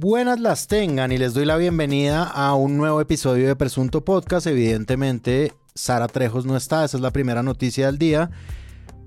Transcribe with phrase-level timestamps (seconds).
[0.00, 4.46] Buenas las tengan y les doy la bienvenida a un nuevo episodio de Presunto Podcast.
[4.46, 8.30] Evidentemente, Sara Trejos no está, esa es la primera noticia del día.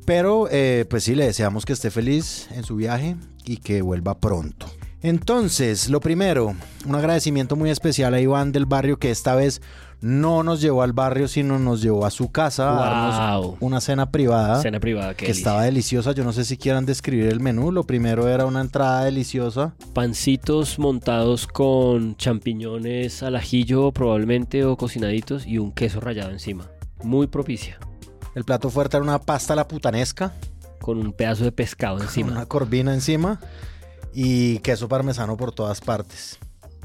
[0.05, 4.19] Pero eh, pues sí, le deseamos que esté feliz en su viaje y que vuelva
[4.19, 4.67] pronto.
[5.01, 6.55] Entonces, lo primero,
[6.85, 9.63] un agradecimiento muy especial a Iván del barrio que esta vez
[10.03, 13.57] no nos llevó al barrio, sino nos llevó a su casa a darnos Wow.
[13.61, 14.61] una cena privada.
[14.61, 16.11] Cena privada, qué que estaba deliciosa.
[16.11, 17.71] Yo no sé si quieran describir el menú.
[17.71, 19.73] Lo primero era una entrada deliciosa.
[19.93, 26.67] Pancitos montados con champiñones al ajillo probablemente o cocinaditos y un queso rallado encima.
[27.01, 27.79] Muy propicia.
[28.35, 30.33] El plato fuerte era una pasta a la putanesca,
[30.81, 32.31] Con un pedazo de pescado con encima.
[32.33, 33.39] una corvina encima
[34.13, 36.39] y queso parmesano por todas partes.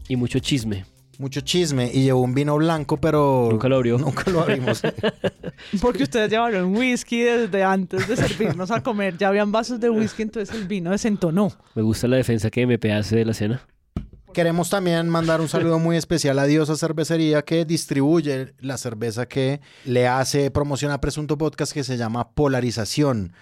[0.09, 0.85] Y mucho chisme.
[1.19, 3.99] Mucho chisme y llevó un vino blanco, pero Nunca lo abrió.
[3.99, 4.81] Nunca lo abrimos.
[5.83, 9.19] Porque ustedes llevaron whisky desde antes de servirnos a comer.
[9.19, 11.53] Ya habían vasos de whisky, entonces el vino desentonó.
[11.75, 13.67] Me gusta la defensa que me hace de la cena.
[14.33, 19.61] Queremos también mandar un saludo muy especial a Diosa Cervecería que distribuye la cerveza que
[19.85, 23.33] le hace promoción a Presunto Podcast que se llama Polarización.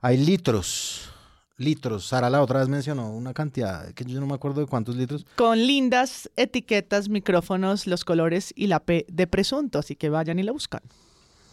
[0.00, 1.10] Hay litros,
[1.56, 2.06] litros.
[2.06, 5.26] Sara la otra vez mencionó una cantidad que yo no me acuerdo de cuántos litros.
[5.36, 9.78] Con lindas etiquetas, micrófonos, los colores y la P de presunto.
[9.78, 10.82] Así que vayan y la buscan.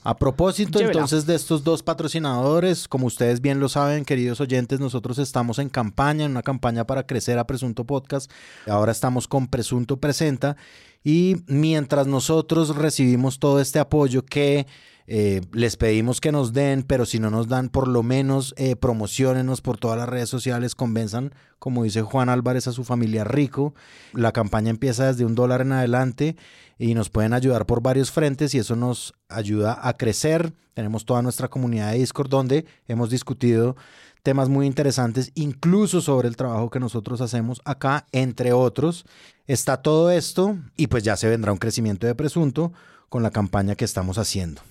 [0.06, 0.92] A propósito Llévela.
[0.92, 5.70] entonces de estos dos patrocinadores, como ustedes bien lo saben, queridos oyentes, nosotros estamos en
[5.70, 8.30] campaña, en una campaña para crecer a Presunto Podcast.
[8.68, 10.58] Ahora estamos con Presunto Presenta
[11.06, 14.68] y mientras nosotros recibimos todo este apoyo que
[15.06, 18.76] eh, les pedimos que nos den, pero si no nos dan, por lo menos eh,
[18.76, 23.74] promocionenos por todas las redes sociales, convenzan, como dice Juan Álvarez, a su familia rico.
[24.14, 26.38] La campaña empieza desde un dólar en adelante
[26.78, 30.54] y nos pueden ayudar por varios frentes y eso nos ayuda a crecer.
[30.74, 33.76] Tenemos toda nuestra comunidad de Discord donde hemos discutido
[34.24, 39.06] temas muy interesantes, incluso sobre el trabajo que nosotros hacemos acá, entre otros.
[39.48, 42.72] Está todo esto y pues ya se vendrá un crecimiento de presunto
[43.10, 44.62] con la campaña que estamos haciendo.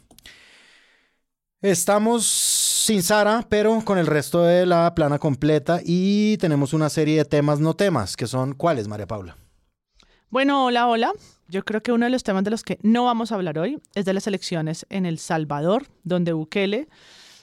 [1.62, 7.18] Estamos sin Sara, pero con el resto de la plana completa y tenemos una serie
[7.18, 9.36] de temas no temas, que son ¿cuáles, María Paula?
[10.28, 11.12] Bueno, hola, hola.
[11.46, 13.80] Yo creo que uno de los temas de los que no vamos a hablar hoy
[13.94, 16.88] es de las elecciones en El Salvador, donde Bukele,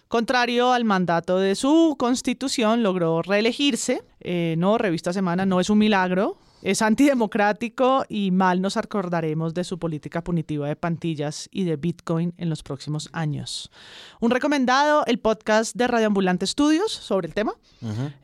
[0.09, 4.03] contrario al mandato de su constitución, logró reelegirse.
[4.19, 6.37] Eh, no, revista Semana no es un milagro.
[6.61, 12.33] Es antidemocrático y mal nos acordaremos de su política punitiva de pantillas y de Bitcoin
[12.37, 13.71] en los próximos años.
[14.19, 17.53] Un recomendado, el podcast de Radio Ambulante Estudios sobre el tema.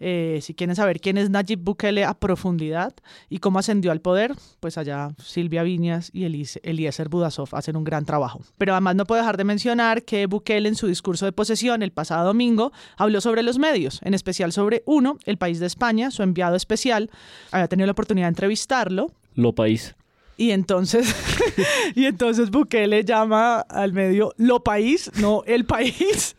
[0.02, 2.94] Eh, si quieren saber quién es Nayib Bukele a profundidad
[3.30, 8.04] y cómo ascendió al poder, pues allá Silvia Viñas y Eliezer Budasov hacen un gran
[8.04, 8.42] trabajo.
[8.58, 11.94] Pero además no puedo dejar de mencionar que Bukele en su discurso de posesión el
[11.94, 16.22] pasado domingo habló sobre los medios, en especial sobre uno, el país de España, su
[16.22, 17.10] enviado especial,
[17.52, 19.96] había tenido la oportunidad de entrevistarlo Lo país.
[20.38, 21.14] y entonces,
[21.96, 26.36] y entonces Bukele llama al medio Lo País, no El País.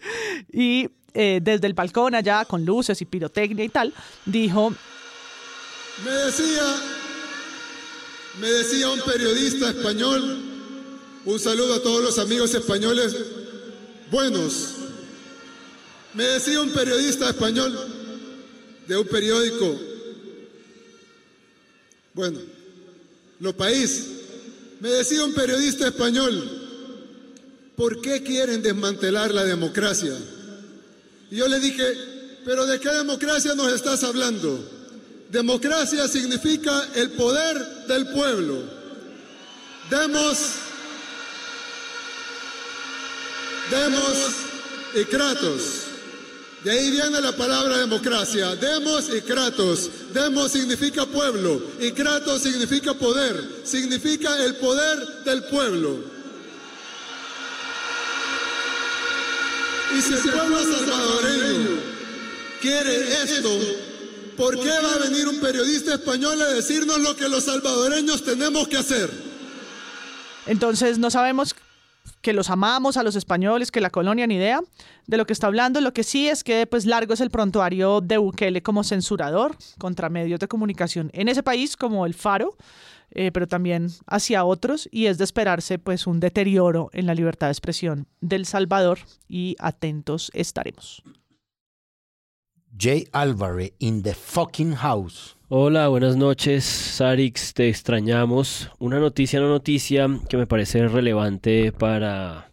[0.52, 3.94] Y eh, desde el balcón allá, con luces y pirotecnia y tal,
[4.26, 4.70] dijo,
[6.04, 6.62] Me decía,
[8.40, 10.42] me decía un periodista español,
[11.24, 13.16] un saludo a todos los amigos españoles
[14.10, 14.74] buenos.
[16.14, 17.78] Me decía un periodista español
[18.86, 19.78] de un periódico,
[22.16, 22.40] bueno,
[23.40, 24.06] Lo País,
[24.80, 26.50] me decía un periodista español,
[27.76, 30.16] ¿por qué quieren desmantelar la democracia?
[31.30, 31.84] Y yo le dije,
[32.42, 34.58] pero ¿de qué democracia nos estás hablando?
[35.30, 38.62] Democracia significa el poder del pueblo.
[39.90, 40.38] Demos,
[43.70, 44.16] demos
[44.94, 45.85] y kratos.
[46.64, 48.56] De ahí viene la palabra democracia.
[48.56, 49.90] Demos y kratos.
[50.12, 53.62] Demos significa pueblo y kratos significa poder.
[53.64, 55.98] Significa el poder del pueblo.
[59.96, 61.80] Y si el pueblo salvadoreño
[62.60, 63.50] quiere esto,
[64.36, 68.66] ¿por qué va a venir un periodista español a decirnos lo que los salvadoreños tenemos
[68.68, 69.26] que hacer?
[70.46, 71.54] entonces no sabemos
[72.26, 74.60] que los amamos a los españoles, que la colonia, ni idea
[75.06, 75.80] de lo que está hablando.
[75.80, 80.08] Lo que sí es que pues largo es el prontuario de Bukele como censurador contra
[80.08, 82.56] medios de comunicación en ese país como el Faro,
[83.12, 87.46] eh, pero también hacia otros y es de esperarse pues un deterioro en la libertad
[87.46, 91.04] de expresión del Salvador y atentos estaremos.
[92.78, 95.36] Jay Álvarez in the fucking house.
[95.48, 98.70] Hola, buenas noches, Sarix, te extrañamos.
[98.78, 102.50] Una noticia, no noticia que me parece relevante para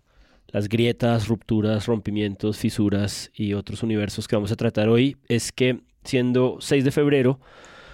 [0.47, 5.81] las grietas, rupturas, rompimientos, fisuras y otros universos que vamos a tratar hoy es que
[6.03, 7.39] siendo 6 de febrero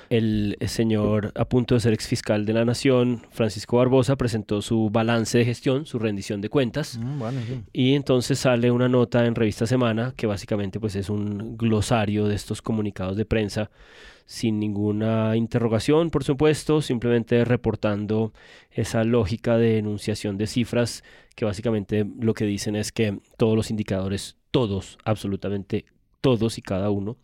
[0.10, 5.38] El señor, a punto de ser exfiscal de la Nación, Francisco Barbosa, presentó su balance
[5.38, 6.98] de gestión, su rendición de cuentas.
[6.98, 7.62] Mm, bueno, sí.
[7.74, 12.34] Y entonces sale una nota en Revista Semana, que básicamente pues, es un glosario de
[12.34, 13.70] estos comunicados de prensa,
[14.26, 18.34] sin ninguna interrogación, por supuesto, simplemente reportando
[18.72, 21.04] esa lógica de enunciación de cifras,
[21.36, 25.86] que básicamente lo que dicen es que todos los indicadores, todos, absolutamente
[26.22, 27.18] todos y cada uno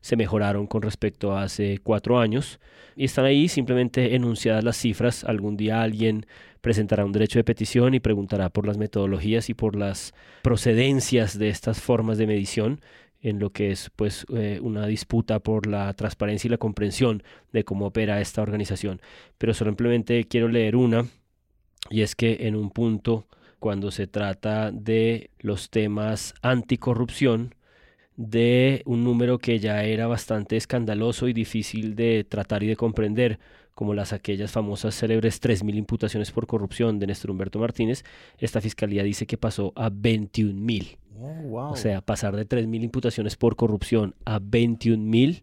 [0.00, 2.60] se mejoraron con respecto a hace cuatro años
[2.96, 5.24] y están ahí simplemente enunciadas las cifras.
[5.24, 6.26] Algún día alguien
[6.60, 11.48] presentará un derecho de petición y preguntará por las metodologías y por las procedencias de
[11.48, 12.80] estas formas de medición
[13.20, 17.22] en lo que es pues eh, una disputa por la transparencia y la comprensión
[17.52, 19.00] de cómo opera esta organización.
[19.38, 21.06] Pero simplemente quiero leer una
[21.90, 23.26] y es que en un punto
[23.58, 27.54] cuando se trata de los temas anticorrupción,
[28.16, 33.38] de un número que ya era bastante escandaloso y difícil de tratar y de comprender,
[33.74, 38.04] como las aquellas famosas célebres 3.000 imputaciones por corrupción de Néstor Humberto Martínez,
[38.38, 40.98] esta fiscalía dice que pasó a 21.000.
[41.18, 41.72] Oh, wow.
[41.72, 45.42] O sea, pasar de 3.000 imputaciones por corrupción a 21.000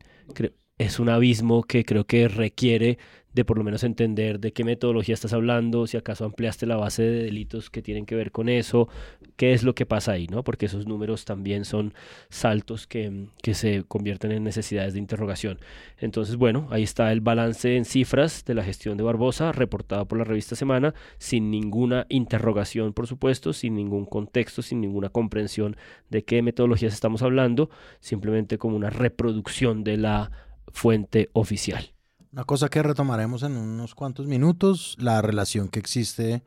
[0.80, 2.98] es un abismo que creo que requiere
[3.34, 7.04] de por lo menos entender de qué metodología estás hablando, si acaso ampliaste la base
[7.04, 8.90] de delitos que tienen que ver con eso,
[9.36, 10.44] qué es lo que pasa ahí, ¿no?
[10.44, 11.94] Porque esos números también son
[12.30, 15.60] saltos que, que se convierten en necesidades de interrogación.
[15.98, 20.18] Entonces, bueno, ahí está el balance en cifras de la gestión de Barbosa, reportado por
[20.18, 25.78] la revista Semana, sin ninguna interrogación, por supuesto, sin ningún contexto, sin ninguna comprensión
[26.10, 30.32] de qué metodologías estamos hablando, simplemente como una reproducción de la
[30.72, 31.94] fuente oficial.
[32.32, 36.44] Una cosa que retomaremos en unos cuantos minutos, la relación que existe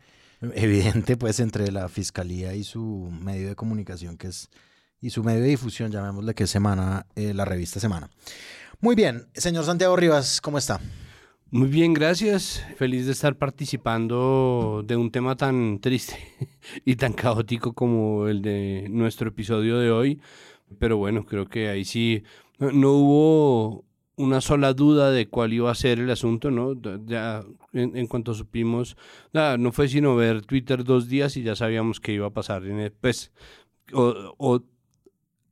[0.55, 4.49] evidente pues entre la fiscalía y su medio de comunicación que es
[5.01, 8.09] y su medio de difusión, llamémosle que es Semana, eh, la revista Semana.
[8.81, 10.81] Muy bien, señor Santiago Rivas, ¿cómo está?
[11.51, 12.65] Muy bien, gracias.
[12.77, 16.17] Feliz de estar participando de un tema tan triste
[16.85, 20.21] y tan caótico como el de nuestro episodio de hoy.
[20.79, 22.23] Pero bueno, creo que ahí sí
[22.59, 23.85] no, hubo
[24.23, 26.75] una sola duda de cuál iba a ser el asunto, ¿no?
[27.07, 28.97] Ya en, cuanto supimos,
[29.33, 32.63] no fue sino ver Twitter dos días y ya sabíamos que iba a pasar,
[33.01, 33.33] pues,
[33.93, 34.63] o,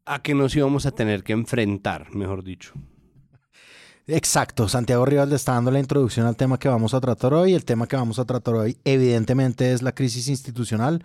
[0.07, 2.73] a que nos íbamos a tener que enfrentar, mejor dicho.
[4.07, 7.55] Exacto, Santiago Rivas le está dando la introducción al tema que vamos a tratar hoy.
[7.55, 11.05] El tema que vamos a tratar hoy evidentemente es la crisis institucional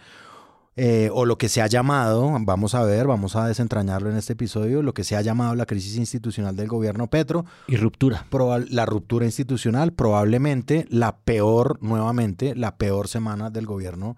[0.77, 4.33] eh, o lo que se ha llamado, vamos a ver, vamos a desentrañarlo en este
[4.33, 7.45] episodio, lo que se ha llamado la crisis institucional del gobierno Petro.
[7.67, 8.25] Y ruptura.
[8.69, 14.17] La ruptura institucional, probablemente la peor, nuevamente, la peor semana del gobierno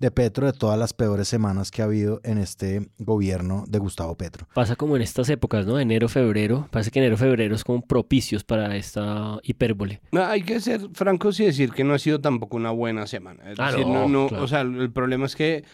[0.00, 4.16] de Petro, de todas las peores semanas que ha habido en este gobierno de Gustavo
[4.16, 4.46] Petro.
[4.52, 5.78] Pasa como en estas épocas, ¿no?
[5.78, 6.68] Enero, febrero.
[6.70, 10.02] Parece que enero, febrero es como propicios para esta hipérbole.
[10.12, 13.50] No, hay que ser francos y decir que no ha sido tampoco una buena semana.
[13.50, 14.44] Es Ah, decir, no, no, no, claro.
[14.44, 15.64] O sea, el problema es que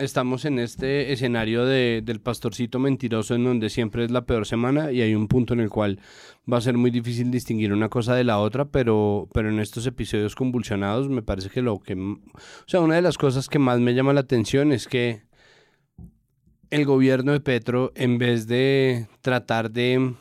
[0.00, 4.92] estamos en este escenario de, del pastorcito mentiroso en donde siempre es la peor semana
[4.92, 6.00] y hay un punto en el cual
[6.50, 9.86] va a ser muy difícil distinguir una cosa de la otra, pero, pero en estos
[9.86, 11.94] episodios convulsionados me parece que lo que...
[11.94, 12.18] O
[12.66, 15.22] sea, una de las cosas que más me llama la atención es que
[16.70, 20.14] el gobierno de Petro, en vez de tratar de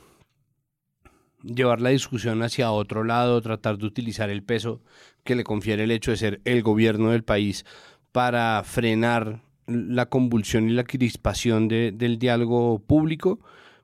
[1.41, 4.81] llevar la discusión hacia otro lado, tratar de utilizar el peso
[5.23, 7.65] que le confiere el hecho de ser el gobierno del país
[8.11, 13.39] para frenar la convulsión y la crispación de- del diálogo público,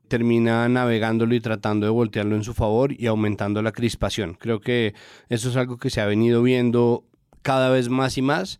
[0.07, 4.35] termina navegándolo y tratando de voltearlo en su favor y aumentando la crispación.
[4.35, 4.93] Creo que
[5.29, 7.05] eso es algo que se ha venido viendo
[7.41, 8.59] cada vez más y más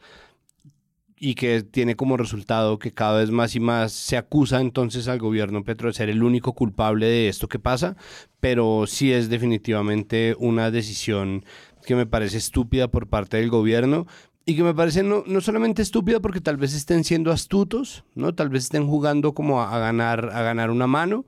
[1.17, 5.20] y que tiene como resultado que cada vez más y más se acusa entonces al
[5.20, 7.96] gobierno Petro de ser el único culpable de esto que pasa,
[8.39, 11.46] pero sí es definitivamente una decisión
[11.86, 14.08] que me parece estúpida por parte del gobierno
[14.45, 18.35] y que me parece no, no solamente estúpida porque tal vez estén siendo astutos, ¿no?
[18.35, 21.25] Tal vez estén jugando como a, ganar, a ganar una mano,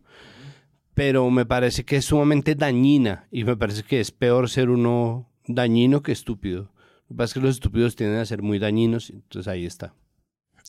[0.93, 5.29] pero me parece que es sumamente dañina y me parece que es peor ser uno
[5.47, 6.71] dañino que estúpido.
[7.07, 9.95] Lo que pasa es que los estúpidos tienden a ser muy dañinos, entonces ahí está.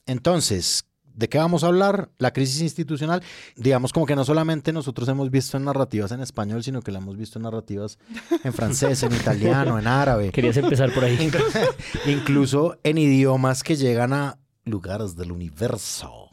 [0.07, 0.88] Entonces,
[1.19, 2.11] ¿de qué vamos a hablar?
[2.19, 3.23] La crisis institucional.
[3.57, 6.99] Digamos como que no solamente nosotros hemos visto en narrativas en español, sino que la
[7.01, 7.99] hemos visto en narrativas
[8.45, 10.31] en francés, en italiano, en árabe.
[10.33, 11.17] Querías empezar por ahí.
[11.19, 11.75] Inclu-
[12.07, 16.28] Incluso en idiomas que llegan a lugares del universo.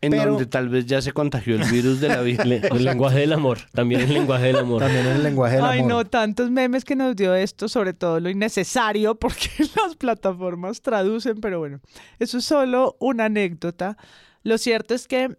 [0.00, 3.32] En Pero- donde tal vez ya se contagió el virus de la el lenguaje del
[3.32, 3.58] amor.
[3.72, 4.80] También el lenguaje del amor.
[4.80, 5.90] También en el lenguaje del Ay, amor.
[5.90, 11.40] no, tantos memes que nos dio esto, sobre todo lo innecesario, porque las plataformas traducen,
[11.40, 11.80] pero bueno,
[12.20, 13.96] eso es solo una anécdota.
[14.44, 15.36] Lo cierto es que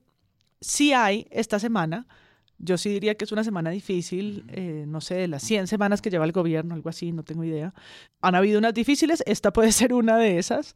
[0.59, 2.05] sí hay esta semana
[2.61, 6.01] Yo sí diría que es una semana difícil, eh, no sé, de las 100 semanas
[6.01, 7.73] que lleva el gobierno, algo así, no tengo idea.
[8.21, 10.75] Han habido unas difíciles, esta puede ser una de esas.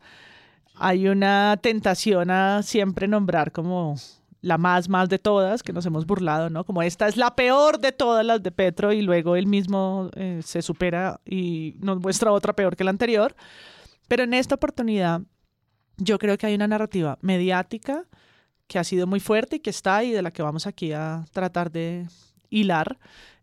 [0.76, 3.96] Hay una tentación a siempre nombrar como
[4.42, 6.66] la más, más de todas, que nos hemos burlado, ¿no?
[6.66, 10.42] Como esta es la peor de todas las de Petro y luego él mismo eh,
[10.44, 13.36] se supera y nos muestra otra peor que la anterior.
[14.10, 15.22] Pero en esta oportunidad
[15.98, 18.06] yo creo que hay una narrativa mediática
[18.68, 21.24] que ha sido muy fuerte y que está ahí, de la que vamos aquí a
[21.32, 22.08] tratar de
[22.50, 23.00] hilar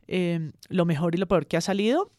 [0.07, 2.11] eh, lo mejor y lo peor que ha salido,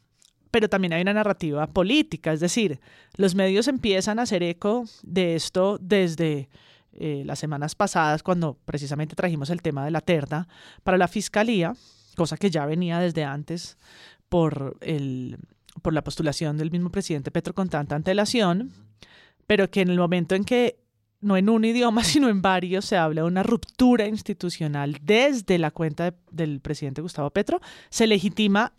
[0.52, 2.80] pero también hay una narrativa política, es decir,
[3.16, 6.50] los medios empiezan a hacer eco de esto desde
[6.94, 10.48] eh, las semanas pasadas, cuando precisamente trajimos el tema de la terna
[10.84, 11.74] para la fiscalía,
[12.18, 13.78] cosa que ya venía desde antes
[14.28, 15.38] por, el,
[15.82, 18.72] por la postulación del mismo presidente Petro con tanta antelación,
[19.48, 20.82] pero que en el momento en que
[21.22, 25.72] no en un idioma, sino en varios, se habla de una ruptura institucional desde la
[25.72, 28.74] cuenta del presidente Gustavo Petro, se legitima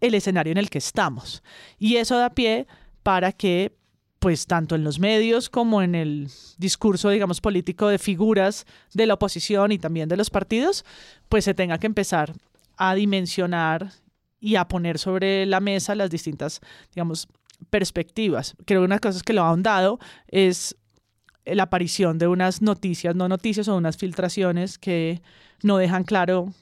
[0.00, 1.42] el escenario en el que estamos.
[1.78, 2.66] Y eso da pie
[3.02, 3.76] para que,
[4.18, 9.14] pues tanto en los medios como en el discurso, digamos, político de figuras de la
[9.14, 10.84] oposición y también de los partidos,
[11.28, 12.32] pues se tenga que empezar
[12.76, 13.92] a dimensionar
[14.40, 16.60] y a poner sobre la mesa las distintas,
[16.94, 17.28] digamos,
[17.70, 18.54] perspectivas.
[18.64, 19.98] Creo que una de las cosas que lo ha ahondado
[20.28, 20.76] es
[21.44, 25.22] la aparición de unas noticias, no noticias o unas filtraciones que
[25.62, 26.52] no dejan claro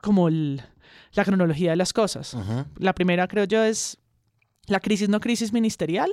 [0.00, 0.28] como
[1.12, 2.36] la cronología de las cosas.
[2.76, 3.98] La primera, creo yo, es
[4.66, 6.10] la crisis no crisis ministerial,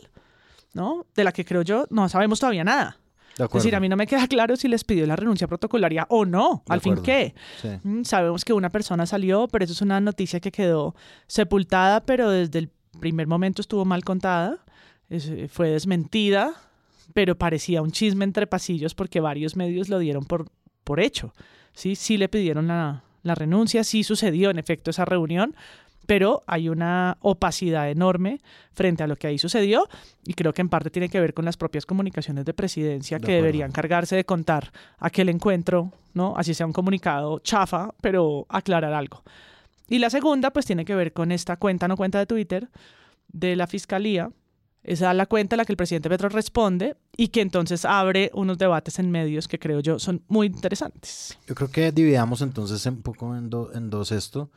[0.74, 1.06] ¿no?
[1.16, 2.98] De la que creo yo no sabemos todavía nada.
[3.38, 6.26] Es decir, a mí no me queda claro si les pidió la renuncia protocolaria o
[6.26, 6.64] no.
[6.70, 7.36] Al fin, ¿qué?
[7.84, 10.96] Mm, sabemos que una persona salió, pero eso es una noticia que quedó
[11.28, 14.64] sepultada, pero desde el primer momento estuvo mal contada.
[15.50, 16.56] fue desmentida
[17.16, 20.50] pero parecía un chisme entre pasillos porque varios medios lo dieron por,
[20.84, 21.34] por hecho.
[21.74, 25.56] Sí, sí le pidieron la, la renuncia, sí sucedió en efecto esa reunión,
[26.06, 28.40] pero hay una opacidad enorme
[28.74, 29.88] frente a lo que ahí sucedió
[30.24, 33.32] y creo que en parte tiene que ver con las propias comunicaciones de presidencia que
[33.32, 36.36] deberían cargarse de contar aquel encuentro, ¿no?
[36.38, 39.24] Así sea un comunicado chafa, pero aclarar algo.
[39.90, 42.70] Y la segunda pues tiene que ver con esta cuenta no cuenta de Twitter
[43.28, 44.30] de la fiscalía
[44.86, 48.58] es la cuenta a la que el presidente Petro responde y que entonces abre unos
[48.58, 51.38] debates en medios que creo yo son muy interesantes.
[51.48, 54.52] Yo creo que dividamos entonces un poco en, dos esto.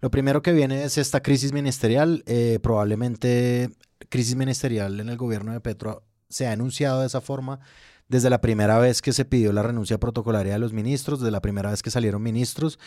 [0.00, 2.22] Lo primero que viene es esta crisis ministerial.
[2.26, 3.70] Eh, probablemente
[4.08, 7.60] crisis ministerial en el gobierno de Petro se ha anunciado de esa forma
[8.08, 11.40] desde la primera vez que se pidió la renuncia protocolaria de los ministros, desde la
[11.40, 12.78] primera vez que salieron ministros.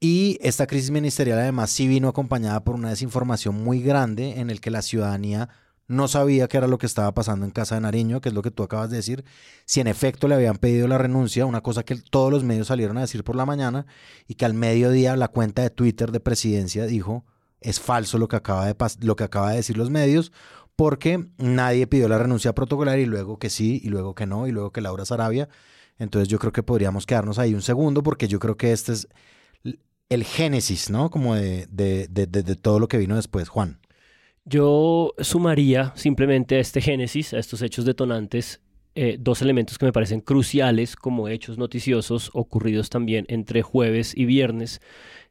[0.00, 4.62] Y esta crisis ministerial además sí vino acompañada por una desinformación muy grande en el
[4.62, 5.50] que la ciudadanía
[5.92, 8.42] no sabía qué era lo que estaba pasando en Casa de Nariño, que es lo
[8.42, 9.24] que tú acabas de decir,
[9.66, 12.96] si en efecto le habían pedido la renuncia, una cosa que todos los medios salieron
[12.98, 13.86] a decir por la mañana,
[14.26, 17.24] y que al mediodía la cuenta de Twitter de presidencia dijo,
[17.60, 20.32] es falso lo que acaba de, lo que acaba de decir los medios,
[20.76, 24.52] porque nadie pidió la renuncia protocolar y luego que sí, y luego que no, y
[24.52, 25.48] luego que Laura Sarabia.
[25.98, 29.08] Entonces yo creo que podríamos quedarnos ahí un segundo, porque yo creo que este es
[30.08, 31.10] el génesis, ¿no?
[31.10, 33.78] Como de, de, de, de todo lo que vino después, Juan.
[34.44, 38.60] Yo sumaría simplemente a este génesis, a estos hechos detonantes,
[38.94, 44.24] eh, dos elementos que me parecen cruciales como hechos noticiosos ocurridos también entre jueves y
[44.24, 44.80] viernes.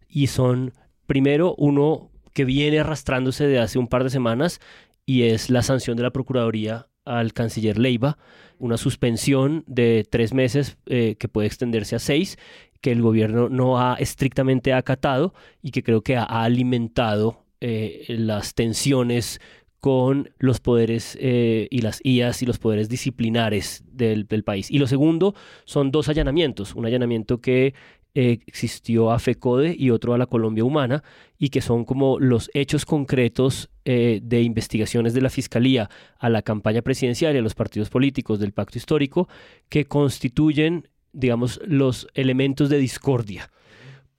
[0.08, 0.74] Y son,
[1.08, 4.60] primero, uno que viene arrastrándose de hace un par de semanas
[5.06, 8.18] y es la sanción de la Procuraduría al canciller Leiva,
[8.60, 12.38] una suspensión de tres meses eh, que puede extenderse a seis,
[12.80, 18.56] que el gobierno no ha estrictamente acatado y que creo que ha alimentado eh, las
[18.56, 19.39] tensiones
[19.80, 24.72] con los poderes eh, y las IAS y los poderes disciplinares del, país.
[24.72, 27.75] Y lo segundo son dos allanamientos, un allanamiento que
[28.15, 31.03] eh, existió a FECODE y otro a la Colombia Humana,
[31.38, 35.89] y que son como los hechos concretos de investigaciones de la Fiscalía
[36.20, 39.27] a la campaña presidencial y a los partidos políticos del pacto histórico,
[39.70, 43.50] que constituyen, digamos, los elementos de discordia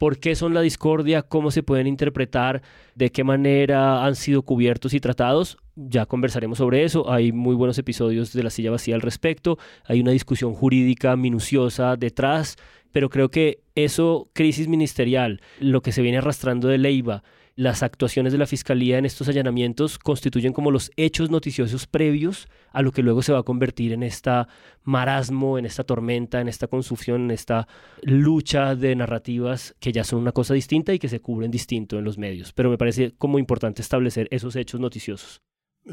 [0.02, 2.61] por qué son la discordia, cómo se pueden interpretar,
[2.97, 5.59] de qué manera han sido cubiertos y tratados.
[5.76, 7.09] Ya conversaremos sobre eso.
[7.09, 9.59] Hay muy buenos episodios de La Silla Vacía al respecto.
[9.85, 12.56] Hay una discusión jurídica minuciosa detrás,
[12.90, 17.23] pero creo que eso, crisis ministerial, lo que se viene arrastrando de Leiva,
[17.54, 22.82] las actuaciones de la Fiscalía en estos allanamientos constituyen como los hechos noticiosos previos a
[22.82, 24.49] lo que luego se va a convertir en esta
[24.85, 27.68] marasmo, en esta tormenta, en esta confusión, en esta
[28.02, 32.04] lucha de narrativas que ya son una cosa distinta y que se cubren distinto en
[32.04, 32.52] los medios.
[32.52, 35.42] Pero me parece como importante establecer esos hechos noticiosos.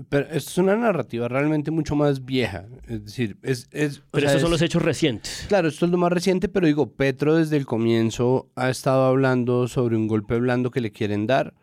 [0.10, 2.68] Pero esto es una narrativa realmente mucho más vieja.
[2.88, 3.68] Es decir, es...
[3.72, 5.46] es pero estos son los hechos recientes.
[5.48, 9.68] Claro, esto es lo más reciente, pero digo, Petro desde el comienzo ha estado hablando
[9.68, 11.56] sobre un golpe blando que le quieren dar.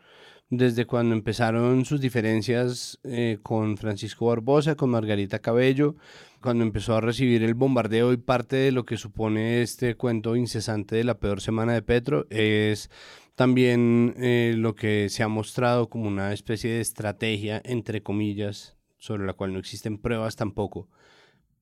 [0.48, 5.96] Desde cuando empezaron sus diferencias eh, con Francisco Barbosa, con Margarita Cabello,
[6.40, 10.94] cuando empezó a recibir el bombardeo y parte de lo que supone este cuento incesante
[10.94, 12.90] de la peor semana de Petro es
[13.36, 19.26] también eh, lo que se ha mostrado como una especie de estrategia, entre comillas, sobre
[19.26, 20.88] la cual no existen pruebas tampoco,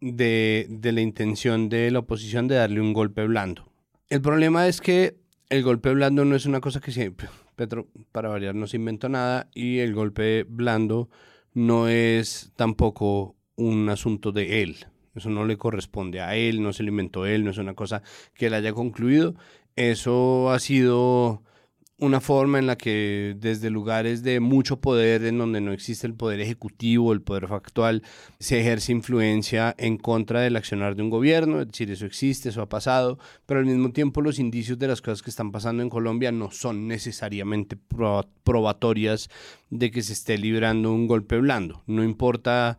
[0.01, 3.71] de, de la intención de la oposición de darle un golpe blando.
[4.09, 5.17] El problema es que
[5.51, 9.09] el golpe blando no es una cosa que siempre, Petro, para variar, no se inventó
[9.09, 11.11] nada y el golpe blando
[11.55, 14.77] no es tampoco un asunto de él.
[15.15, 18.03] Eso no le corresponde a él, no se lo inventó él, no es una cosa
[18.35, 19.35] que él haya concluido.
[19.77, 21.43] Eso ha sido
[21.99, 26.15] una forma en la que desde lugares de mucho poder, en donde no existe el
[26.15, 28.03] poder ejecutivo, el poder factual,
[28.41, 32.63] se ejerce influencia en contra del accionar de un gobierno, es decir, eso existe, eso
[32.63, 35.89] ha pasado, pero al mismo tiempo los indicios de las cosas que están pasando en
[35.89, 37.77] Colombia no son necesariamente
[38.43, 39.31] probatorias
[39.71, 42.77] de que se esté librando un golpe blando, no importa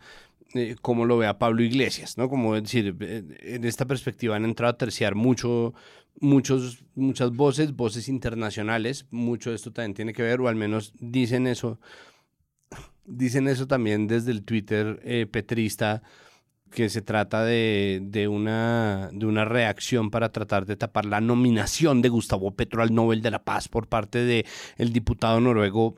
[0.55, 2.29] eh, cómo lo vea Pablo Iglesias, ¿no?
[2.29, 5.73] Como decir, eh, en esta perspectiva han entrado a terciar mucho
[6.19, 10.93] muchos, muchas voces, voces internacionales, mucho de esto también tiene que ver, o al menos
[10.99, 11.79] dicen eso,
[13.05, 16.01] dicen eso también desde el Twitter eh, petrista,
[16.71, 22.01] que se trata de, de, una, de una reacción para tratar de tapar la nominación
[22.01, 24.45] de Gustavo Petro al Nobel de la Paz por parte del
[24.77, 25.95] el diputado noruego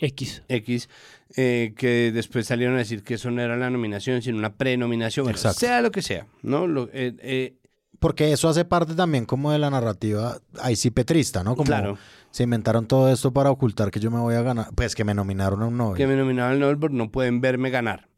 [0.00, 0.42] X.
[0.48, 0.88] X,
[1.36, 5.36] eh, que después salieron a decir que eso no era la nominación, sino una prenominación,
[5.36, 6.66] sea lo que sea, ¿no?
[6.66, 7.54] Lo, eh,
[7.98, 11.56] porque eso hace parte también como de la narrativa ahí sí petrista, ¿no?
[11.56, 11.98] Como claro.
[12.30, 15.14] se inventaron todo esto para ocultar que yo me voy a ganar, pues que me
[15.14, 15.96] nominaron a un Nobel.
[15.96, 18.08] Que me nominaron al Nobel porque no pueden verme ganar.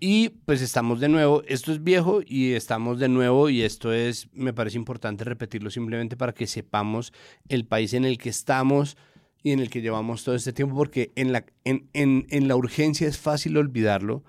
[0.00, 4.28] Y pues estamos de nuevo, esto es viejo y estamos de nuevo y esto es,
[4.32, 7.12] me parece importante repetirlo simplemente para que sepamos
[7.48, 8.96] el país en el que estamos
[9.42, 12.56] y en el que llevamos todo este tiempo, porque en la, en, en, en la
[12.56, 14.24] urgencia es fácil olvidarlo.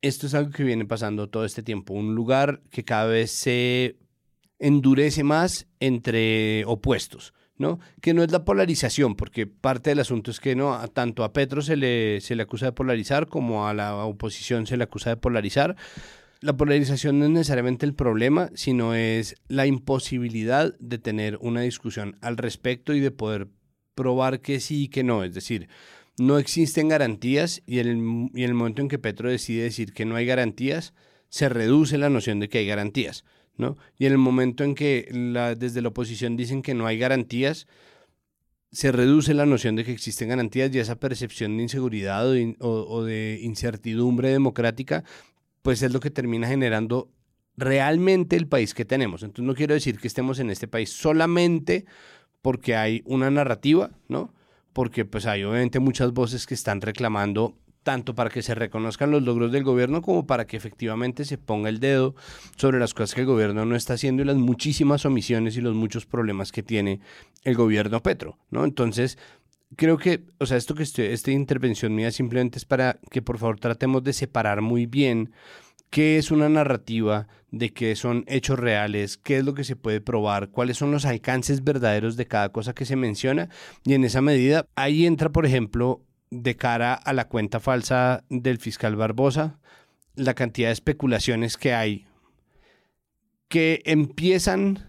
[0.00, 3.96] Esto es algo que viene pasando todo este tiempo, un lugar que cada vez se
[4.58, 7.32] endurece más entre opuestos.
[7.58, 7.80] ¿no?
[8.00, 11.60] Que no es la polarización, porque parte del asunto es que no, tanto a Petro
[11.60, 15.16] se le, se le acusa de polarizar como a la oposición se le acusa de
[15.16, 15.76] polarizar.
[16.40, 22.16] La polarización no es necesariamente el problema, sino es la imposibilidad de tener una discusión
[22.20, 23.48] al respecto y de poder
[23.96, 25.24] probar que sí y que no.
[25.24, 25.68] Es decir,
[26.16, 30.04] no existen garantías y en el, y el momento en que Petro decide decir que
[30.04, 30.94] no hay garantías,
[31.28, 33.24] se reduce la noción de que hay garantías.
[33.58, 33.76] ¿No?
[33.98, 37.66] Y en el momento en que la, desde la oposición dicen que no hay garantías,
[38.70, 42.26] se reduce la noción de que existen garantías y esa percepción de inseguridad
[42.60, 45.04] o, de incertidumbre democrática,
[45.62, 47.10] pues es lo que termina generando
[47.56, 49.22] realmente el país que tenemos.
[49.22, 51.86] Entonces no quiero decir que estemos en este país solamente
[52.42, 54.32] porque hay una narrativa, ¿no?
[54.72, 57.56] Porque pues hay obviamente muchas voces que están reclamando
[57.88, 61.70] tanto para que se reconozcan los logros del gobierno como para que efectivamente se ponga
[61.70, 62.14] el dedo
[62.54, 65.74] sobre las cosas que el gobierno no está haciendo y las muchísimas omisiones y los
[65.74, 67.00] muchos problemas que tiene
[67.44, 68.66] el gobierno Petro, ¿no?
[68.66, 69.16] Entonces,
[69.74, 73.38] creo que, o sea, esto que estoy, esta intervención mía simplemente es para que por
[73.38, 75.32] favor tratemos de separar muy bien
[75.88, 80.02] qué es una narrativa, de qué son hechos reales, qué es lo que se puede
[80.02, 83.48] probar, cuáles son los alcances verdaderos de cada cosa que se menciona.
[83.82, 88.58] Y en esa medida, ahí entra, por ejemplo, de cara a la cuenta falsa del
[88.58, 89.58] fiscal Barbosa,
[90.14, 92.06] la cantidad de especulaciones que hay
[93.48, 94.86] que empiezan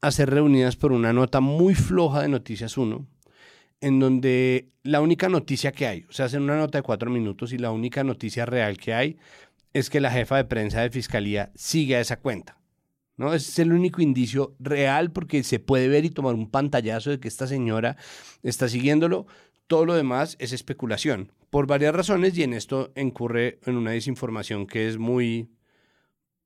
[0.00, 3.06] a ser reunidas por una nota muy floja de Noticias 1,
[3.80, 7.52] en donde la única noticia que hay, o sea, hacen una nota de cuatro minutos
[7.52, 9.18] y la única noticia real que hay
[9.72, 12.58] es que la jefa de prensa de fiscalía sigue a esa cuenta.
[13.16, 13.34] ¿no?
[13.34, 17.28] Es el único indicio real porque se puede ver y tomar un pantallazo de que
[17.28, 17.96] esta señora
[18.42, 19.26] está siguiéndolo,
[19.68, 24.66] todo lo demás es especulación, por varias razones, y en esto incurre en una desinformación
[24.66, 25.50] que es muy,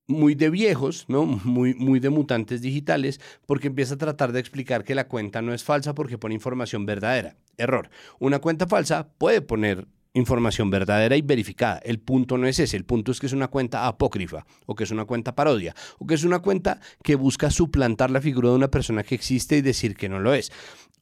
[0.06, 1.24] muy de viejos, ¿no?
[1.24, 5.54] Muy, muy de mutantes digitales, porque empieza a tratar de explicar que la cuenta no
[5.54, 7.36] es falsa porque pone información verdadera.
[7.56, 7.90] Error.
[8.18, 11.78] Una cuenta falsa puede poner información verdadera y verificada.
[11.78, 14.84] El punto no es ese, el punto es que es una cuenta apócrifa o que
[14.84, 18.56] es una cuenta parodia o que es una cuenta que busca suplantar la figura de
[18.56, 20.52] una persona que existe y decir que no lo es.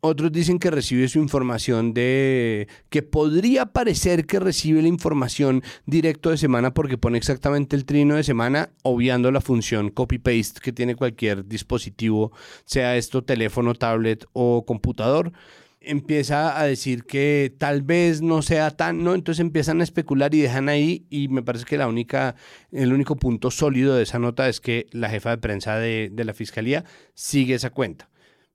[0.02, 6.30] Otros dicen que recibe su información de que podría parecer que recibe la información directo
[6.30, 10.94] de semana porque pone exactamente el trino de semana, obviando la función copy-paste que tiene
[10.96, 12.32] cualquier dispositivo,
[12.64, 15.32] sea esto teléfono, tablet o computador.
[15.80, 19.14] empieza a decir que tal vez no sea tan, ¿no?
[19.14, 22.36] Entonces empiezan a especular y dejan ahí y me parece que la única,
[22.70, 26.24] el único punto sólido de esa nota es que la jefa de prensa de, de
[26.24, 26.84] la fiscalía
[27.14, 28.10] sigue esa cuenta,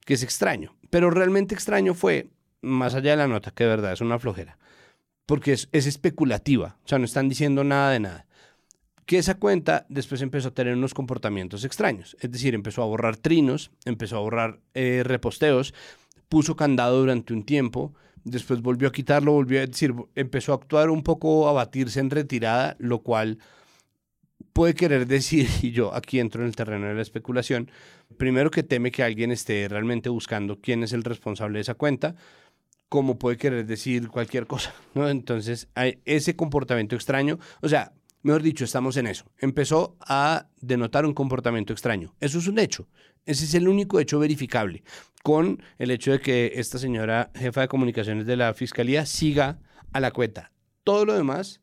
[0.06, 0.75] que es extraño.
[0.96, 2.30] Pero realmente extraño fue,
[2.62, 4.58] más allá de la nota, que de verdad es una flojera,
[5.26, 8.26] porque es, es especulativa, o sea, no están diciendo nada de nada
[9.06, 12.16] que esa cuenta después empezó a tener unos comportamientos extraños.
[12.22, 15.74] Es decir, empezó a borrar trinos, empezó a borrar eh, reposteos,
[16.30, 20.90] puso candado durante un tiempo, después volvió a quitarlo, volvió a decir, empezó a actuar
[20.90, 23.40] un poco, a batirse en retirada, lo cual
[24.54, 27.70] puede querer decir, y yo aquí entro en el terreno de la especulación,
[28.18, 32.16] primero que teme que alguien esté realmente buscando quién es el responsable de esa cuenta,
[32.90, 35.10] como puede querer decir cualquier cosa, ¿no?
[35.10, 39.26] Entonces, hay ese comportamiento extraño, o sea, mejor dicho, estamos en eso.
[39.38, 42.16] Empezó a denotar un comportamiento extraño.
[42.20, 42.88] Eso es un hecho.
[43.26, 44.84] Ese es el único hecho verificable,
[45.24, 49.60] con el hecho de que esta señora jefa de comunicaciones de la fiscalía siga
[49.94, 50.52] a la cuenta.
[50.84, 51.62] Todo lo demás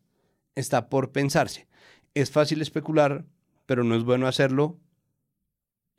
[0.55, 1.69] está por pensarse.
[2.15, 3.25] Es fácil especular,
[3.67, 4.79] pero no es bueno hacerlo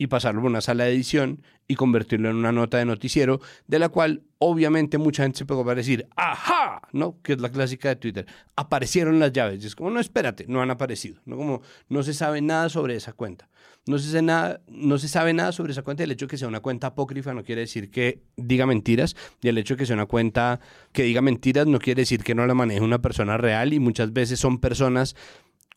[0.03, 3.79] y pasarlo por una sala de edición y convertirlo en una nota de noticiero, de
[3.79, 6.81] la cual obviamente mucha gente se pegó para decir, ¡ajá!
[6.91, 7.21] ¿No?
[7.21, 8.25] Que es la clásica de Twitter.
[8.57, 9.63] Aparecieron las llaves.
[9.63, 11.21] Y es como, no, espérate, no han aparecido.
[11.23, 13.49] No, como, no se sabe nada sobre esa cuenta.
[13.85, 16.03] No se, sabe nada, no se sabe nada sobre esa cuenta.
[16.03, 19.15] El hecho de que sea una cuenta apócrifa no quiere decir que diga mentiras.
[19.41, 20.59] Y el hecho de que sea una cuenta
[20.91, 23.71] que diga mentiras no quiere decir que no la maneje una persona real.
[23.71, 25.15] Y muchas veces son personas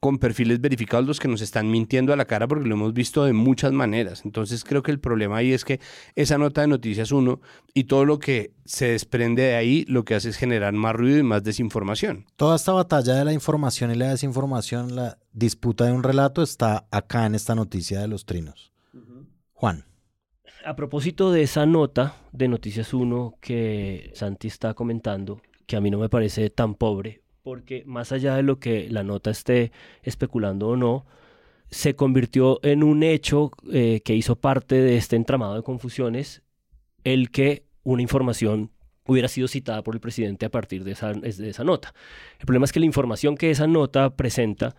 [0.00, 3.24] con perfiles verificados los que nos están mintiendo a la cara porque lo hemos visto
[3.24, 4.22] de muchas maneras.
[4.24, 5.80] Entonces creo que el problema ahí es que
[6.14, 7.40] esa nota de Noticias 1
[7.74, 11.18] y todo lo que se desprende de ahí lo que hace es generar más ruido
[11.18, 12.26] y más desinformación.
[12.36, 16.86] Toda esta batalla de la información y la desinformación, la disputa de un relato está
[16.90, 18.72] acá en esta noticia de los trinos.
[19.52, 19.84] Juan.
[20.64, 25.90] A propósito de esa nota de Noticias 1 que Santi está comentando, que a mí
[25.90, 29.70] no me parece tan pobre, porque más allá de lo que la nota esté
[30.02, 31.06] especulando o no,
[31.70, 36.42] se convirtió en un hecho eh, que hizo parte de este entramado de confusiones,
[37.04, 38.72] el que una información
[39.06, 41.94] hubiera sido citada por el presidente a partir de esa, nota.
[42.40, 44.74] El problema es que la información que esa nota presenta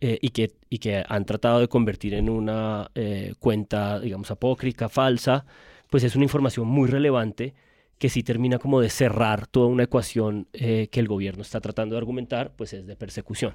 [0.00, 4.88] eh, y, que, y que han tratado de convertir en una eh, cuenta, digamos, apócrica,
[4.88, 5.44] falsa,
[5.90, 7.52] pues es una información muy relevante
[8.02, 11.94] que sí termina como de cerrar toda una ecuación eh, que el gobierno está tratando
[11.94, 13.54] de argumentar, pues es de persecución.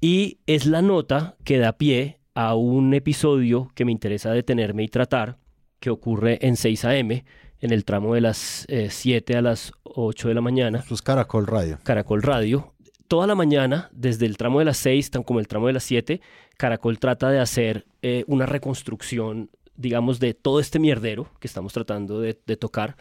[0.00, 4.88] Y es la nota que da pie a un episodio que me interesa detenerme y
[4.88, 5.38] tratar,
[5.78, 7.24] que ocurre en 6 a.m.,
[7.60, 10.80] en el tramo de las 7 a las 8 de la mañana.
[10.80, 11.78] Eso es Caracol Radio.
[11.84, 12.74] Caracol Radio.
[13.06, 15.84] Toda la mañana, desde el tramo de las 6 tan como el tramo de las
[15.84, 16.20] 7,
[16.56, 22.20] Caracol trata de hacer eh, una reconstrucción, digamos, de todo este mierdero que estamos tratando
[22.20, 22.96] de, de tocar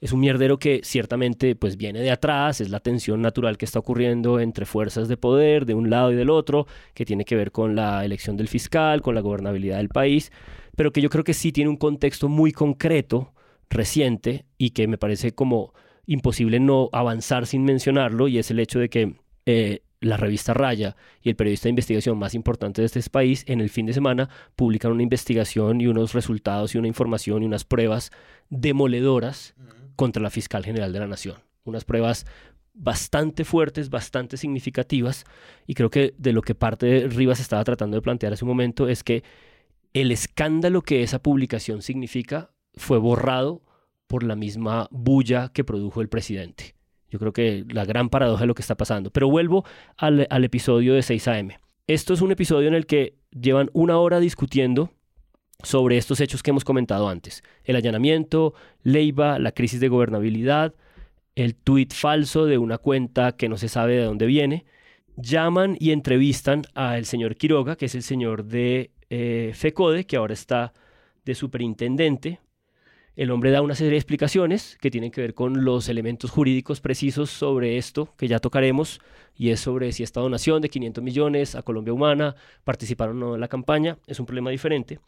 [0.00, 3.78] es un mierdero que ciertamente pues viene de atrás, es la tensión natural que está
[3.78, 7.52] ocurriendo entre fuerzas de poder de un lado y del otro, que tiene que ver
[7.52, 10.32] con la elección del fiscal, con la gobernabilidad del país,
[10.74, 13.34] pero que yo creo que sí tiene un contexto muy concreto,
[13.68, 15.74] reciente, y que me parece como
[16.06, 20.96] imposible no avanzar sin mencionarlo, y es el hecho de que eh, la revista Raya
[21.22, 24.30] y el periodista de investigación más importante de este país en el fin de semana
[24.56, 28.10] publican una investigación y unos resultados y una información y unas pruebas
[28.48, 29.54] demoledoras
[30.00, 31.36] contra la fiscal general de la Nación.
[31.62, 32.24] Unas pruebas
[32.72, 35.26] bastante fuertes, bastante significativas,
[35.66, 38.48] y creo que de lo que parte de Rivas estaba tratando de plantear hace un
[38.48, 39.22] momento es que
[39.92, 43.60] el escándalo que esa publicación significa fue borrado
[44.06, 46.76] por la misma bulla que produjo el presidente.
[47.10, 49.10] Yo creo que la gran paradoja de lo que está pasando.
[49.10, 49.66] Pero vuelvo
[49.98, 51.50] al, al episodio de 6 AM.
[51.86, 54.94] Esto es un episodio en el que llevan una hora discutiendo
[55.62, 57.42] sobre estos hechos que hemos comentado antes.
[57.64, 60.74] El allanamiento, Leiva, la crisis de gobernabilidad,
[61.34, 64.64] el tuit falso de una cuenta que no se sabe de dónde viene.
[65.16, 70.34] Llaman y entrevistan al señor Quiroga, que es el señor de eh, FECODE, que ahora
[70.34, 70.72] está
[71.24, 72.40] de superintendente.
[73.16, 76.80] El hombre da una serie de explicaciones que tienen que ver con los elementos jurídicos
[76.80, 79.00] precisos sobre esto que ya tocaremos,
[79.36, 83.34] y es sobre si esta donación de 500 millones a Colombia Humana participaron o no
[83.34, 83.98] en la campaña.
[84.06, 85.00] Es un problema diferente.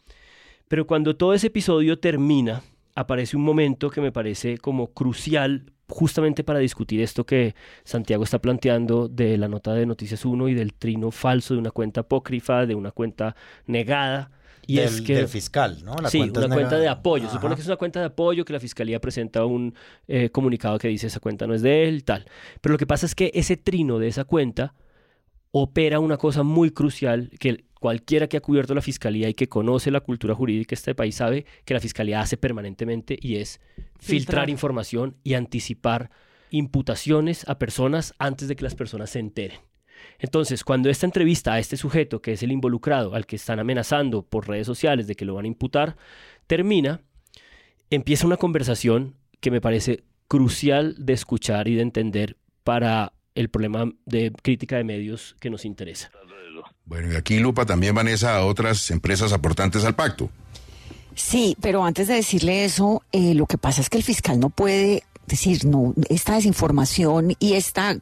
[0.67, 2.61] Pero cuando todo ese episodio termina,
[2.95, 8.39] aparece un momento que me parece como crucial justamente para discutir esto que Santiago está
[8.39, 12.65] planteando de la nota de Noticias 1 y del trino falso de una cuenta apócrifa,
[12.65, 13.35] de una cuenta
[13.67, 14.31] negada.
[14.65, 15.95] Y del, es que, del fiscal, ¿no?
[16.01, 17.25] La sí, cuenta una cuenta de apoyo.
[17.25, 17.33] Ajá.
[17.33, 19.75] Supone que es una cuenta de apoyo que la fiscalía presenta un
[20.07, 22.25] eh, comunicado que dice esa cuenta no es de él, tal.
[22.61, 24.73] Pero lo que pasa es que ese trino de esa cuenta
[25.51, 29.91] opera una cosa muy crucial que cualquiera que ha cubierto la fiscalía y que conoce
[29.91, 33.99] la cultura jurídica de este país sabe que la fiscalía hace permanentemente y es filtrar,
[33.99, 34.49] Filtrar.
[34.49, 36.09] información y anticipar
[36.49, 39.59] imputaciones a personas antes de que las personas se enteren.
[40.17, 44.21] Entonces, cuando esta entrevista a este sujeto, que es el involucrado, al que están amenazando
[44.21, 45.97] por redes sociales de que lo van a imputar,
[46.47, 47.01] termina,
[47.89, 53.91] empieza una conversación que me parece crucial de escuchar y de entender para el problema
[54.05, 56.11] de crítica de medios que nos interesa.
[56.85, 60.29] Bueno, y aquí Lupa también Vanessa a otras empresas aportantes al pacto.
[61.15, 64.49] Sí, pero antes de decirle eso, eh, lo que pasa es que el fiscal no
[64.49, 67.97] puede decir, no, esta desinformación y esta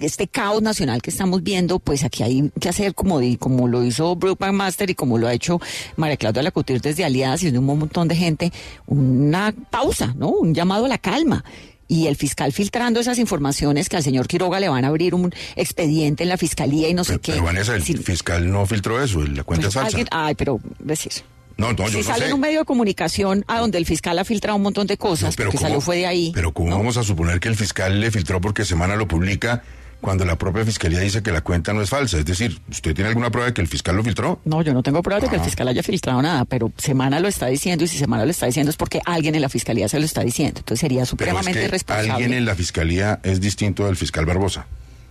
[0.00, 3.84] este caos nacional que estamos viendo, pues aquí hay que hacer como, di- como lo
[3.84, 5.60] hizo Brooke McMaster y como lo ha hecho
[5.96, 8.52] María Claudia Lacutir desde Aliadas y de un montón de gente,
[8.86, 10.30] una pausa, ¿no?
[10.30, 11.44] Un llamado a la calma.
[11.86, 15.32] Y el fiscal filtrando esas informaciones que al señor Quiroga le van a abrir un
[15.54, 17.32] expediente en la fiscalía y no sé qué.
[17.32, 20.08] pero, Vanessa, el fiscal no filtró eso, la cuenta pues, es falsa.
[20.10, 21.12] ay, pero decir.
[21.56, 22.26] No, no, yo si no sale sé.
[22.28, 24.98] en un medio de comunicación a donde el fiscal ha filtrado un montón de No,
[24.98, 26.32] cosas, pero porque ¿cómo- salió fue de ahí.
[26.34, 26.78] Pero ¿cómo ¿no?
[26.78, 29.62] vamos a suponer que el fiscal le filtró porque Semana lo publica
[30.04, 32.18] cuando la propia fiscalía dice que la cuenta no es falsa?
[32.18, 34.38] Es decir, ¿usted tiene alguna prueba de que el fiscal lo filtró?
[34.44, 35.44] No, yo no tengo pruebas de que el Ah.
[35.44, 38.68] fiscal haya filtrado nada, pero Semana lo está diciendo y si Semana lo está diciendo
[38.70, 40.58] es porque alguien en la fiscalía se lo está diciendo.
[40.60, 42.10] Entonces sería Pero es supremamente que irresponsable.
[42.12, 44.66] alguien en la fiscalía es distinto del fiscal Barbosa.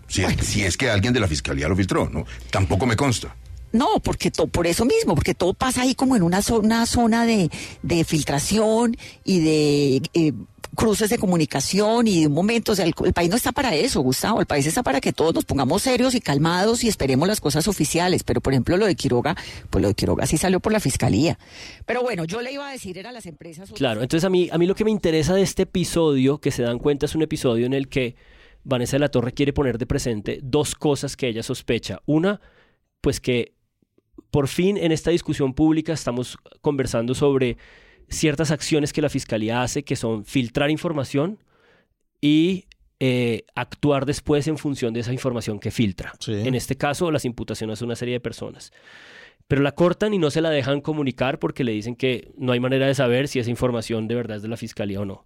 [0.08, 2.26] Si, es, si es que alguien de la fiscalía lo filtró, ¿no?
[2.52, 3.36] Tampoco me consta.
[3.72, 7.26] No, porque to- por eso mismo, porque todo pasa ahí como en una zona, zona
[7.26, 7.50] de,
[7.82, 10.34] de filtración y de eh,
[10.76, 14.02] cruces de comunicación y de un momento, o sea, el, país no está para eso,
[14.02, 17.42] Gustavo, el país está para que todos nos pongamos serios y calmados y esperemos las
[17.42, 19.36] cosas oficiales, pero por ejemplo lo de Quiroga,
[19.70, 21.38] pues lo de Quiroga sí salió por la fiscalía.
[21.86, 23.72] Pero bueno, yo le iba a decir era las empresas...
[23.72, 26.64] Claro, entonces a mí, a mí lo que me interesa de este episodio, que se
[26.64, 28.16] dan cuenta, es un episodio en el que
[28.64, 32.02] Vanessa de la Torre quiere poner de presente dos cosas que ella sospecha.
[32.06, 32.42] Una,
[33.02, 33.54] pues que
[34.32, 37.58] por fin en esta discusión pública estamos conversando sobre
[38.10, 41.40] ciertas acciones que la Fiscalía hace, que son filtrar información
[42.22, 42.66] y
[43.00, 46.14] eh, actuar después en función de esa información que filtra.
[46.20, 46.34] Sí.
[46.34, 48.72] En este caso, las imputaciones a una serie de personas.
[49.48, 52.60] Pero la cortan y no se la dejan comunicar porque le dicen que no hay
[52.60, 55.26] manera de saber si esa información de verdad es de la fiscalía o no.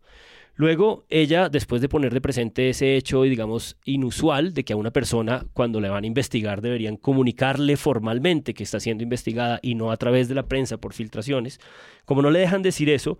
[0.57, 4.89] Luego, ella, después de poner de presente ese hecho, digamos, inusual de que a una
[4.89, 9.91] persona, cuando le van a investigar, deberían comunicarle formalmente que está siendo investigada y no
[9.91, 11.59] a través de la prensa por filtraciones,
[12.05, 13.19] como no le dejan decir eso,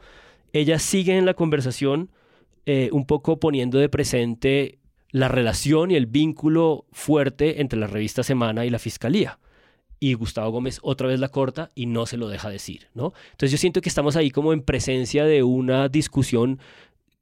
[0.52, 2.10] ella sigue en la conversación
[2.65, 4.80] eh, un poco poniendo de presente
[5.12, 9.38] la relación y el vínculo fuerte entre la revista Semana y la fiscalía
[10.00, 13.13] y Gustavo Gómez otra vez la corta y no se lo deja decir, ¿no?
[13.32, 16.60] Entonces yo siento que estamos ahí como en presencia de una discusión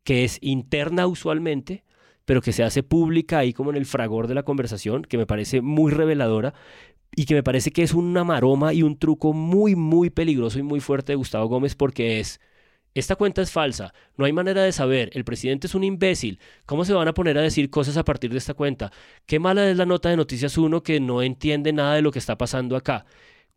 [0.06, 1.84] que es interna usualmente,
[2.24, 5.26] pero que se hace pública ahí como en el fragor de la conversación, que me
[5.26, 6.54] parece muy reveladora
[7.16, 10.64] y que me parece que es una maroma y un truco muy, muy peligroso y
[10.64, 12.40] muy fuerte de Gustavo Gómez porque es,
[12.94, 16.86] esta cuenta es falsa, no hay manera de saber, el presidente es un imbécil, ¿cómo
[16.86, 18.92] se van a poner a decir cosas a partir de esta cuenta?
[19.26, 22.20] Qué mala es la nota de Noticias 1 que no entiende nada de lo que
[22.20, 23.06] está pasando acá.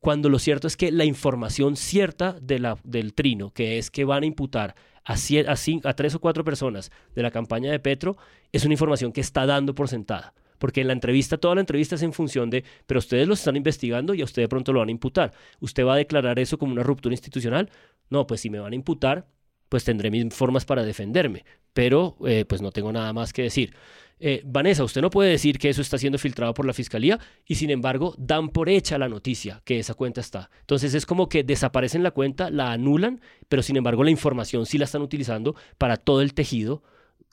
[0.00, 4.26] Cuando lo cierto es que la información cierta del trino, que es que van a
[4.26, 4.76] imputar
[5.08, 8.16] a, cie- a, cin- a tres o cuatro personas de la campaña de Petro,
[8.52, 10.34] es una información que está dando por sentada.
[10.58, 13.56] Porque en la entrevista, toda la entrevista es en función de, pero ustedes lo están
[13.56, 15.32] investigando y a usted de pronto lo van a imputar.
[15.60, 17.70] ¿Usted va a declarar eso como una ruptura institucional?
[18.10, 19.26] No, pues si me van a imputar,
[19.68, 21.44] pues tendré mis formas para defenderme.
[21.72, 23.74] Pero eh, pues no tengo nada más que decir.
[24.20, 27.54] Eh, Vanessa, usted no puede decir que eso está siendo filtrado por la fiscalía y
[27.54, 30.50] sin embargo dan por hecha la noticia que esa cuenta está.
[30.61, 34.76] Entonces es como que desaparecen la cuenta, la anulan, pero sin embargo la información sí
[34.76, 36.83] la están utilizando para todo el tejido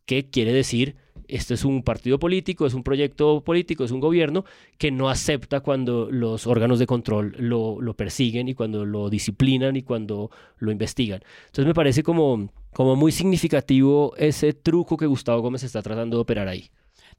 [0.05, 0.95] que quiere decir
[1.27, 4.45] este es un partido político, es un proyecto político, es un gobierno
[4.77, 9.75] que no acepta cuando los órganos de control lo, lo persiguen y cuando lo disciplinan
[9.75, 11.21] y cuando lo investigan.
[11.45, 16.21] Entonces me parece como, como muy significativo ese truco que Gustavo Gómez está tratando de
[16.21, 16.69] operar ahí.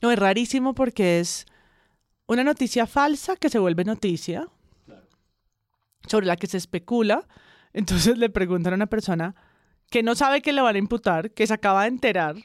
[0.01, 1.47] No, es rarísimo porque es
[2.27, 4.49] una noticia falsa que se vuelve noticia,
[6.07, 7.27] sobre la que se especula.
[7.73, 9.35] Entonces le preguntan a una persona
[9.91, 12.37] que no sabe que le van a imputar, que se acaba de enterar,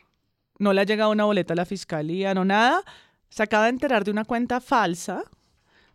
[0.62, 2.84] no le ha llegado una boleta a la fiscalía, no nada,
[3.30, 5.24] se acaba de enterar de una cuenta falsa,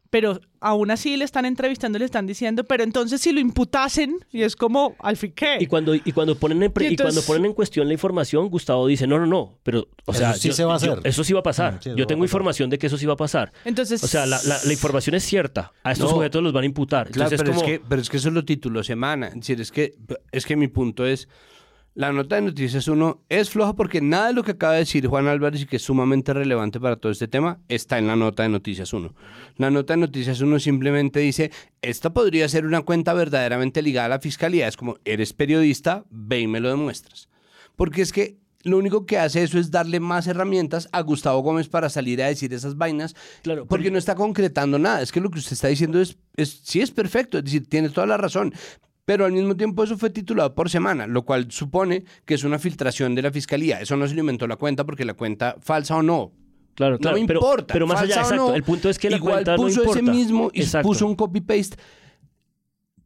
[0.08, 4.24] pero aún así le están entrevistando y le están diciendo, pero entonces si lo imputasen,
[4.32, 5.58] y es como, al fin qué.
[5.60, 8.48] Y cuando, y cuando, ponen, en, pre- Y y cuando ponen en cuestión la información,
[8.48, 10.92] Gustavo dice, no, no, no, pero, o Eso sea, sí yo- se va a yo-
[10.94, 11.06] hacer.
[11.06, 11.78] eso sí va a pasar.
[11.82, 13.52] Sí, eso yo tengo información de que eso sí va a pasar.
[13.64, 15.72] Entonces, O sea, la, la- la información es cierta.
[15.82, 16.16] A estos No.
[16.16, 17.10] sujetos los van a imputar.
[17.10, 17.60] Claro, pero, es como...
[17.60, 19.26] es que, pero es que eso lo tituló Semana.
[19.28, 19.94] Es decir, es que,
[20.32, 21.28] es que mi punto es,
[21.96, 25.06] La nota de Noticias 1 es floja porque nada de lo que acaba de decir
[25.06, 28.42] Juan Álvarez y que es sumamente relevante para todo este tema está en la nota
[28.42, 29.14] de Noticias 1.
[29.56, 34.10] La nota de Noticias 1 simplemente dice, esta podría ser una cuenta verdaderamente ligada a
[34.10, 34.68] la fiscalía.
[34.68, 37.30] Es como, eres periodista, ve y me lo demuestras.
[37.76, 41.68] Porque es que lo único que hace eso es darle más herramientas a Gustavo Gómez
[41.68, 45.00] para salir a decir esas vainas, Claro, porque no está concretando nada.
[45.00, 47.88] Es que lo que usted está diciendo es, es sí es perfecto, es decir, tiene
[47.88, 48.52] toda la razón.
[49.06, 52.58] Pero al mismo tiempo eso fue titulado por semana, lo cual supone que es una
[52.58, 53.80] filtración de la fiscalía.
[53.80, 56.32] Eso no se lo inventó la cuenta porque la cuenta falsa o no.
[56.74, 57.16] Claro, No claro.
[57.18, 57.72] me pero, importa.
[57.72, 58.48] Pero más allá, exacto.
[58.48, 60.00] no, el punto es que la igual cuenta no puso importa.
[60.00, 60.88] ese mismo y Exacto.
[60.88, 61.76] puso un copy-paste.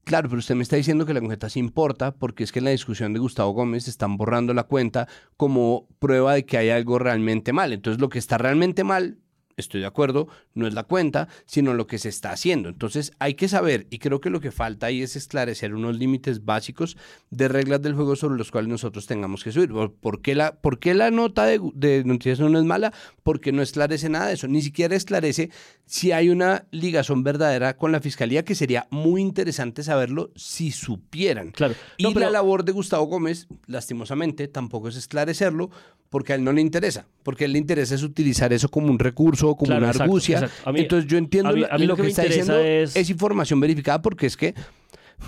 [0.04, 2.64] Claro, pero usted me está diciendo que la cuenta sí importa porque es que en
[2.64, 6.98] la discusión de Gustavo Gómez están borrando la cuenta como prueba de que hay algo
[6.98, 7.72] realmente mal.
[7.72, 9.18] Entonces lo que está realmente mal,
[9.56, 12.68] estoy de acuerdo, no es la cuenta, sino lo que se está haciendo.
[12.68, 16.44] Entonces hay que saber, y creo que lo que falta ahí es esclarecer unos límites
[16.44, 16.96] básicos
[17.30, 19.70] de reglas del juego sobre los cuales nosotros tengamos que subir.
[19.70, 22.92] ¿Por- ¿Por qué la, por qué la nota de, de Noticias no es mala?
[23.22, 25.50] Porque no esclarece nada de eso, ni siquiera esclarece
[25.86, 31.50] si hay una ligazón verdadera con la fiscalía, que sería muy interesante saberlo si supieran.
[31.52, 31.74] Claro.
[31.96, 35.70] Y pero- la labor de Gustavo Gómez, lastimosamente, tampoco es esclarecerlo,
[36.10, 37.06] porque a él no le interesa.
[37.22, 40.39] Porque a él le interesa es utilizar eso como un recurso, como Claro, una argucia.
[40.44, 40.68] Exacto.
[40.68, 42.22] A mí- Entonces yo entiendo a mí- la- a mí lo, lo que me está
[42.22, 43.10] diciendo es- es...
[43.10, 44.54] información verificada porque es que,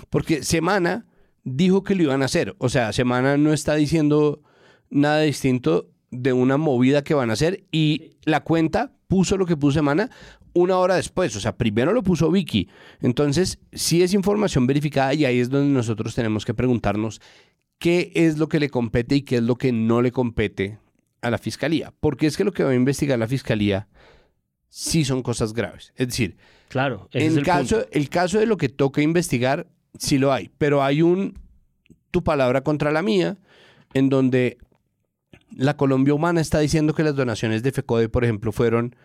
[0.09, 1.05] porque Semana
[1.43, 2.55] dijo que lo iban a hacer.
[2.57, 4.41] O sea, Semana no está diciendo
[4.89, 9.57] nada distinto de una movida que van a hacer y la cuenta puso lo que
[9.57, 10.09] puso Semana
[10.53, 11.35] una hora después.
[11.35, 12.69] O sea, primero lo puso Vicky.
[13.01, 17.19] Entonces, sí es información verificada y ahí es donde nosotros tenemos que preguntarnos
[17.79, 20.77] qué es lo que le compete y qué es lo que no le compete
[21.21, 21.93] a la fiscalía.
[21.99, 23.87] Porque es que lo que va a investigar la fiscalía
[24.75, 25.93] sí son cosas graves.
[25.95, 26.35] Es decir,
[26.67, 27.89] Claro, es en el caso, punto.
[27.91, 29.67] el caso de lo que toca investigar,
[29.99, 31.37] sí lo hay, pero hay un
[32.09, 33.37] tu palabra contra la mía,
[33.93, 34.57] en donde
[35.55, 38.95] la Colombia Humana está diciendo que las donaciones de FECODE, por ejemplo, fueron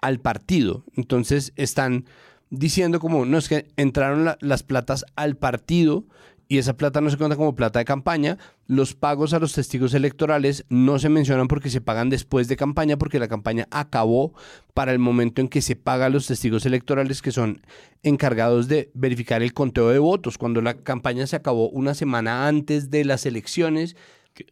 [0.00, 0.84] al partido.
[0.96, 2.06] Entonces están
[2.50, 6.04] diciendo como, no es que entraron la- las platas al partido
[6.50, 8.36] y esa plata no se cuenta como plata de campaña.
[8.66, 12.98] Los pagos a los testigos electorales no se mencionan porque se pagan después de campaña,
[12.98, 14.34] porque la campaña acabó
[14.74, 17.62] para el momento en que se paga a los testigos electorales que son
[18.02, 20.38] encargados de verificar el conteo de votos.
[20.38, 23.94] Cuando la campaña se acabó una semana antes de las elecciones,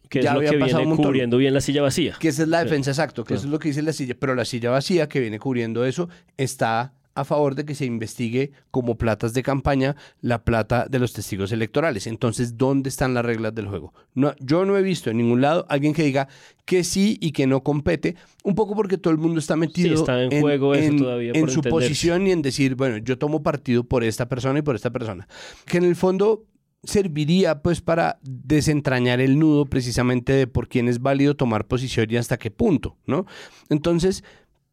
[0.09, 2.15] que es ya lo había que pasado viene cubriendo bien la silla vacía.
[2.17, 2.63] que esa es la Sí.
[2.65, 5.19] defensa exacto, que eso es lo que dice la silla, pero la silla vacía que
[5.19, 6.07] viene cubriendo eso
[6.37, 11.13] está a favor de que se investigue como platas de campaña la plata de los
[11.13, 12.07] testigos electorales.
[12.07, 13.93] Entonces, ¿dónde están las reglas del juego?
[14.13, 16.27] No, yo no he visto en ningún lado alguien que diga
[16.65, 20.21] que sí y que no compete, un poco porque todo el mundo está metido está
[20.21, 24.03] en juego eso todavía en su posición y en decir, bueno, yo tomo partido por
[24.03, 25.27] esta persona y por esta persona.
[25.65, 26.45] Que en el fondo
[26.83, 32.17] serviría pues para desentrañar el nudo precisamente de por quién es válido tomar posición y
[32.17, 33.25] hasta qué punto, ¿no?
[33.69, 34.23] Entonces,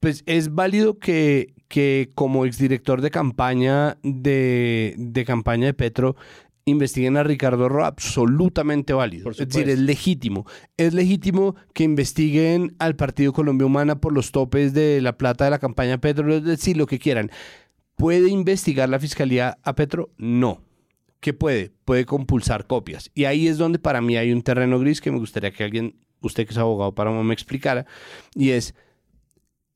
[0.00, 6.16] pues es válido que, que como exdirector de campaña de, de campaña de Petro
[6.66, 9.30] investiguen a Ricardo Roa, absolutamente válido.
[9.30, 10.46] Es decir, es legítimo.
[10.76, 15.52] Es legítimo que investiguen al Partido Colombia Humana por los topes de la plata de
[15.52, 17.30] la campaña Petro, es decir, lo que quieran.
[17.94, 20.11] ¿Puede investigar la fiscalía a Petro?
[20.18, 20.61] No.
[21.20, 21.70] ¿Qué puede?
[21.85, 23.11] Puede compulsar copias.
[23.14, 25.94] Y ahí es donde para mí hay un terreno gris que me gustaría que alguien,
[26.20, 27.87] usted que es abogado para me explicara,
[28.35, 28.74] y es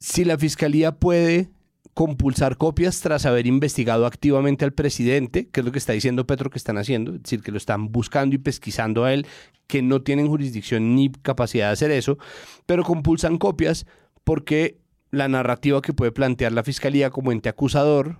[0.00, 1.50] si la fiscalía puede
[1.92, 6.50] compulsar copias tras haber investigado activamente al presidente, que es lo que está diciendo Petro
[6.50, 9.26] que están haciendo, es decir, que lo están buscando y pesquisando a él,
[9.66, 12.18] que no tienen jurisdicción ni capacidad de hacer eso,
[12.64, 13.86] pero compulsan copias
[14.24, 14.78] porque
[15.10, 18.18] la narrativa que puede plantear la fiscalía como ente acusador,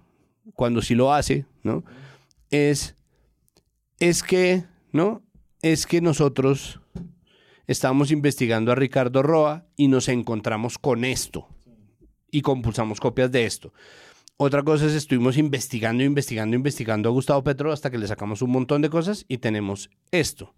[0.55, 1.85] cuando sí lo hace, ¿no?
[2.51, 2.97] Es,
[4.01, 5.23] es que, ¿no?
[5.63, 6.81] Es que nosotros
[7.67, 11.49] estábamos investigando a Ricardo Roa y nos encontramos con esto
[12.31, 13.73] y compulsamos copias de esto.
[14.37, 18.51] Otra cosa es estuvimos investigando, investigando, investigando a Gustavo Petro hasta que le sacamos un
[18.51, 20.55] montón de cosas y tenemos esto.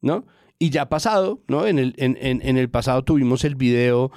[0.00, 0.26] ¿No?
[0.58, 1.66] Y ya pasado, ¿no?
[1.66, 4.10] En el, en, en- el pasado tuvimos el video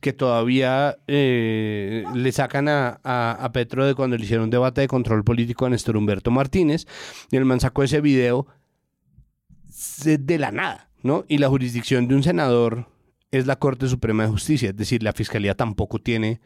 [0.00, 4.80] que todavía eh, le sacan a, a- a Petro de cuando le hicieron un debate
[4.82, 6.86] de control político a Néstor Humberto Martínez.
[7.30, 8.46] Y el man sacó ese video
[10.04, 11.24] de la nada, ¿no?
[11.28, 12.86] Y la jurisdicción de un senador
[13.30, 16.40] es la Corte Suprema de Justicia, es decir, la Fiscalía tampoco tiene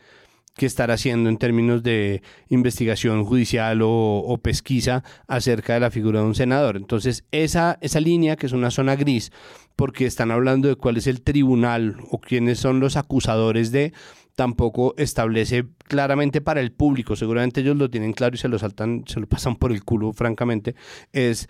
[0.57, 6.27] que estar haciendo en términos de investigación judicial o, pesquisa acerca de la figura de
[6.27, 6.77] un senador.
[6.77, 9.33] Entonces, esa, esa línea, que es una zona gris,
[9.75, 13.93] porque están hablando de cuál es el tribunal o quiénes son los acusadores de,
[14.37, 19.05] tampoco establece claramente para el público, seguramente ellos lo tienen claro y se lo saltan,
[19.07, 20.75] se lo pasan por el culo, francamente,
[21.13, 21.49] es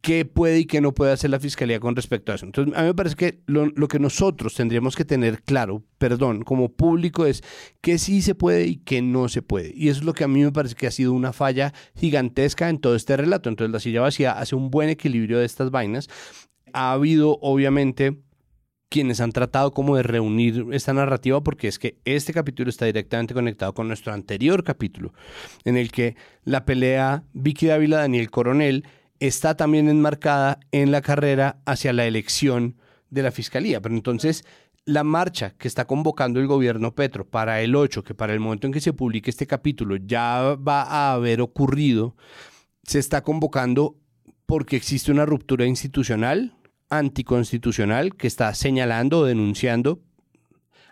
[0.00, 2.46] qué puede y qué no puede hacer la fiscalía con respecto a eso.
[2.46, 6.70] Entonces, a mí me parece que lo, que nosotros tendríamos que tener claro, perdón, como
[6.70, 7.42] público es
[7.80, 9.72] qué sí se puede y qué no se puede.
[9.74, 12.68] Y eso es lo que a mí me parece que ha sido una falla gigantesca
[12.68, 13.48] en todo este relato.
[13.48, 16.08] Entonces, la silla vacía hace un buen equilibrio de estas vainas.
[16.72, 18.18] Ha habido, obviamente,
[18.88, 23.34] quienes han tratado como de reunir esta narrativa porque es que este capítulo está directamente
[23.34, 25.12] conectado con nuestro anterior capítulo
[25.64, 28.84] en el que la pelea Vicky Dávila Daniel Coronel
[29.20, 32.76] está también enmarcada en la carrera hacia la elección
[33.10, 33.80] de la fiscalía.
[33.80, 34.44] Pero entonces,
[34.84, 38.66] la marcha que está convocando el gobierno Petro para el 8, que para el momento
[38.66, 42.16] en que se publique este capítulo ya va a haber ocurrido,
[42.82, 43.96] se está convocando
[44.46, 46.56] porque existe una ruptura institucional,
[46.88, 50.00] anticonstitucional, que está señalando o denunciando.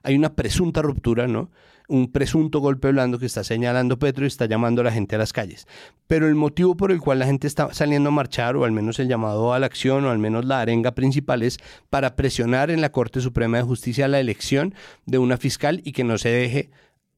[0.03, 1.51] Hay una presunta ruptura, ¿no?
[1.89, 5.19] Un presunto golpe blando que está señalando Petro y está llamando a la gente a
[5.19, 5.67] las calles.
[6.07, 8.99] Pero el motivo por el cual la gente está saliendo a marchar, o al menos
[8.99, 11.59] el llamado a la acción, o al menos la arenga principal, es
[11.91, 14.75] para presionar en la Corte Suprema de Justicia la elección
[15.05, 16.71] de una fiscal y que no se deje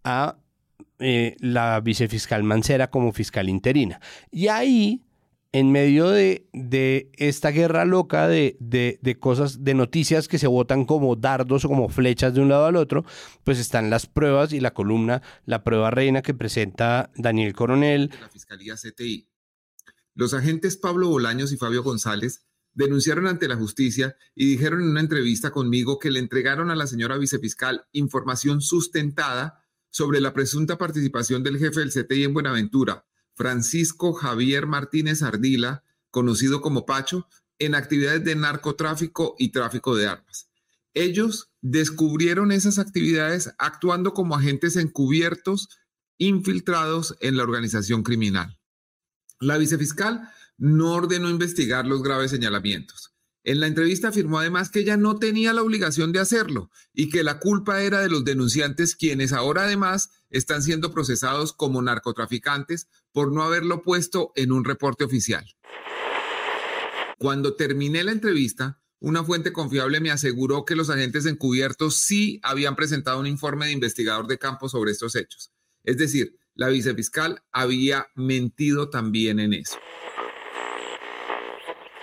[0.05, 0.37] a
[1.01, 4.01] eh, la vicefiscal Mancera como fiscal interina.
[4.31, 5.03] Y ahí
[5.53, 10.47] en medio de, de esta guerra loca de, de, de, cosas, de noticias que se
[10.47, 13.05] votan como dardos o como flechas de un lado al otro,
[13.45, 18.11] pues están las pruebas y la columna, la prueba reina que presenta Daniel Coronel.
[18.21, 19.29] La Fiscalía CTI.
[20.15, 22.45] Los agentes Pablo Bolaños y Fabio González
[22.75, 26.87] denunciaron ante la justicia y dijeron en una entrevista conmigo que le entregaron a la
[26.87, 33.08] señora vicefiscal información sustentada sobre la presunta participación del jefe del CTI en Buenaventura,
[33.39, 37.29] Francisco Javier Martínez Ardila, conocido como Pacho,
[37.61, 40.51] en actividades de narcotráfico y tráfico de armas.
[40.93, 45.69] Ellos descubrieron esas actividades actuando como agentes encubiertos
[46.19, 48.59] infiltrados en la organización criminal.
[49.39, 53.15] La vicefiscal no ordenó investigar los graves señalamientos.
[53.49, 57.25] En la entrevista afirmó además que ella no tenía la obligación de hacerlo y que
[57.25, 63.33] la culpa era de los denunciantes quienes ahora además están siendo procesados como narcotraficantes por
[63.33, 65.47] no haberlo puesto en un reporte oficial.
[67.17, 72.77] Cuando terminé la entrevista, una fuente confiable me aseguró que los agentes encubiertos sí habían
[72.77, 75.53] presentado un informe de investigador de campo sobre estos hechos.
[75.85, 79.79] Es decir, la vicefiscal había mentido también en eso.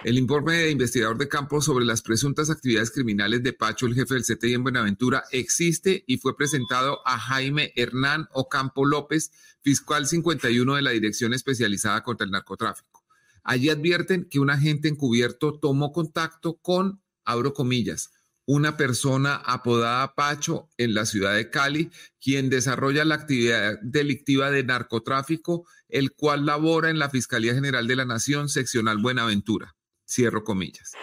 [0.05, 4.13] El informe de investigador de campo sobre las presuntas actividades criminales de Pacho, el jefe
[4.13, 9.31] del CTI en Buenaventura, existe y fue presentado a Jaime Hernán Ocampo López,
[9.63, 13.03] fiscal 51 de la Dirección Especializada contra el Narcotráfico.
[13.43, 18.11] Allí advierten que un agente encubierto tomó contacto con, abro comillas,
[18.45, 21.89] una persona apodada Pacho en la ciudad de Cali,
[22.21, 27.95] quien desarrolla la actividad delictiva de narcotráfico, el cual labora en la Fiscalía General de
[27.95, 29.75] la Nación, seccional Buenaventura.
[30.07, 30.93] Cierro comillas.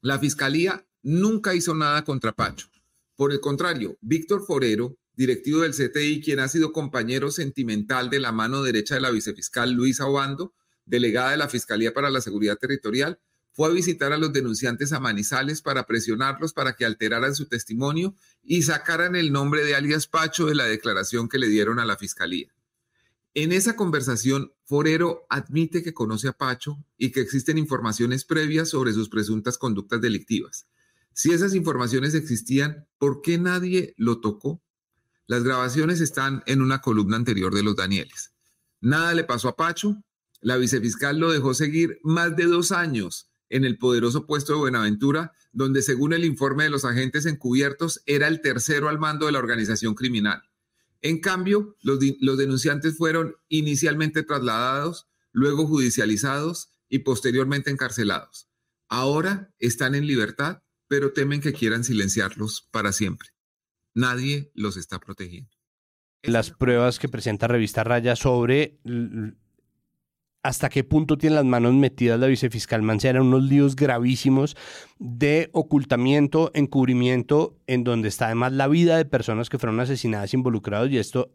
[0.00, 2.68] La fiscalía nunca hizo nada contra Pacho.
[3.16, 8.32] Por el contrario, Víctor Forero, directivo del CTI, quien ha sido compañero sentimental de la
[8.32, 10.52] mano derecha de la vicefiscal Luisa Obando,
[10.84, 13.18] delegada de la Fiscalía para la Seguridad Territorial,
[13.52, 18.16] fue a visitar a los denunciantes a Manizales para presionarlos para que alteraran su testimonio
[18.42, 21.96] y sacaran el nombre de alias Pacho de la declaración que le dieron a la
[21.96, 22.53] Fiscalía.
[23.36, 28.92] En esa conversación, Forero admite que conoce a Pacho y que existen informaciones previas sobre
[28.92, 30.68] sus presuntas conductas delictivas.
[31.12, 34.62] Si esas informaciones existían, ¿por qué nadie lo tocó?
[35.26, 38.32] Las grabaciones están en una columna anterior de los Danieles.
[38.80, 40.00] Nada le pasó a Pacho.
[40.40, 45.32] La vicefiscal lo dejó seguir más de dos años en el poderoso puesto de Buenaventura,
[45.52, 49.40] donde según el informe de los agentes encubiertos era el tercero al mando de la
[49.40, 50.42] organización criminal.
[51.04, 51.98] En cambio, los,
[52.38, 58.48] denunciantes fueron inicialmente trasladados, luego judicializados y posteriormente encarcelados.
[58.88, 63.28] Ahora están en libertad, pero temen que quieran silenciarlos para siempre.
[63.92, 65.50] Nadie los está protegiendo.
[66.22, 68.80] Las pruebas que presenta Revista Raya sobre
[70.44, 74.56] hasta qué punto tiene las manos metidas la vicefiscal Mancera en unos líos gravísimos
[74.98, 80.90] de ocultamiento, encubrimiento, en donde está además la vida de personas que fueron asesinadas involucrados
[80.90, 81.30] y esto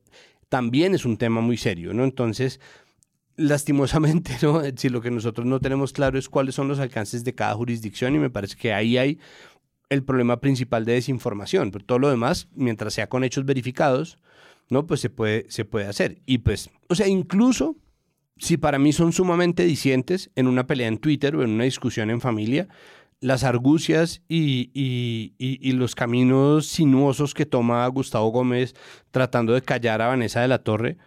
[0.48, 2.04] también es un tema muy serio, ¿no?
[2.04, 2.60] Entonces,
[3.36, 4.62] lastimosamente, ¿no?
[4.76, 8.14] Si lo que nosotros no tenemos claro es cuáles son los alcances de cada jurisdicción
[8.14, 9.20] y me parece que ahí hay
[9.90, 14.20] el problema principal de desinformación, pero todo lo demás, mientras sea con hechos verificados,
[14.70, 14.86] ¿no?
[14.86, 16.22] Pues se puede, se puede hacer.
[16.28, 17.76] Y pues, o sea, incluso
[18.40, 22.10] si para mí son sumamente dicientes en una pelea en Twitter o en una discusión
[22.10, 22.68] en familia,
[23.22, 25.34] las argucias y,
[25.74, 28.76] los caminos sinuosos que toma Gustavo Gómez
[29.12, 30.98] tratando de callar a Vanessa de la Torre,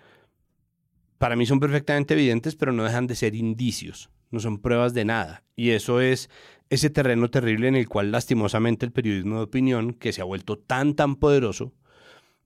[1.18, 5.04] para mí son perfectamente evidentes, pero no dejan de ser indicios, no son pruebas de
[5.04, 5.44] nada.
[5.56, 6.28] Y eso es
[6.68, 10.58] ese terreno terrible en el cual lastimosamente el periodismo de opinión, que se ha vuelto
[10.58, 11.72] tan, tan poderoso,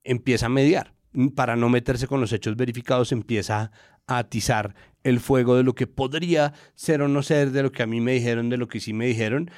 [0.05, 0.95] empieza a mediar.
[1.35, 3.73] Para no meterse con los hechos verificados, empieza
[4.07, 7.87] atizar el fuego de lo que podría ser o no ser, de lo que a
[7.87, 9.51] mí me dijeron, de lo que sí me dijeron.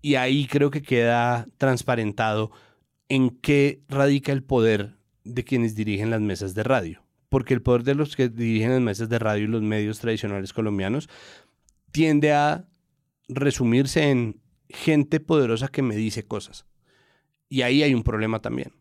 [0.00, 2.50] Y ahí creo que queda transparentado
[3.08, 7.02] en qué radica el poder de quienes dirigen las mesas de radio.
[7.28, 10.52] Porque el poder de los que dirigen las mesas de radio y los medios tradicionales
[10.52, 11.08] colombianos
[11.90, 12.66] tiende a
[13.28, 16.66] resumirse en gente poderosa que me dice cosas.
[17.48, 18.72] Y ahí hay un problema también.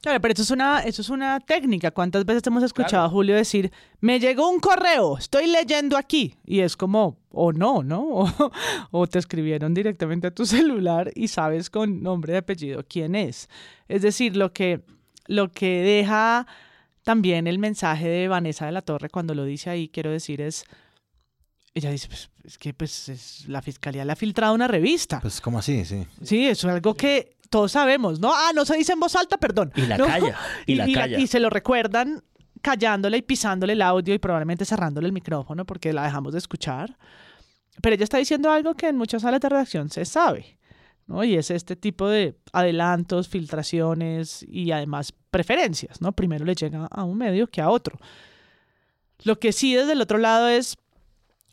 [0.00, 1.90] Claro, pero eso es una, eso es una técnica.
[1.90, 3.70] ¿Cuántas veces hemos escuchado a Julio decir,
[4.00, 6.36] me llegó un correo, estoy leyendo aquí?
[6.46, 8.00] Y es como, o no, ¿no?
[8.10, 8.52] O,
[8.92, 13.50] o, te escribieron directamente a tu celular y sabes con nombre y apellido quién es.
[13.88, 14.80] Es decir, lo que,
[15.26, 16.46] lo que deja
[17.02, 20.64] también el mensaje de Vanessa de la Torre cuando lo dice ahí, quiero decir, es,
[21.74, 25.20] ella dice, pues, es que pues la fiscalía le ha filtrado una revista.
[25.20, 26.06] Pues como así, sí.
[26.22, 28.32] Sí, eso es algo que todos sabemos, ¿no?
[28.32, 29.72] Ah, no se dice en voz alta, perdón.
[29.74, 30.06] Y la ¿no?
[30.06, 30.36] calla,
[30.66, 31.18] y la calla.
[31.18, 32.22] y se lo recuerdan
[32.62, 36.96] callándole y pisándole el audio y probablemente cerrándole el micrófono porque la dejamos de escuchar.
[37.82, 40.58] Pero ella está diciendo algo que en muchas salas de redacción se sabe,
[41.06, 41.24] ¿no?
[41.24, 46.12] Y es este tipo de adelantos, filtraciones y además preferencias, ¿no?
[46.12, 47.98] Primero le llega a un medio que a otro.
[49.24, 50.76] Lo que sí desde el otro lado es,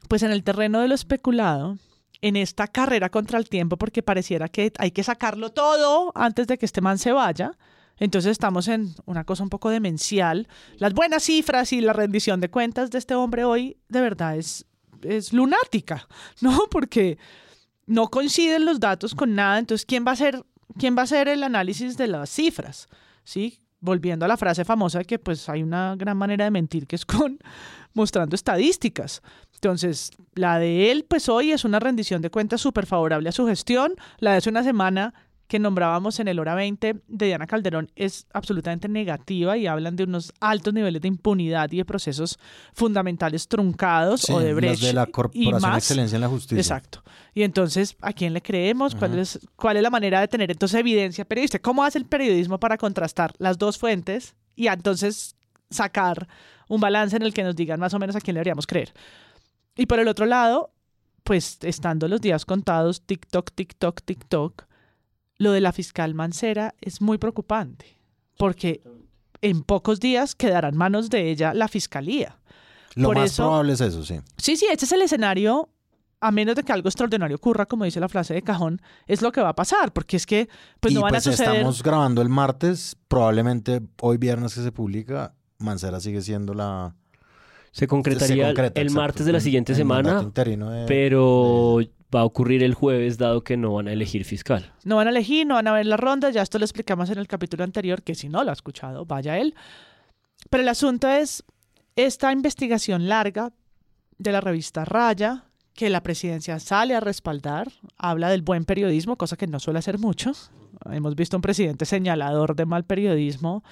[0.09, 1.77] pues en el terreno de lo especulado,
[2.21, 6.57] en esta carrera contra el tiempo, porque pareciera que hay que sacarlo todo antes de
[6.57, 7.51] que este man se vaya.
[7.97, 10.47] Entonces estamos en una cosa un poco demencial.
[10.77, 14.65] Las buenas cifras y la rendición de cuentas de este hombre hoy de verdad es,
[15.01, 16.07] es lunática,
[16.41, 16.67] ¿no?
[16.69, 17.17] Porque
[17.85, 19.59] no coinciden los datos con nada.
[19.59, 20.43] Entonces, ¿quién va a hacer,
[20.77, 22.87] quién va a hacer el análisis de las cifras?
[23.23, 23.59] ¿Sí?
[23.79, 26.95] Volviendo a la frase famosa de que pues hay una gran manera de mentir que
[26.95, 27.39] es con
[27.93, 29.21] mostrando estadísticas.
[29.53, 33.47] Entonces, la de él, pues hoy es una rendición de cuentas súper favorable a su
[33.47, 33.95] gestión.
[34.19, 35.13] La de hace una semana
[35.47, 40.03] que nombrábamos en el hora 20 de Diana Calderón es absolutamente negativa y hablan de
[40.03, 42.37] unos altos niveles de impunidad y de procesos
[42.73, 45.77] fundamentales truncados Sí, o de brecha de la y Corporación de más.
[45.77, 46.57] Excelencia en la Justicia.
[46.59, 47.01] Exacto.
[47.33, 48.93] Y entonces, ¿a quién le creemos?
[48.93, 49.21] ¿Cuál, Ajá.
[49.21, 51.61] es, ¿Cuál es la manera de tener entonces evidencia periodística?
[51.61, 55.35] ¿Cómo hace el periodismo para contrastar las dos fuentes y entonces
[55.69, 56.27] sacar
[56.67, 58.93] un balance en el que nos digan más o menos a quién le deberíamos creer?
[59.77, 60.73] Y por el otro lado,
[61.23, 64.66] pues estando los días contados, TikTok, TikTok, TikTok,
[65.37, 67.97] lo de la fiscal Mancera es muy preocupante,
[68.37, 68.81] porque
[69.41, 72.37] en pocos días quedará en manos de ella la fiscalía.
[72.95, 74.19] Lo Por más eso- probable es eso, sí.
[74.37, 75.69] Sí, sí, este es el escenario,
[76.19, 79.31] a menos de que algo extraordinario ocurra, como dice la frase de cajón, es lo
[79.31, 81.53] que va a pasar, porque es que pues y no van pues a suceder...
[81.57, 86.95] estamos grabando el martes, probablemente hoy viernes que se publica, Mancera sigue siendo la...
[87.71, 91.79] Se concretaría concreta, el exacto, martes de la mandato semana, interino de- pero
[92.13, 94.73] va a ocurrir el jueves dado que no van a elegir fiscal.
[94.83, 97.17] No van a elegir, no van a ver la ronda, ya esto lo explicamos en
[97.17, 99.55] el capítulo anterior, que si no lo ha escuchado, vaya él.
[100.49, 101.43] Pero el asunto es
[101.95, 103.51] esta investigación larga
[104.17, 105.43] de la revista Raya,
[105.73, 109.99] que la presidencia sale a respaldar, habla del buen periodismo, cosa que no suele hacer
[109.99, 110.31] mucho.
[110.91, 113.63] Hemos visto un presidente señalador de mal periodismo,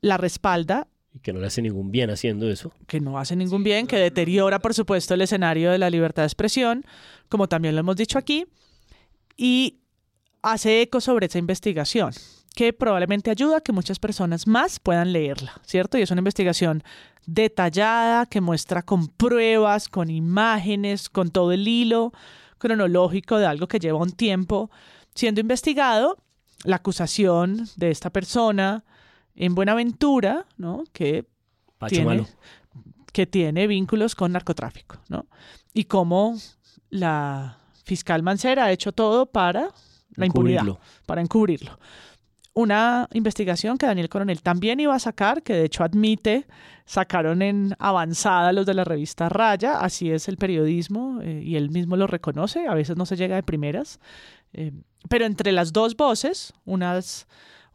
[0.00, 0.86] la respalda
[1.18, 2.72] Y que no le hace ningún bien haciendo eso.
[2.86, 6.28] que no hace ningún bien, que deteriora, por supuesto, el escenario de la libertad de
[6.28, 6.84] expresión,
[7.28, 8.46] como también lo hemos dicho aquí,
[9.36, 9.80] y
[10.42, 12.12] hace eco sobre esa investigación,
[12.54, 15.98] que probablemente ayuda a que muchas personas más puedan leerla, ¿cierto?
[15.98, 16.84] Y es una investigación
[17.26, 22.12] detallada, que muestra con pruebas, con imágenes, con todo el hilo
[22.58, 24.70] cronológico de algo que lleva un tiempo
[25.14, 26.16] siendo investigado,
[26.64, 28.84] la acusación de esta persona
[29.38, 30.84] en Buenaventura, ¿no?
[30.92, 31.24] Que
[31.88, 32.26] tiene,
[33.12, 35.26] que tiene vínculos con narcotráfico, ¿no?
[35.72, 36.36] Y cómo
[36.90, 39.68] la fiscal Mancera ha hecho todo para
[40.16, 40.64] la impunidad,
[41.06, 41.78] para encubrirlo.
[42.52, 46.48] Una investigación que Daniel Coronel también iba a sacar, que de hecho admite,
[46.84, 51.70] sacaron en avanzada los de la revista Raya, así es el periodismo, eh, y él
[51.70, 54.00] mismo lo reconoce, a veces no se llega de primeras,
[54.52, 54.72] eh,
[55.08, 57.28] pero entre las dos voces, unas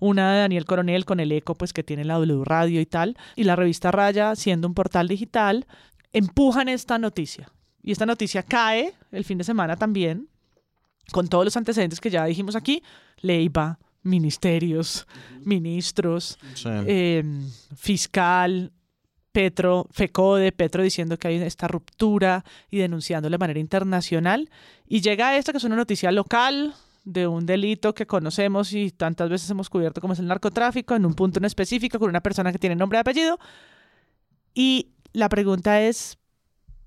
[0.03, 3.17] una de Daniel Coronel con el eco pues que tiene la W Radio y tal,
[3.35, 5.65] y la revista Raya siendo un portal digital,
[6.11, 7.49] empujan esta noticia.
[7.81, 10.27] Y esta noticia cae el fin de semana también,
[11.11, 12.83] con todos los antecedentes que ya dijimos aquí,
[13.21, 15.07] Leiva, ministerios,
[15.43, 16.69] ministros, Sí.
[16.69, 17.23] eh,
[17.75, 18.71] fiscal,
[19.31, 24.49] Petro, FECODE, Petro diciendo que hay esta ruptura y denunciando de manera internacional.
[24.87, 29.29] Y llega esta que es una noticia local de un delito que conocemos y tantas
[29.29, 32.51] veces hemos cubierto como es el narcotráfico, en un punto en específico, con una persona
[32.51, 33.39] que tiene nombre y apellido.
[34.53, 36.17] Y la pregunta es,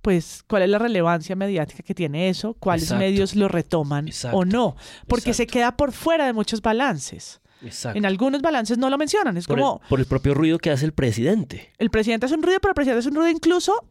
[0.02, 2.54] pues, ¿cuál es la relevancia mediática que tiene eso?
[2.54, 3.04] ¿Cuáles Exacto.
[3.04, 4.38] medios lo retoman Exacto.
[4.38, 4.76] o no?
[5.06, 7.40] Porque se queda por fuera de muchos balances.
[7.62, 7.98] Exacto.
[7.98, 9.36] En algunos balances no lo mencionan.
[9.36, 11.72] Es por, como, el, por el propio ruido que hace el presidente.
[11.78, 13.90] el presidente hace un ruido, pero el presidente hace un ruido incluso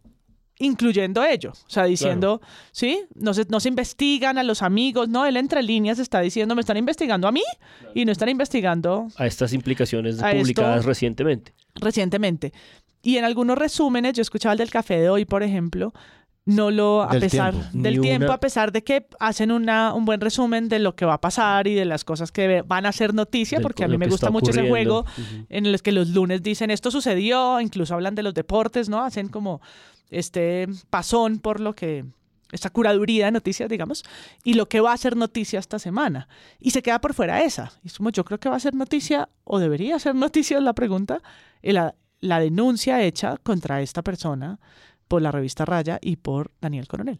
[0.59, 1.51] incluyendo ello.
[1.51, 2.41] O sea, diciendo,
[2.71, 3.01] ¿sí?
[3.15, 6.61] No se, no se investigan a los amigos, no, él entre líneas está diciendo, me
[6.61, 7.43] están investigando a mí
[7.93, 11.53] y no están investigando A estas implicaciones A publicadas esto- recientemente.
[11.75, 12.53] recientemente.
[13.01, 15.93] Y en algunos resúmenes, yo escuchaba el del café de hoy, por ejemplo,
[16.47, 17.69] no lo, a Del pesar tiempo.
[17.73, 20.95] del Ni tiempo, una- a pesar de que hacen una, un buen resumen de lo
[20.95, 23.83] que va a pasar y de las cosas que van a ser noticia, Del- porque
[23.83, 25.05] a mí me gusta mucho ese juego
[25.49, 29.03] en los que los lunes dicen esto sucedió, incluso hablan de los deportes, ¿no?
[29.03, 29.59] Hacen como
[30.09, 32.05] este pasón por lo que
[32.51, 34.03] esta curaduría de noticias, digamos,
[34.43, 36.27] y lo que va a ser noticia esta semana.
[36.59, 37.71] Y se queda por fuera esa.
[37.83, 40.63] Y es como yo creo que va a ser noticia, o debería ser noticia, es
[40.63, 41.21] la pregunta,
[41.61, 44.59] y la, la denuncia hecha contra esta persona
[45.07, 47.19] por la revista Raya y por Daniel Coronel.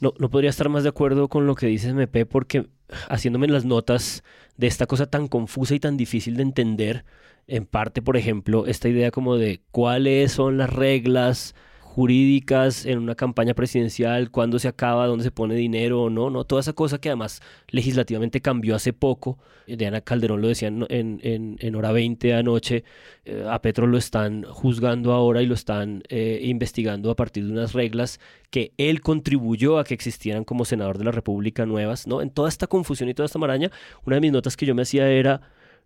[0.00, 2.68] No, no podría estar más de acuerdo con lo que dices, MP, porque
[3.08, 4.24] haciéndome las notas
[4.56, 7.04] de esta cosa tan confusa y tan difícil de entender,
[7.46, 11.54] en parte, por ejemplo, esta idea como de cuáles son las reglas
[11.96, 16.44] jurídicas en una campaña presidencial, cuándo se acaba, dónde se pone dinero o no, no,
[16.44, 19.38] toda esa cosa que además legislativamente cambió hace poco.
[19.66, 22.84] Diana Calderón lo decía en, en, en- hora 20 anoche,
[23.24, 27.52] eh, a Petro lo están juzgando ahora y lo están eh, investigando a partir de
[27.52, 28.20] unas reglas
[28.50, 32.20] que él contribuyó a que existieran como senador de la República nuevas, ¿no?
[32.20, 33.70] En toda esta confusión y toda esta maraña,
[34.04, 35.40] una de mis notas que yo me hacía era,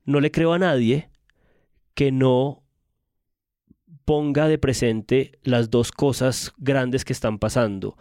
[0.05, 1.09] no le creo a nadie
[1.95, 2.65] que no
[4.11, 7.97] ponga de presente las dos cosas grandes que están pasando.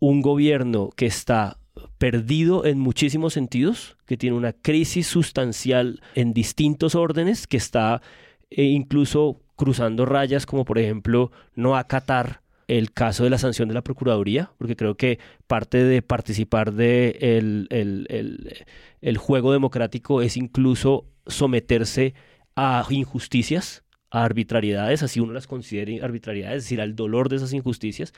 [0.00, 1.58] Un gobierno que está
[1.98, 8.02] perdido en muchísimos sentidos, que tiene una crisis sustancial en distintos órdenes, que está
[8.50, 13.74] eh, incluso cruzando rayas como por ejemplo no acatar el caso de la sanción de
[13.74, 21.06] la Procuraduría, porque creo que parte de participar de el, el- juego democrático es incluso
[21.28, 22.14] someterse
[22.56, 28.12] a injusticias, arbitrariedades, así uno las considere arbitrariedades, es decir, al dolor de esas injusticias.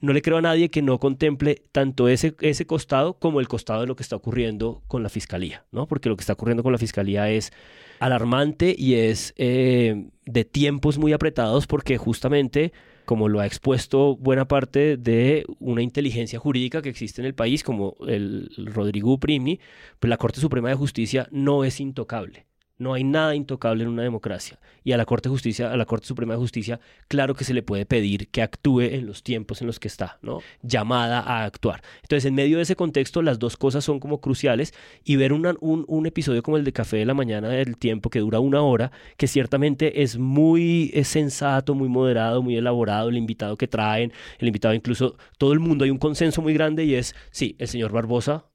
[0.00, 3.82] No le creo a nadie que no contemple tanto ese, ese costado como el costado
[3.82, 5.86] de lo que está ocurriendo con la fiscalía, ¿no?
[5.86, 7.52] Porque lo que está ocurriendo con la fiscalía es
[7.98, 12.72] alarmante y es eh, de tiempos muy apretados porque justamente
[13.04, 17.62] como lo ha expuesto buena parte de una inteligencia jurídica que existe en el país,
[17.62, 19.60] como el Rodrigo Primni,
[19.98, 22.44] pues la Corte Suprema de Justicia no es intocable.
[22.78, 24.60] No hay nada intocable en una democracia.
[24.84, 27.52] Y a la Corte de Justicia, a la Corte Suprema de Justicia, claro que se
[27.52, 30.40] le puede pedir que actúe en los tiempos en los que está, ¿no?
[30.62, 31.82] Llamada a actuar.
[32.02, 34.74] Entonces, en medio de ese contexto, las dos cosas son como cruciales
[35.04, 38.38] y ver un, episodio como el de Café de la Mañana del tiempo que dura
[38.38, 44.12] una hora, que ciertamente es muy sensato, muy moderado, muy elaborado, el invitado que traen,
[44.38, 47.66] el invitado incluso, todo el mundo, hay un consenso muy grande y es, sí, el
[47.66, 48.46] señor Barbosa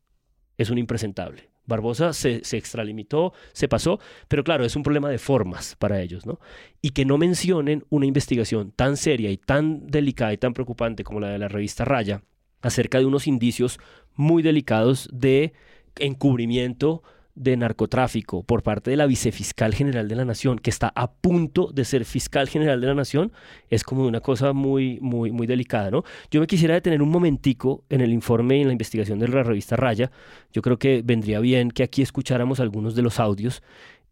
[0.57, 1.52] es un impresentable.
[1.65, 6.25] Barbosa se, se extralimitó, se pasó, pero claro, es un problema de formas para ellos,
[6.25, 6.39] ¿no?
[6.81, 11.19] Y que no mencionen una investigación tan seria y tan delicada y tan preocupante como
[11.19, 12.21] la de la revista Raya
[12.61, 13.79] acerca de unos indicios
[14.15, 15.53] muy delicados de
[15.99, 17.03] encubrimiento
[17.35, 21.71] de narcotráfico por parte de la vicefiscal general de la nación, que está a punto
[21.73, 23.31] de ser fiscal general de la nación,
[23.69, 26.03] es como una cosa muy, muy, muy delicada, ¿no?
[26.29, 29.43] Yo me quisiera detener un momentico en el informe y en la investigación de la
[29.43, 30.11] revista Raya.
[30.51, 33.63] Yo creo que vendría bien que aquí escucháramos algunos de los audios.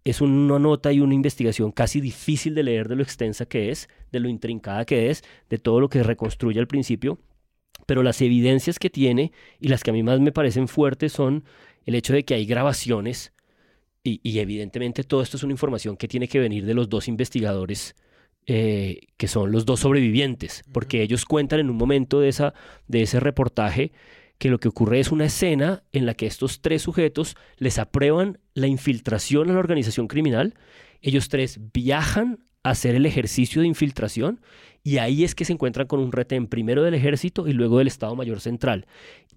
[0.03, 3.87] Es una nota y una investigación casi difícil de leer de lo extensa que es,
[4.11, 7.19] de lo intrincada que es, de todo lo que reconstruye al principio,
[7.85, 11.43] pero las evidencias que tiene y las que a mí más me parecen fuertes son
[11.85, 13.33] el hecho de que hay grabaciones
[14.03, 17.07] y, y evidentemente todo esto es una información que tiene que venir de los dos
[17.07, 17.95] investigadores
[18.47, 22.55] eh, que son los dos sobrevivientes, porque ellos cuentan en un momento de, esa,
[22.87, 23.91] de ese reportaje
[24.39, 28.39] que lo que ocurre es una escena en la que estos tres sujetos les aprueban
[28.55, 30.55] la infiltración a la organización criminal,
[31.03, 34.41] ellos tres viajan a hacer el ejercicio de infiltración
[34.83, 37.87] y ahí es que se encuentran con un retén primero del ejército y luego del
[37.87, 38.87] Estado Mayor Central.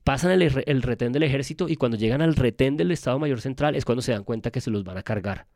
[0.03, 3.84] Pasan el, retén del ejército y cuando llegan al retén del Estado Mayor Central es
[3.84, 5.47] cuando se dan cuenta que se los van a cargar.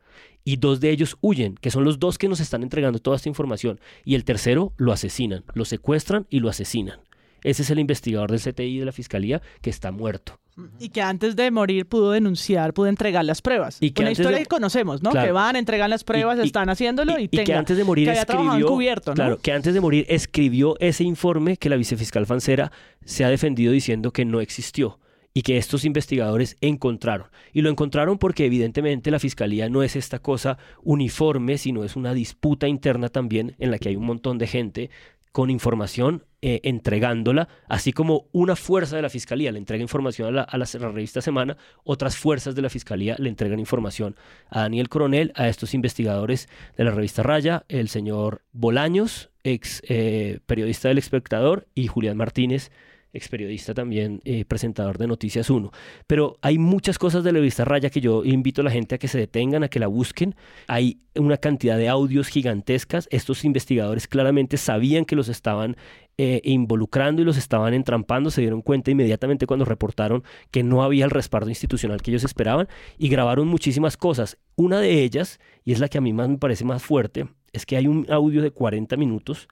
[0.43, 3.29] Y dos de ellos huyen, que son los dos que nos están entregando toda esta
[3.29, 3.79] información.
[4.05, 6.99] Y el tercero lo asesinan, lo secuestran y lo asesinan.
[7.43, 10.39] Ese es el investigador del CTI de la Fiscalía que está muerto.
[10.79, 13.77] Y que antes de morir pudo denunciar, pudo entregar las pruebas.
[13.81, 15.11] Y que Una historia de- que conocemos, ¿no?
[15.11, 15.27] Claro.
[15.27, 18.07] Que van, entregan las pruebas, Y- están haciéndolo y, y, y que antes de morir
[18.11, 19.15] que escribió, encubierto, ¿no?
[19.15, 22.71] claro, que antes de morir escribió ese informe que la vicefiscal Fancera
[23.05, 24.99] se ha defendido diciendo que no existió
[25.33, 27.27] y que estos investigadores encontraron.
[27.53, 32.13] Y lo encontraron porque evidentemente la fiscalía no es esta cosa uniforme, sino es una
[32.13, 34.89] disputa interna también en la que hay un montón de gente
[35.31, 40.57] con información eh, entregándola, así como una fuerza de la fiscalía le entrega información a
[40.57, 44.15] la, revista Semana, otras fuerzas de la fiscalía le entregan información
[44.49, 50.39] a Daniel Coronel, a estos investigadores de la revista Raya, el señor Bolaños, ex eh,
[50.45, 52.71] periodista del espectador, y Julián Martínez,
[53.13, 55.71] ex periodista también, eh, presentador de Noticias 1.
[56.07, 58.97] Pero hay muchas cosas de la revista Raya que yo invito a la gente a
[58.97, 60.35] que se detengan, a que la busquen.
[60.67, 63.07] Hay una cantidad de audios gigantescas.
[63.11, 65.75] Estos investigadores claramente sabían que los estaban
[66.17, 68.29] eh, involucrando y los estaban entrampando.
[68.29, 72.67] Se dieron cuenta inmediatamente cuando reportaron que no había el respaldo institucional que ellos esperaban
[72.97, 74.37] y grabaron muchísimas cosas.
[74.55, 77.65] Una de ellas, y es la que a mí más me parece más fuerte, es
[77.65, 79.47] que hay un audio de 40 minutos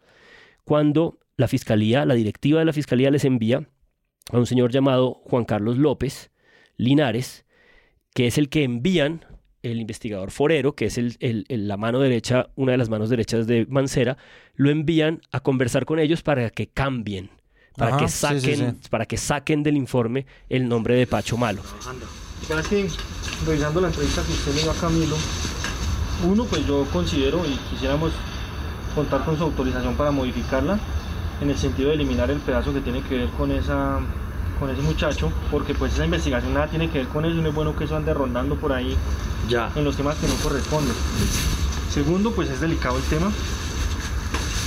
[0.63, 3.67] cuando la fiscalía, la directiva de la fiscalía les envía
[4.31, 6.31] a un señor llamado Juan Carlos López
[6.75, 7.45] Linares,
[8.13, 9.25] que es el que envían
[9.61, 13.65] el investigador forero, que es el, la mano derecha, una de las manos derechas de
[13.69, 14.17] Mancera,
[14.55, 17.29] lo envían a conversar con ellos para que cambien,
[17.75, 21.61] para, que, saquen, para que saquen del informe el nombre de Pacho Malo.
[22.47, 22.87] que
[23.45, 25.15] revisando la entrevista que usted le dio a Camilo,
[26.25, 28.11] uno, pues yo considero y quisiéramos
[28.95, 30.79] contar con su autorización para modificarla
[31.41, 33.99] en el sentido de eliminar el pedazo que tiene que ver con esa
[34.59, 37.53] con ese muchacho, porque pues esa investigación nada tiene que ver con eso, no es
[37.53, 38.97] bueno que eso ande rondando por ahí
[39.47, 39.69] ya.
[39.75, 40.95] en los temas que no corresponden.
[41.91, 43.31] Segundo, pues es delicado el tema.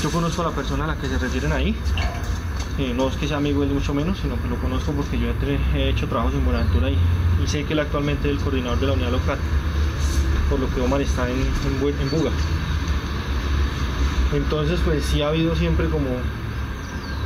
[0.02, 1.74] Yo conozco a la persona a la que se refieren ahí.
[2.78, 5.26] Eh, no es que sea amigo él mucho menos, sino que lo conozco porque yo
[5.74, 6.96] he hecho trabajos en Buenaventura y,
[7.42, 9.38] y sé que él actualmente es el coordinador de la unidad local,
[10.48, 12.30] por lo que Omar está en, en, en Buga.
[14.32, 16.06] Entonces, pues sí ha habido siempre como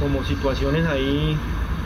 [0.05, 1.34] como situaciones ahí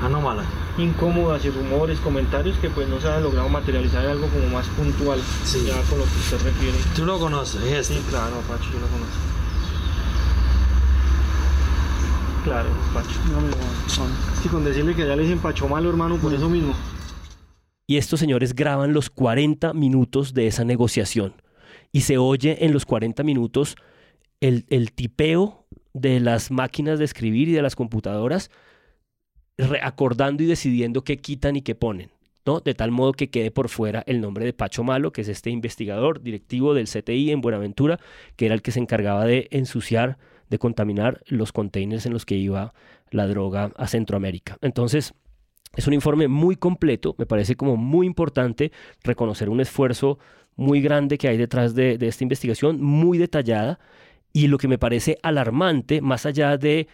[0.02, 0.46] anómalas
[0.76, 4.66] incómodas y rumores, comentarios que pues no se han logrado materializar en algo como más
[4.68, 5.20] puntual
[5.64, 6.76] ya con lo que usted refiere.
[6.96, 7.62] ¿Tú lo conoces?
[7.62, 9.18] ¿es Sí, claro, Pacho, yo lo conozco.
[12.44, 13.20] Claro, Pacho.
[13.30, 16.74] No, es que con decirle que ya le dicen Pacho malo, hermano, por eso mismo.
[17.86, 21.34] Y estos señores graban los 40 minutos de esa negociación.
[21.92, 23.76] Y se oye en los 40 minutos
[24.40, 25.57] el, el tipeo
[26.00, 28.50] de las máquinas de escribir y de las computadoras,
[29.82, 32.10] acordando y decidiendo qué quitan y qué ponen.
[32.46, 32.60] ¿no?
[32.60, 35.50] De tal modo que quede por fuera el nombre de Pacho Malo, que es este
[35.50, 38.00] investigador directivo del CTI en Buenaventura,
[38.36, 40.16] que era el que se encargaba de ensuciar,
[40.48, 42.72] de contaminar los containers en los que iba
[43.10, 44.56] la droga a Centroamérica.
[44.62, 45.12] Entonces,
[45.76, 48.72] es un informe muy completo, me parece como muy importante
[49.04, 50.18] reconocer un esfuerzo
[50.56, 53.78] muy grande que hay detrás de, de esta investigación, muy detallada,
[54.32, 56.88] y lo que me parece alarmante, más allá de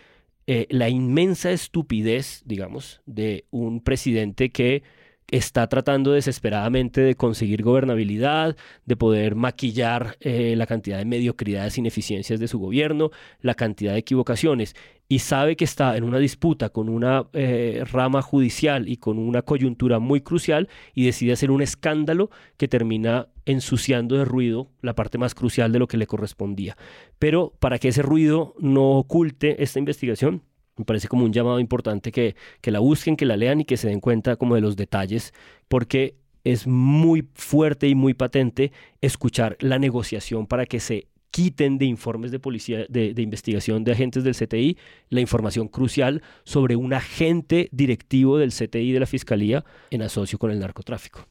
[0.46, 4.82] eh, la inmensa estupidez, digamos, de un presidente que
[5.30, 12.40] está tratando desesperadamente de conseguir gobernabilidad, de poder maquillar eh, la cantidad de mediocridades ineficiencias
[12.40, 13.10] de su gobierno,
[13.40, 14.76] la cantidad de equivocaciones,
[15.08, 19.42] y sabe que está en una disputa con una eh, rama judicial y con una
[19.42, 25.18] coyuntura muy crucial y decide hacer un escándalo que termina ensuciando de ruido la parte
[25.18, 26.76] más crucial de lo que le correspondía.
[27.18, 30.42] Pero para que ese ruido no oculte esta investigación,
[30.76, 33.76] me parece como un llamado importante que, que la busquen, que la lean y que
[33.76, 35.32] se den cuenta como de los detalles,
[35.68, 41.84] porque es muy fuerte y muy patente escuchar la negociación para que se quiten de
[41.84, 44.78] informes de policía, de, investigación de agentes del CTI,
[45.08, 50.52] la información crucial sobre un agente directivo del CTI de la Fiscalía en asocio con
[50.52, 51.26] el narcotráfico.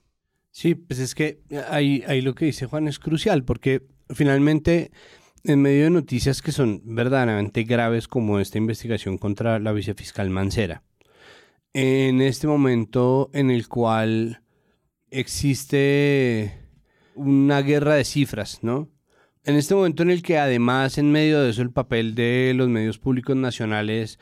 [0.52, 1.40] Sí, pues es que
[1.70, 4.92] ahí, ahí lo que dice Juan es crucial, porque finalmente
[5.46, 10.84] en medio de noticias que son verdaderamente graves como esta investigación contra la vicefiscal Mancera,
[11.72, 14.42] en este momento en el cual
[15.12, 16.60] existe
[17.16, 18.90] una guerra de cifras, ¿no?
[19.46, 22.70] En este momento en el que además en medio de eso el papel de los
[22.70, 24.20] medios públicos nacionales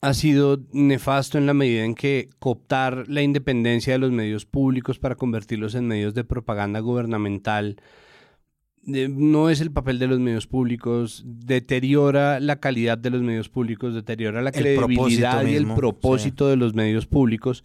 [0.00, 4.98] ha sido nefasto en la medida en que cooptar la independencia de los medios públicos
[4.98, 7.76] para convertirlos en medios de propaganda gubernamental
[8.86, 13.94] no es el papel de los medios públicos, deteriora la calidad de los medios públicos,
[13.94, 17.64] deteriora la credibilidad y el propósito de los medios públicos.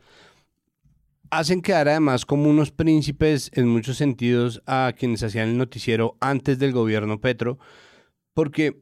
[1.31, 6.59] Hacen quedar además como unos príncipes en muchos sentidos a quienes hacían el noticiero antes
[6.59, 7.57] del gobierno Petro,
[8.33, 8.81] porque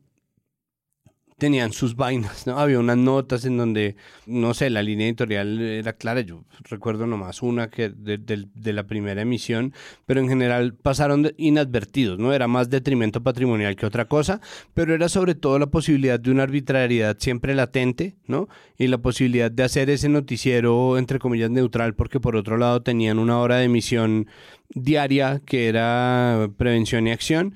[1.39, 2.59] tenían sus vainas, ¿no?
[2.59, 3.95] Había unas notas en donde,
[4.27, 9.21] no sé, la línea editorial era clara, yo recuerdo nomás una que de, la primera
[9.21, 9.73] emisión,
[10.05, 12.33] pero en general pasaron inadvertidos, ¿no?
[12.33, 14.41] Era más detrimento patrimonial que otra cosa,
[14.75, 18.47] pero era sobre todo la posibilidad de una arbitrariedad siempre latente, ¿no?
[18.77, 23.17] Y la posibilidad de hacer ese noticiero, entre comillas, neutral, porque por otro lado tenían
[23.17, 24.27] una hora de emisión
[24.69, 27.55] diaria que era prevención y acción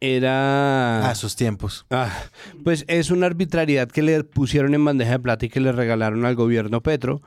[0.00, 1.08] era...
[1.08, 1.86] A esos tiempos.
[1.90, 2.10] Ah,
[2.64, 6.24] pues es una arbitrariedad que le pusieron en bandeja de plata y que le regalaron
[6.24, 7.22] al gobierno Petro,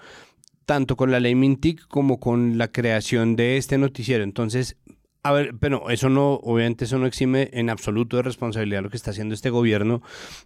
[0.65, 4.23] tanto con la ley Mintic como con la creación de este noticiero.
[4.23, 4.77] Entonces,
[5.25, 8.97] a ver, pero eso no, obviamente eso no exime en absoluto de responsabilidad lo que
[8.97, 10.01] está haciendo este gobierno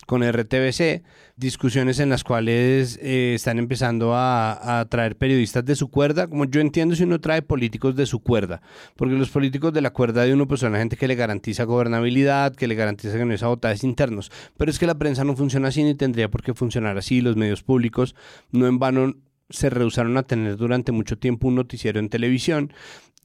[0.06, 1.02] con RTBC,
[1.36, 6.62] discusiones en las cuales eh, están empezando a, traer periodistas de su cuerda, como yo
[6.62, 8.62] entiendo si uno trae políticos de su cuerda,
[8.96, 11.64] porque los políticos de la cuerda de uno pues son la gente que le garantiza
[11.64, 15.36] gobernabilidad, que le garantiza que no es sabotajes internos, pero es que la prensa no
[15.36, 18.16] funciona así ni tendría por qué funcionar así, los medios públicos
[18.52, 19.16] no en vano
[19.50, 22.74] se rehusaron a tener durante mucho tiempo un noticiero en televisión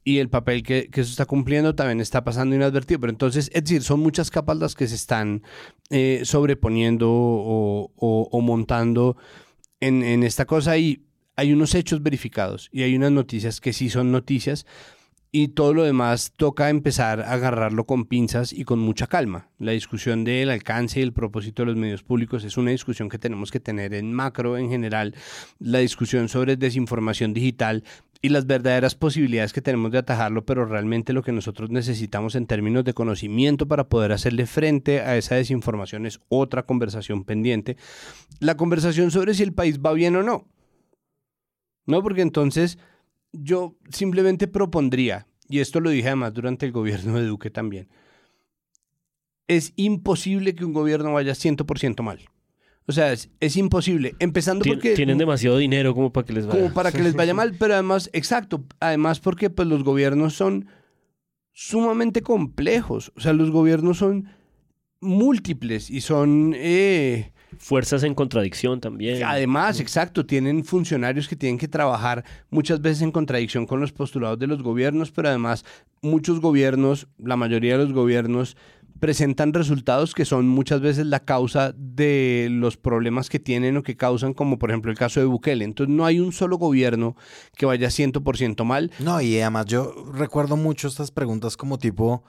[0.04, 3.00] y el papel que, que, eso está cumpliendo también está pasando inadvertido.
[3.00, 5.42] Pero entonces, es decir, son muchas capas las que se están
[5.90, 9.16] eh, sobreponiendo o, o, o montando
[9.80, 11.04] en, en, esta cosa y
[11.36, 14.66] hay unos hechos verificados y hay unas noticias que sí son noticias
[15.34, 19.48] y todo lo demás toca empezar a agarrarlo con pinzas y con mucha calma.
[19.58, 23.18] La discusión del alcance y el propósito de los medios públicos es una discusión que
[23.18, 25.14] tenemos que tener en macro en general.
[25.58, 27.82] La discusión sobre desinformación digital
[28.20, 32.46] y las verdaderas posibilidades que tenemos de atajarlo, pero realmente lo que nosotros necesitamos en
[32.46, 37.78] términos de conocimiento para poder hacerle frente a esa desinformación es otra conversación pendiente.
[38.38, 40.46] La conversación sobre si el país va bien o no.
[41.86, 42.78] No, porque entonces
[43.32, 47.88] yo simplemente propondría, y esto lo dije además durante el gobierno de Duque también,
[49.48, 52.20] es imposible que un gobierno vaya 100% mal.
[52.86, 54.16] O sea, es, es, imposible.
[54.18, 54.94] Empezando porque...
[54.94, 56.60] Tienen demasiado dinero como para que les vaya.
[56.60, 60.66] Como para que les vaya mal, pero además, exacto, además porque pues los gobiernos son
[61.52, 63.12] sumamente complejos.
[63.16, 64.28] O sea, los gobiernos son
[65.00, 66.54] múltiples y son...
[66.56, 69.22] Eh, Fuerzas en contradicción también.
[69.24, 74.38] Además, exacto, tienen funcionarios que tienen que trabajar muchas veces en contradicción con los postulados
[74.38, 75.64] de los gobiernos, pero además
[76.00, 78.56] muchos gobiernos, la mayoría de los gobiernos,
[79.02, 83.96] presentan resultados que son muchas veces la causa de los problemas que tienen o que
[83.96, 85.64] causan, como por ejemplo el caso de Bukele.
[85.64, 87.16] Entonces no hay un solo gobierno
[87.56, 88.92] que vaya 100% mal.
[89.00, 92.22] No, y además yo recuerdo mucho estas preguntas como tipo,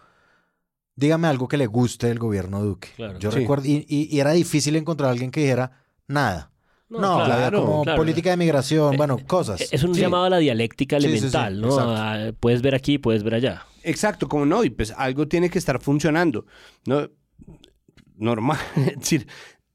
[0.96, 2.90] dígame algo que le guste del gobierno Duque.
[2.96, 3.20] Claro.
[3.20, 3.40] Yo Sí.
[3.40, 5.72] recuerdo, y, y- y era difícil encontrar a alguien que dijera
[6.08, 6.52] nada.
[6.90, 7.98] No, No, claro, como claro.
[7.98, 9.62] política de migración, Eh, bueno, cosas.
[9.72, 10.02] Es un Sí.
[10.02, 11.80] llamado a la dialéctica Sí, sí, sí, elemental, ¿no?
[11.80, 13.66] Ah, puedes ver aquí, puedes ver allá.
[13.82, 16.46] Exacto, como no, y pues algo tiene que estar funcionando.
[16.86, 17.10] ¿no?
[18.16, 19.28] Normal, es decir,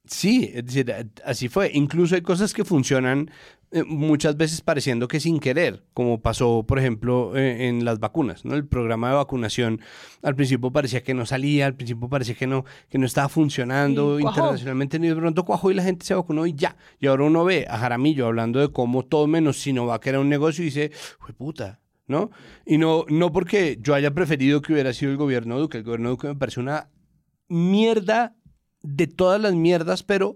[0.06, 0.94] sí, es decir,
[1.24, 1.70] así fue.
[1.74, 3.30] Incluso hay cosas que funcionan
[3.70, 8.44] eh, muchas veces pareciendo que sin querer, como pasó, por ejemplo, eh, en las vacunas,
[8.46, 8.54] ¿no?
[8.54, 9.80] El programa de vacunación
[10.22, 14.18] al principio parecía que no salía, al principio parecía que no, que no estaba funcionando
[14.20, 16.76] internacionalmente, ni de pronto cuajó y la gente se vacunó y ya.
[16.98, 20.62] Y ahora uno ve a Jaramillo hablando de cómo todo menos Sinovac era un negocio
[20.62, 22.30] y dice, fue puta, ¿no?
[22.64, 26.08] Y no, no porque yo haya preferido que hubiera sido el gobierno Duque, el gobierno
[26.08, 26.88] Duque me parece una
[27.48, 28.34] mierda
[28.82, 30.34] de todas las mierdas, pero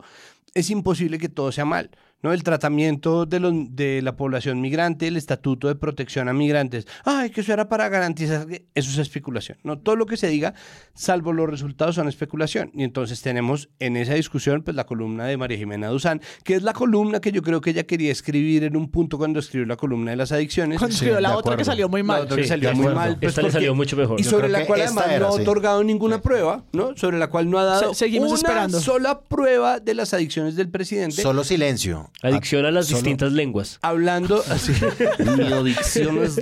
[0.54, 1.90] es imposible que todo sea mal.
[2.22, 2.32] ¿No?
[2.32, 6.86] El tratamiento de, los, de la población migrante, el estatuto de protección a migrantes.
[7.04, 9.58] Ay, que eso era para garantizar que eso es especulación.
[9.64, 10.54] No, todo lo que se diga,
[10.94, 12.70] salvo los resultados, son especulación.
[12.74, 16.62] Y entonces tenemos en esa discusión pues la columna de María Jimena Duzán, que es
[16.62, 19.76] la columna que yo creo que ella quería escribir en un punto cuando escribió la
[19.76, 20.78] columna de las adicciones.
[20.78, 22.22] Cuando Sí, escribió la otra que salió muy La mal.
[22.22, 23.16] otra que salió muy mal.
[23.18, 24.20] pues, Esta le salió mucho mejor.
[24.20, 25.42] Y sobre la cual además era, no ha sí.
[25.42, 26.22] otorgado ninguna Sí.
[26.22, 26.96] prueba, ¿no?
[26.96, 28.80] Sobre la cual no ha dado Se- seguimos una esperando.
[28.80, 31.20] sola prueba de las adicciones del presidente.
[31.22, 32.10] Solo silencio.
[32.20, 33.78] Adicción a las Solo- distintas lenguas.
[33.82, 34.72] Hablando así.
[35.36, 36.36] Mi adicción es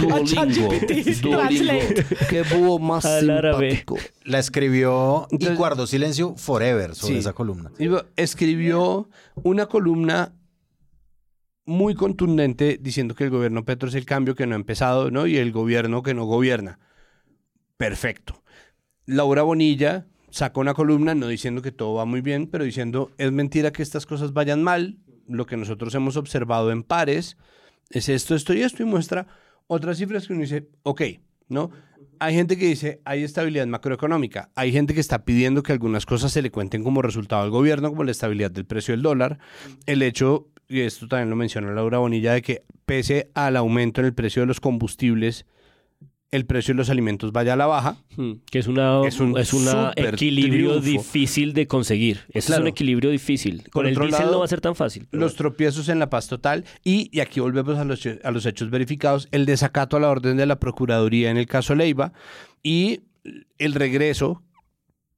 [0.00, 0.70] Duolingo.
[1.20, 2.04] Translate.
[2.28, 3.84] Qué búho más Al árabe.
[4.24, 7.18] La escribió Entonces- y guardó silencio forever sobre Sí.
[7.20, 7.70] esa columna.
[8.16, 9.08] Escribió
[9.44, 10.32] una columna
[11.64, 15.28] muy contundente diciendo que el gobierno Petro es el cambio que no ha empezado, ¿no?
[15.28, 16.80] Y el gobierno que no gobierna.
[17.76, 18.42] Perfecto.
[19.06, 23.30] Laura Bonilla sacó una columna no diciendo que todo va muy bien, pero diciendo es
[23.30, 24.98] mentira que estas cosas vayan mal.
[25.30, 27.36] Lo que nosotros hemos observado en pares
[27.90, 29.26] es esto, esto y esto y muestra
[29.66, 31.02] otras cifras que uno dice, ok,
[31.48, 31.70] ¿no?
[32.18, 34.50] Hay gente que dice, hay estabilidad macroeconómica.
[34.54, 37.88] Hay gente que está pidiendo que algunas cosas se le cuenten como resultado al gobierno,
[37.88, 39.38] como la estabilidad del precio del dólar.
[39.86, 44.08] El hecho, y esto también lo menciona Laura Bonilla, de que pese al aumento en
[44.08, 45.46] el precio de los combustibles,
[46.32, 47.96] el precio de los alimentos vaya a la baja.
[48.16, 51.02] Hmm, Que es una Es un es una equilibrio triunfo.
[51.02, 52.20] difícil de conseguir.
[52.28, 53.68] Ese es un equilibrio difícil.
[53.70, 55.08] Con el diésel no va a ser tan fácil.
[55.10, 58.70] Los tropiezos en la paz total y, y aquí volvemos a los, a los hechos
[58.70, 62.12] verificados, el desacato a la orden de la Procuraduría en el caso Leiva
[62.62, 63.00] y
[63.58, 64.42] el regreso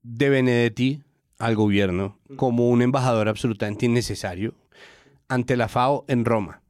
[0.02, 1.02] de Benedetti
[1.38, 4.54] al gobierno como un embajador absolutamente innecesario
[5.28, 6.62] ante la FAO en Roma.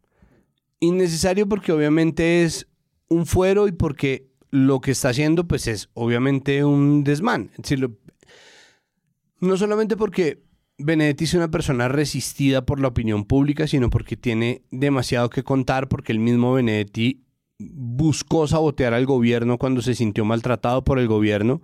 [0.80, 2.66] Innecesario porque obviamente es
[3.08, 7.50] un fuero y porque lo que está haciendo pues es obviamente un desmán.
[9.40, 10.44] No solamente porque
[10.78, 15.88] Benedetti es una persona resistida por la opinión pública, sino porque tiene demasiado que contar,
[15.88, 17.24] porque el mismo Benedetti
[17.58, 21.62] buscó sabotear al gobierno cuando se sintió maltratado por el gobierno.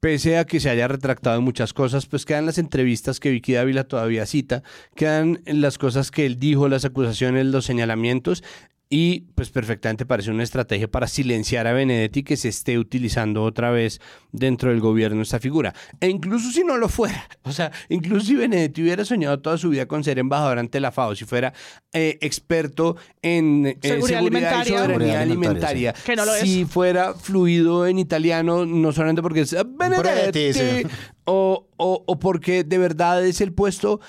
[0.00, 3.54] Pese a que se haya retractado en muchas cosas, pues quedan las entrevistas que Vicky
[3.54, 4.62] Dávila todavía cita,
[4.94, 8.44] quedan las cosas que él dijo, las acusaciones, los señalamientos,
[8.90, 13.70] y pues perfectamente parece una estrategia para silenciar a Benedetti que se esté utilizando otra
[13.70, 14.00] vez
[14.32, 15.74] dentro del gobierno esta figura.
[16.00, 19.68] E incluso si no lo fuera, o sea, incluso si Benedetti hubiera soñado toda su
[19.68, 21.52] vida con ser embajador ante la FAO, si fuera
[21.92, 24.62] eh, experto en eh, Seguridad alimentaria.
[24.62, 26.40] y soberanía Seguridad alimentaria, alimentaria, Que no lo es.
[26.42, 30.86] si fuera fluido en italiano, no solamente porque es Benedetti, sí.
[31.24, 34.00] o, o, o porque de verdad es el puesto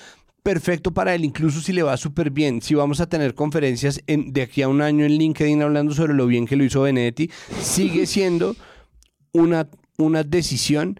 [0.42, 2.62] perfecto para él, incluso si le va súper bien.
[2.62, 6.14] Si vamos a tener conferencias en- de aquí a un año en LinkedIn hablando sobre
[6.14, 7.30] lo bien que lo hizo Benedetti,
[7.60, 8.56] sigue siendo
[9.32, 9.68] una,
[9.98, 10.98] una decisión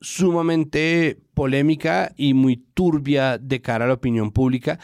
[0.00, 4.78] sumamente polémica y muy turbia de cara a la opinión pública.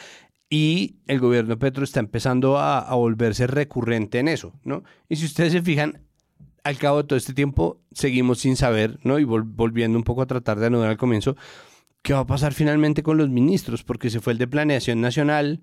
[0.50, 4.82] Y el gobierno Petro está empezando a, a volverse recurrente en eso, ¿no?
[5.08, 6.00] Y si ustedes se fijan,
[6.64, 9.18] al cabo de todo este tiempo seguimos sin saber, ¿no?
[9.18, 11.36] Y vol- volviendo un poco a tratar de anudar al comienzo,
[12.02, 13.84] ¿qué va a pasar finalmente con los ministros?
[13.84, 15.62] Porque se fue el de Planeación Nacional.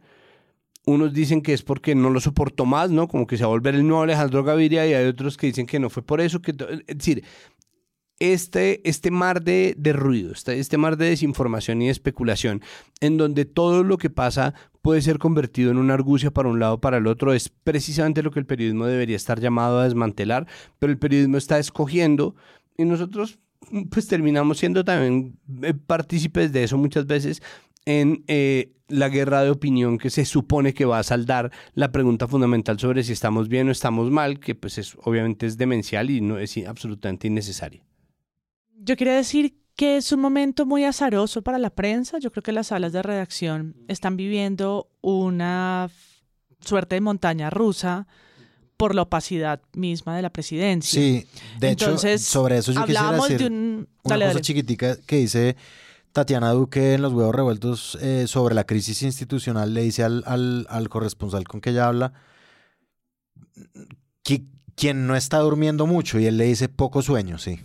[0.85, 3.07] Unos dicen que es porque no lo soportó más, ¿no?
[3.07, 5.65] Como que se va a volver el nuevo Alejandro Gaviria y hay otros que dicen
[5.65, 6.41] que no fue por eso.
[6.41, 7.23] Que es decir,
[8.19, 12.61] este, este mar de, de ruido, este, este mar de desinformación y de especulación,
[13.01, 16.75] en donde todo lo que pasa puede ser convertido en una argucia para un lado
[16.75, 20.47] o para el otro, es precisamente lo que el periodismo debería estar llamado a desmantelar,
[20.79, 22.35] pero el periodismo está escogiendo
[22.77, 23.39] y nosotros
[23.89, 27.41] pues terminamos siendo también eh, partícipes de eso muchas veces
[27.85, 32.27] en eh, la guerra de opinión que se supone que va a saldar la pregunta
[32.27, 36.21] fundamental sobre si estamos bien o estamos mal, que pues es, obviamente es demencial y
[36.21, 37.83] no es absolutamente innecesaria.
[38.77, 42.19] Yo quería decir que es un momento muy azaroso para la prensa.
[42.19, 45.89] Yo creo que las salas de redacción están viviendo una
[46.59, 48.07] suerte de montaña rusa
[48.77, 50.99] por la opacidad misma de la presidencia.
[51.01, 51.25] Sí,
[51.59, 53.55] de Entonces, hecho, sobre eso yo quisiera decir de un...
[53.55, 54.41] una Dale, cosa dale.
[54.41, 55.55] chiquitica que dice
[56.11, 59.73] Tatiana Duque en Los Huevos Revueltos eh, sobre la crisis institucional.
[59.73, 62.13] Le dice al, al, al corresponsal con que ella habla,
[64.23, 67.59] qui- quien no está durmiendo mucho, y él le dice poco sueño, sí.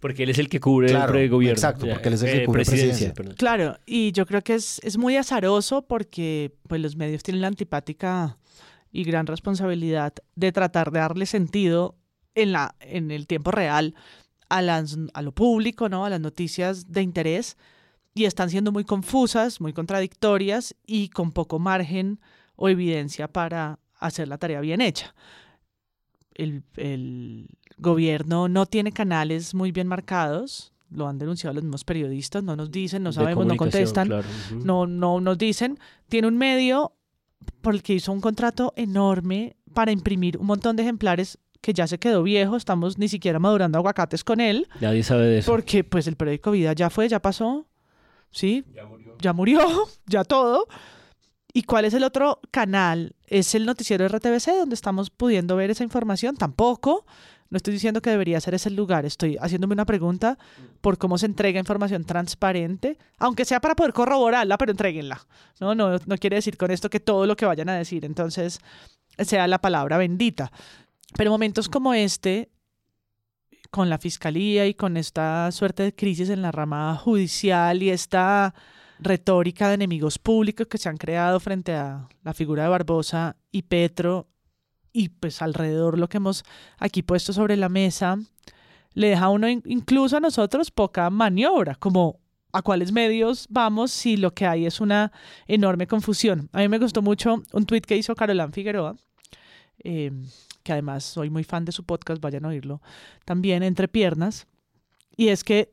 [0.00, 1.54] Porque él es el que cubre Claro, el gobierno.
[1.56, 3.14] exacto, porque él es el que cubre presidencia.
[3.14, 3.36] perdón.
[3.36, 7.48] Claro, y yo creo que es, es muy azaroso porque pues, los medios tienen la
[7.48, 8.36] antipática
[8.94, 11.96] y gran responsabilidad de tratar de darle sentido
[12.36, 13.96] en, la, en el tiempo real
[14.48, 16.04] a, las, a lo público, ¿no?
[16.04, 17.58] a las noticias de interés,
[18.14, 22.20] y están siendo muy confusas, muy contradictorias y con poco margen
[22.54, 25.12] o evidencia para hacer la tarea bien hecha.
[26.32, 32.44] El, el gobierno no tiene canales muy bien marcados, lo han denunciado los mismos periodistas,
[32.44, 34.28] no nos dicen, no sabemos, no contestan, claro,
[34.62, 35.80] no, no nos dicen.
[36.08, 36.92] Tiene un medio
[37.60, 41.86] por el que hizo un contrato enorme para imprimir un montón de ejemplares que ya
[41.86, 45.50] se quedó viejo, estamos ni siquiera madurando aguacates con él, Nadie sabe de eso.
[45.50, 47.66] porque pues el periódico Vida ya fue, ya pasó,
[48.30, 48.64] ¿sí?
[49.20, 49.60] Ya murió,
[50.06, 50.66] ya todo.
[51.56, 53.14] ¿Y cuál es el otro canal?
[53.26, 56.36] ¿Es el noticiero RTBC donde estamos pudiendo ver esa información?
[56.36, 57.06] Tampoco.
[57.54, 59.06] No estoy diciendo que debería ser ese lugar.
[59.06, 60.36] Estoy haciéndome una pregunta
[60.80, 65.24] por cómo se entrega información transparente, aunque sea para poder corroborarla, pero entreguenla.
[65.60, 68.58] No, no, no quiere decir con esto que todo lo que vayan a decir, entonces,
[69.18, 70.50] sea la palabra bendita.
[71.16, 72.50] Pero momentos como este,
[73.70, 78.52] con la fiscalía y con esta suerte de crisis en la rama judicial y esta
[78.98, 83.62] retórica de enemigos públicos que se han creado frente a la figura de Barbosa y
[83.62, 84.26] Petro
[84.94, 86.44] y pues alrededor lo que hemos
[86.78, 88.16] aquí puesto sobre la mesa,
[88.94, 92.20] le deja a uno in- incluso a nosotros poca maniobra, como
[92.52, 95.10] a cuáles medios vamos si lo que hay es una
[95.48, 96.48] enorme confusión.
[96.52, 98.94] A mí me gustó mucho un tuit que hizo Carolán Figueroa,
[99.82, 100.12] eh,
[100.62, 102.80] que además soy muy fan de su podcast, vayan a oírlo,
[103.24, 104.46] también entre piernas,
[105.16, 105.72] y es que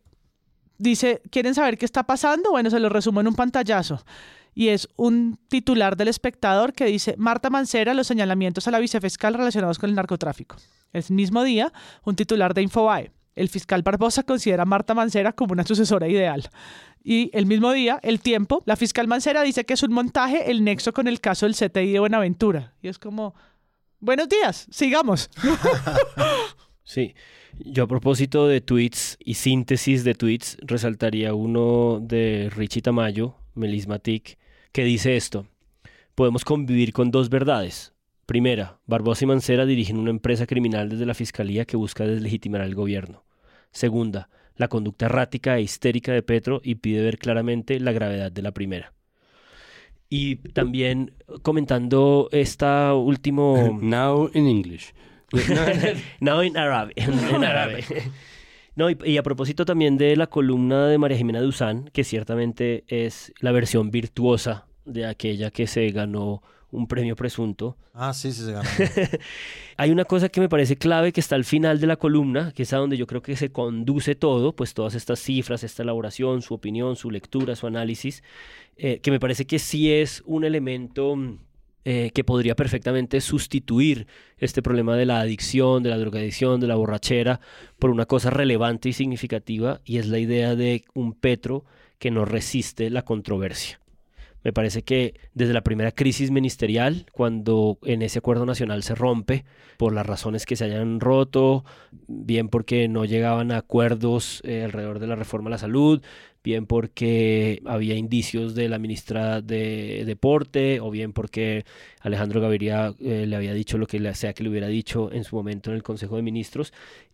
[0.79, 2.49] dice, ¿quieren saber qué está pasando?
[2.49, 4.03] Bueno, se lo resumo en un pantallazo.
[4.53, 9.33] Y es un titular del espectador que dice, Marta Mancera, los señalamientos a la vicefiscal
[9.33, 10.57] relacionados con el narcotráfico.
[10.91, 11.71] El mismo día,
[12.03, 13.11] un titular de Infobae.
[13.33, 16.49] El fiscal Barbosa considera a Marta Mancera como una sucesora ideal.
[17.03, 20.63] Y el mismo día, El Tiempo, la fiscal Mancera dice que es un montaje el
[20.63, 22.73] nexo con el caso del CTI de Buenaventura.
[22.81, 23.33] Y es como,
[23.99, 25.29] buenos días, sigamos.
[26.83, 27.15] Sí.
[27.59, 34.37] Yo a propósito de tweets y síntesis de tweets, resaltaría uno de Richie Tamayo, Melismatic,
[34.71, 35.45] que dice esto.
[36.15, 37.93] Podemos convivir con dos verdades.
[38.25, 42.75] Primera, Barbosa y Mancera dirigen una empresa criminal desde la Fiscalía que busca deslegitimar al
[42.75, 43.23] gobierno.
[43.71, 48.41] Segunda, la conducta errática e histérica de Petro y pide ver claramente la gravedad de
[48.41, 48.93] la primera.
[50.09, 53.77] Y también comentando esta último...
[53.81, 54.93] Now in English.
[56.19, 56.97] Now in Arabic.
[56.97, 57.83] en árabe.
[58.75, 62.83] No, y, y a propósito también de la columna de María Jimena Duzán, que ciertamente
[62.87, 66.41] es la versión virtuosa de aquella que se ganó
[66.71, 67.77] un premio presunto.
[67.93, 68.69] Ah, sí, sí se ganó.
[69.77, 72.63] Hay una cosa que me parece clave que está al final de la columna, que
[72.63, 76.41] es a donde yo creo que se conduce todo, pues todas estas cifras, esta elaboración,
[76.41, 78.23] su opinión, su lectura, su análisis,
[78.77, 81.39] eh, que me parece que sí es un elemento mm,
[81.83, 84.07] eh, que podría perfectamente sustituir
[84.37, 87.39] este problema de la adicción, de la drogadicción, de la borrachera,
[87.79, 91.65] por una cosa relevante y significativa, y es la idea de un Petro
[91.97, 93.79] que no resiste la controversia.
[94.43, 99.45] Me parece que desde la primera crisis ministerial, cuando en ese acuerdo nacional se rompe,
[99.77, 101.63] por las razones que se hayan roto,
[102.07, 106.01] bien porque no llegaban a acuerdos eh, alrededor de la reforma a la salud,
[106.43, 111.65] bien porque había indicios de la ministra de Deporte, o bien porque
[111.99, 115.35] Alejandro Gaviria eh, le había dicho lo que sea que le hubiera dicho en su
[115.35, 116.73] momento en el Consejo de Ministros.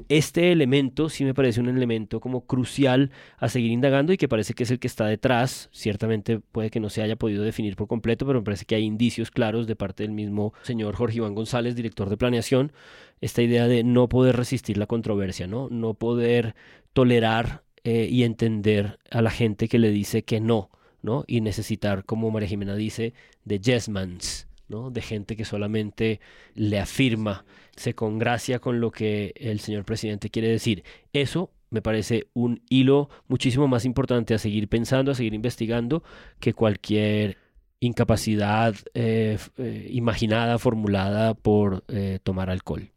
[0.09, 4.53] Este elemento sí me parece un elemento como crucial a seguir indagando y que parece
[4.53, 5.69] que es el que está detrás.
[5.73, 8.83] Ciertamente puede que no se haya podido definir por completo, pero me parece que hay
[8.83, 12.71] indicios claros de parte del mismo señor Jorge Iván González, director de planeación,
[13.19, 15.69] esta idea de no poder resistir la controversia, ¿no?
[15.69, 16.55] No poder
[16.93, 20.69] tolerar eh, y entender a la gente que le dice que no,
[21.01, 21.23] ¿no?
[21.25, 23.13] Y necesitar, como María Jimena dice,
[23.45, 24.91] de yesmans, ¿no?
[24.91, 26.19] De gente que solamente
[26.53, 27.45] le afirma,
[27.77, 30.83] se congracia con lo que el señor presidente quiere decir.
[31.13, 36.03] Eso me parece un hilo muchísimo más importante a seguir pensando, a seguir investigando,
[36.41, 37.37] que cualquier
[37.79, 41.85] incapacidad eh, eh, imaginada, formulada por
[42.23, 42.91] tomar alcohol.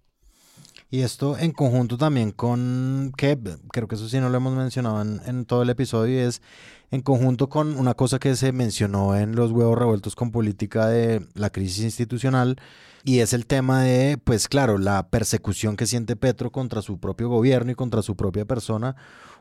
[0.90, 3.38] Y esto en conjunto también con, que
[3.72, 6.42] creo que eso sí no lo hemos mencionado en, en todo el episodio, y es
[6.90, 11.24] en conjunto con una cosa que se mencionó en los huevos revueltos con política de
[11.34, 12.56] la crisis institucional,
[13.04, 17.28] y es el tema de, pues claro, la persecución que siente Petro contra su propio
[17.28, 18.96] gobierno y contra su propia persona,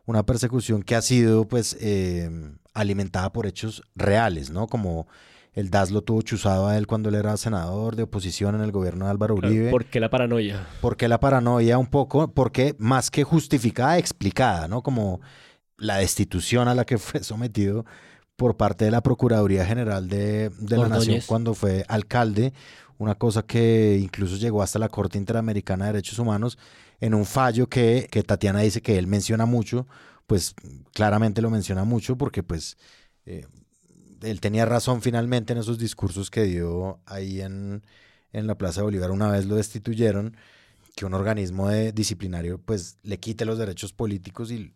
[0.05, 2.29] una persecución que ha sido pues eh,
[2.73, 4.67] alimentada por hechos reales, ¿no?
[4.67, 5.07] Como
[5.53, 8.71] el DAS lo tuvo chuzado a él cuando él era senador de oposición en el
[8.71, 9.71] gobierno de Álvaro Uribe.
[9.71, 10.67] ¿Por qué la paranoia?
[10.81, 12.31] ¿Por qué la paranoia un poco?
[12.31, 14.83] Porque más que justificada, explicada, ¿no?
[14.83, 15.21] Como
[15.77, 17.85] la destitución a la que fue sometido
[18.35, 22.53] por parte de la Procuraduría General de, de la Nación cuando fue alcalde,
[22.97, 26.57] una cosa que incluso llegó hasta la Corte Interamericana de Derechos Humanos
[27.01, 29.87] en un fallo que, que Tatiana dice que él menciona mucho,
[30.25, 30.53] pues
[30.93, 32.77] claramente lo menciona mucho porque pues
[33.25, 33.45] eh,
[34.21, 37.83] él tenía razón finalmente en esos discursos que dio ahí en,
[38.33, 40.35] en la Plaza de Bolívar una vez lo destituyeron,
[40.95, 44.73] que un organismo de disciplinario pues le quite los derechos políticos y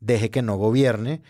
[0.00, 1.22] deje que no gobierne.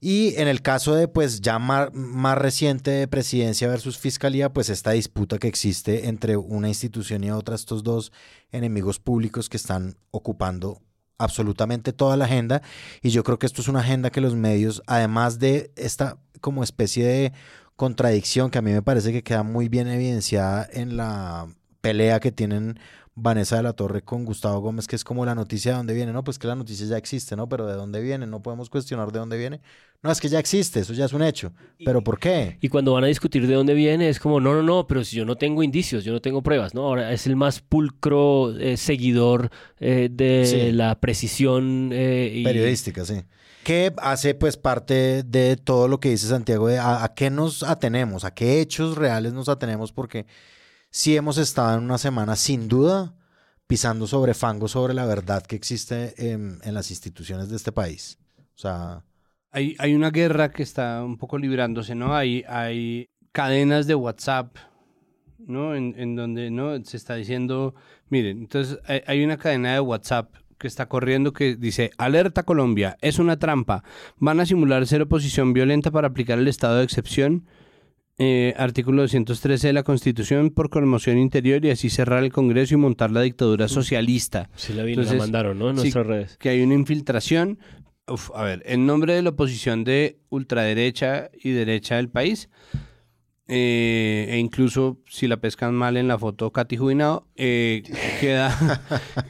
[0.00, 4.68] Y en el caso de pues ya más, más reciente de presidencia versus fiscalía, pues
[4.68, 8.12] esta disputa que existe entre una institución y otra, estos dos
[8.50, 10.82] enemigos públicos que están ocupando
[11.22, 12.62] absolutamente toda la agenda.
[13.02, 16.62] Y yo creo que esto es una agenda que los medios, además de esta como
[16.62, 17.32] especie de
[17.76, 21.46] contradicción que a mí me parece que queda muy bien evidenciada en la
[21.80, 22.78] pelea que tienen
[23.14, 26.12] Vanessa de la Torre con Gustavo Gómez, que es como la noticia de dónde viene,
[26.12, 26.24] ¿no?
[26.24, 27.46] Pues que la noticia ya existe, ¿no?
[27.48, 29.60] Pero de dónde viene, no podemos cuestionar de dónde viene.
[30.02, 31.52] No, es que ya existe, eso ya es un hecho.
[31.84, 32.56] ¿Pero por qué?
[32.62, 35.16] Y cuando van a discutir de dónde viene, es como, no, no, no, pero si
[35.16, 36.84] yo no tengo indicios, yo no tengo pruebas, ¿no?
[36.86, 40.72] Ahora es el más pulcro eh, seguidor eh, de Sí.
[40.72, 43.22] la precisión eh, y- Periodística, sí.
[43.62, 47.62] Que hace pues parte de todo lo que dice Santiago de a, a qué nos
[47.62, 50.26] atenemos, a qué hechos reales nos atenemos, porque
[50.92, 53.16] sí hemos estado en una semana sin duda
[53.66, 58.18] pisando sobre fango, sobre la verdad que existe en, en las instituciones de este país.
[58.54, 59.02] O sea,
[59.50, 62.14] Hay, hay una guerra que está un poco librándose, ¿no?
[62.14, 64.56] Hay, hay cadenas de WhatsApp,
[65.38, 65.74] ¿no?
[65.74, 66.82] En, en donde, ¿no?
[66.84, 67.74] Se está diciendo,
[68.10, 72.96] miren, entonces hay, hay una cadena de WhatsApp que está corriendo que dice, alerta Colombia,
[73.00, 73.82] es una trampa,
[74.18, 77.46] van a simular ser oposición violenta para aplicar el estado de excepción,
[78.18, 82.76] eh, artículo 213 de la Constitución por conmoción interior y así cerrar el Congreso y
[82.76, 84.50] montar la dictadura socialista.
[84.54, 85.70] Sí, la, vi, la Entonces, mandaron, ¿no?
[85.70, 86.36] En sí, nuestras redes.
[86.38, 87.58] que hay una infiltración.
[88.08, 92.48] Uf, a ver, en nombre de la oposición de ultraderecha y derecha del país,
[93.48, 97.82] eh, e incluso si la pescan mal en la foto Katy Jubinado, eh,
[98.20, 98.80] queda,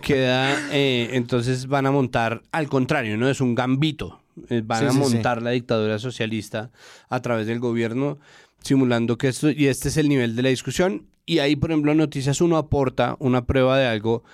[0.03, 3.29] queda eh, entonces van a montar, al contrario, ¿no?
[3.29, 4.21] Es un gambito.
[4.65, 5.01] van Sí, a sí, sí.
[5.15, 6.71] montar la dictadura socialista
[7.09, 8.19] a través del gobierno.
[8.63, 11.09] Simulando que esto, y este es el nivel de la discusión.
[11.27, 14.25] Y ahí, por ejemplo, Noticias 1 aporta una prueba de algo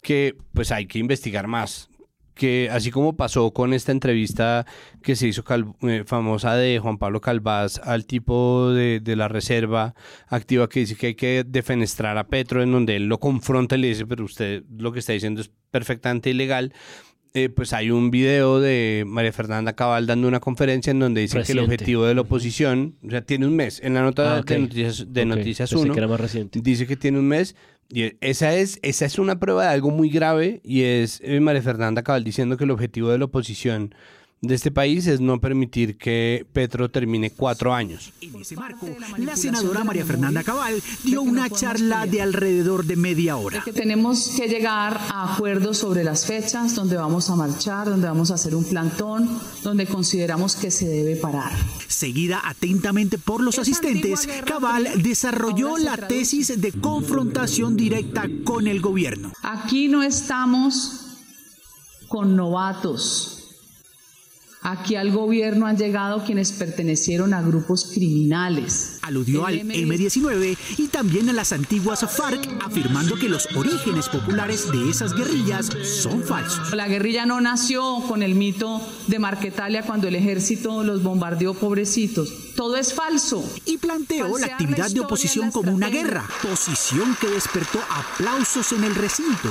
[0.00, 1.88] que pues hay que investigar más.
[2.34, 4.66] Que así como pasó con esta entrevista
[5.02, 5.44] que se hizo
[5.82, 9.94] eh, famosa de Juan Pablo Calvás al tipo de, de la reserva
[10.28, 13.82] activa que dice que hay que defenestrar a Petro, en donde él lo confronta y
[13.82, 16.72] le dice, pero usted lo que está diciendo es perfectamente ilegal.
[17.34, 21.42] Eh, pues hay un video de María Fernanda Cabal dando una conferencia en donde dice
[21.42, 23.80] que el objetivo de la oposición, o sea, tiene un mes.
[23.82, 26.60] En la nota Ah, de Noticias, de Ok, Noticias pensé 1 que era más reciente.
[26.62, 27.56] dice que tiene un mes.
[27.88, 31.62] Y esa es, esa es una prueba de algo muy grave y es eh, María
[31.62, 33.94] Fernanda Cabal diciendo que el objetivo de la oposición
[34.42, 38.12] de este país es no permitir que Petro termine cuatro años.
[38.20, 38.88] En ese marco,
[39.18, 43.62] la senadora María Fernanda Cabal dio una charla de alrededor de media hora.
[43.64, 48.32] que tenemos que llegar a acuerdos sobre las fechas, donde vamos a marchar, donde vamos
[48.32, 49.30] a hacer un plantón,
[49.62, 51.52] donde consideramos que se debe parar.
[51.86, 59.32] Seguida atentamente por los asistentes, Cabal desarrolló la tesis de confrontación directa con el gobierno.
[59.42, 61.20] Aquí no estamos
[62.08, 63.41] con novatos.
[64.64, 68.98] Aquí al gobierno han llegado quienes pertenecieron a grupos criminales.
[69.02, 74.70] Aludió al El M19 y también a las antiguas FARC, afirmando que los orígenes populares
[74.70, 76.72] de esas guerrillas son falsos.
[76.74, 82.54] La guerrilla no nació con el mito de Marquetalia cuando el ejército los bombardeó pobrecitos.
[82.54, 83.44] Todo es falso.
[83.66, 88.94] Y planteó la actividad de oposición como una guerra, posición que despertó aplausos en el
[88.94, 89.50] recinto.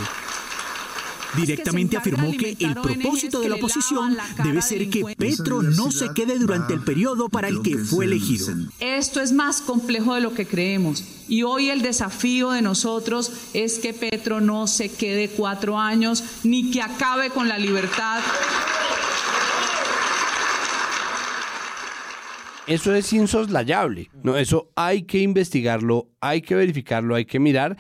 [1.35, 6.37] Directamente afirmó que el propósito de la oposición debe ser que Petro no se quede
[6.37, 8.47] durante el periodo para el que fue elegido.
[8.79, 11.03] Esto es más complejo de lo que creemos.
[11.27, 16.71] Y hoy el desafío de nosotros es que Petro no se quede cuatro años ni
[16.71, 18.21] que acabe con la libertad.
[22.67, 24.09] Eso es insoslayable.
[24.23, 24.37] ¿no?
[24.37, 27.77] Eso hay que investigarlo, hay que verificarlo, hay que mirar.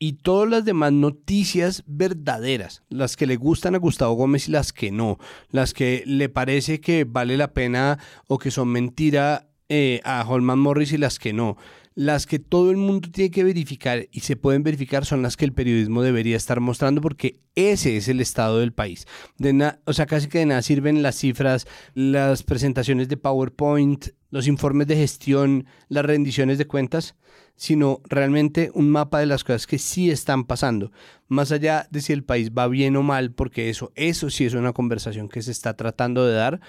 [0.00, 4.72] Y todas las demás noticias verdaderas, las que le gustan a Gustavo Gómez y las
[4.72, 5.18] que no,
[5.50, 7.98] las que le parece que vale la pena
[8.28, 11.56] o que son mentira eh, a Holman Morris y las que no.
[11.94, 15.44] Las que todo el mundo tiene que verificar y se pueden verificar son las que
[15.44, 19.04] el periodismo debería estar mostrando porque ese es el estado del país.
[19.36, 24.46] De o sea, casi que de nada sirven las cifras, las presentaciones de PowerPoint, los
[24.46, 27.16] informes de gestión, las rendiciones de cuentas,
[27.56, 30.92] sino realmente un mapa de las cosas que sí están pasando,
[31.26, 34.54] más allá de si el país va bien o mal, porque eso, eso sí es
[34.54, 36.60] una conversación que se está tratando de dar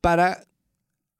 [0.00, 0.44] para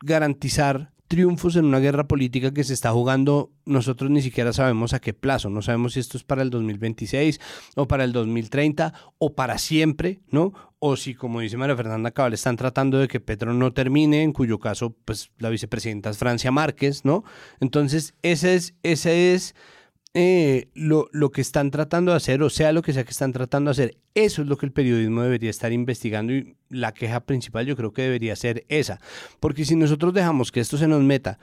[0.00, 5.00] garantizar triunfos en una guerra política que se está jugando, nosotros ni siquiera sabemos a
[5.00, 7.40] qué plazo, no sabemos si esto es para el 2026
[7.76, 10.52] o para el 2030 o para siempre, ¿no?
[10.78, 14.32] O si, como dice María Fernanda Cabal, están tratando de que Petro no termine, en
[14.32, 17.24] cuyo caso, pues la vicepresidenta es Francia Márquez, ¿no?
[17.60, 19.54] Entonces, ese es, ese es
[20.18, 23.34] eh, lo, lo que están tratando de hacer, o sea, lo que sea que están
[23.34, 27.20] tratando de hacer, eso es lo que el periodismo debería estar investigando y la queja
[27.20, 28.98] principal yo creo que debería ser esa.
[29.40, 31.38] Porque si nosotros dejamos que esto se nos meta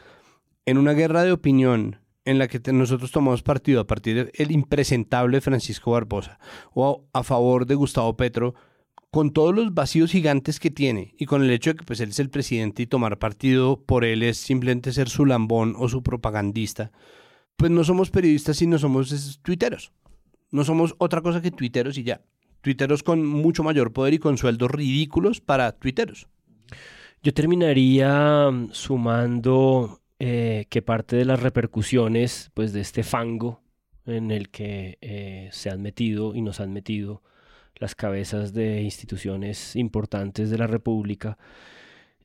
[0.66, 5.40] en una guerra de opinión en la que nosotros tomamos partido a partir del impresentable
[5.40, 6.40] Francisco Barbosa
[6.74, 8.56] o a, a favor de Gustavo Petro,
[9.12, 12.10] con todos los vacíos gigantes que tiene y con el hecho de que pues, él
[12.10, 16.02] es el presidente y tomar partido por él es simplemente ser su lambón o su
[16.02, 16.92] propagandista,
[17.56, 19.92] pues no somos periodistas y no somos tuiteros.
[20.52, 22.22] No somos otra cosa que tuiteros y ya.
[22.62, 26.28] Tuiteros con mucho mayor poder y con sueldos ridículos para tuiteros.
[27.22, 33.62] Yo terminaría mm, sumando eh, que parte de las repercusiones pues, de este fango
[34.06, 37.24] en el que eh, se han metido y nos han metido
[37.76, 41.38] las cabezas de instituciones importantes de la República,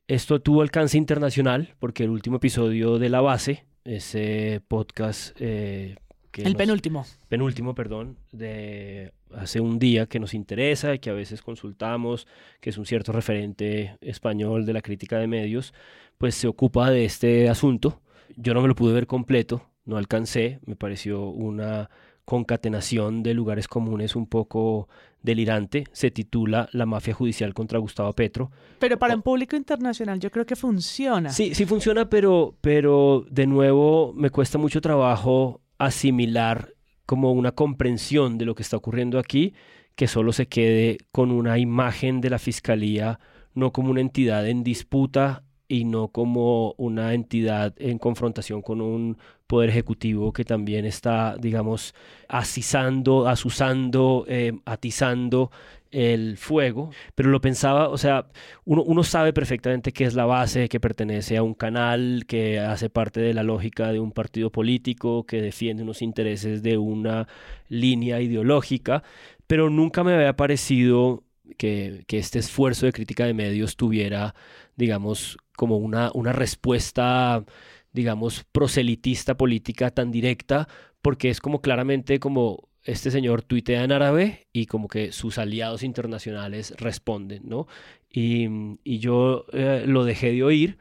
[0.08, 3.66] esto tuvo alcance internacional porque el último episodio de La Base,
[3.96, 5.96] ese podcast eh,
[6.30, 7.06] que El nos- penúltimo.
[7.28, 12.26] penúltimo, perdón, de hace un día que nos interesa y que a veces consultamos,
[12.60, 15.72] que es un cierto referente español de la crítica de medios,
[16.18, 18.00] pues se ocupa de este asunto.
[18.36, 21.88] Yo no me lo pude ver completo, no alcancé, me pareció una
[22.24, 24.88] concatenación de lugares comunes un poco
[25.22, 25.84] delirante.
[25.92, 28.50] Se titula La mafia judicial contra Gustavo Petro.
[28.78, 31.30] Pero para un público internacional yo creo que funciona.
[31.30, 36.74] Sí, sí funciona, pero, pero de nuevo me cuesta mucho trabajo asimilar
[37.06, 39.54] como una comprensión de lo que está ocurriendo aquí,
[39.94, 43.18] que solo se quede con una imagen de la fiscalía,
[43.54, 49.18] no como una entidad en disputa y no como una entidad en confrontación con un
[49.46, 51.94] poder ejecutivo que también está, digamos,
[52.28, 55.50] asizando, asusando, eh, atizando
[55.90, 58.26] el fuego, pero lo pensaba, o sea,
[58.64, 62.90] uno, uno sabe perfectamente que es la base, que pertenece a un canal, que hace
[62.90, 67.26] parte de la lógica de un partido político, que defiende unos intereses de una
[67.68, 69.02] línea ideológica,
[69.46, 71.24] pero nunca me había parecido
[71.56, 74.34] que, este esfuerzo de crítica de medios tuviera,
[74.76, 77.44] digamos, como una, una respuesta
[77.92, 80.68] digamos, proselitista política tan directa,
[81.02, 85.82] porque es como claramente como este señor tuitea en árabe y como que sus aliados
[85.82, 87.66] internacionales responden, ¿no?
[88.10, 88.48] Y,
[88.84, 90.78] y yo eh, lo dejé de oír,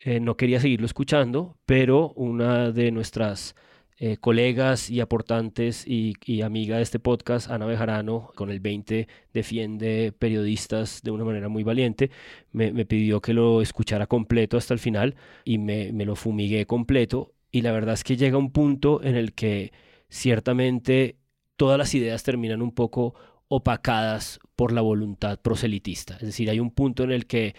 [0.00, 3.54] eh, no quería seguirlo escuchando, pero una de nuestras
[4.02, 9.06] eh, colegas y aportantes y, y, amiga de este podcast, Ana Bejarano, con el 20
[9.34, 12.10] defiende periodistas de una manera muy valiente,
[12.50, 16.64] me, me pidió que lo escuchara completo hasta el final y me, me, lo fumigué
[16.64, 17.34] completo.
[17.50, 19.70] Y la verdad es que llega un punto en el que
[20.08, 21.18] ciertamente
[21.56, 23.14] todas las ideas terminan un poco
[23.48, 26.14] opacadas por la voluntad proselitista.
[26.14, 27.54] Es decir, hay un punto en el que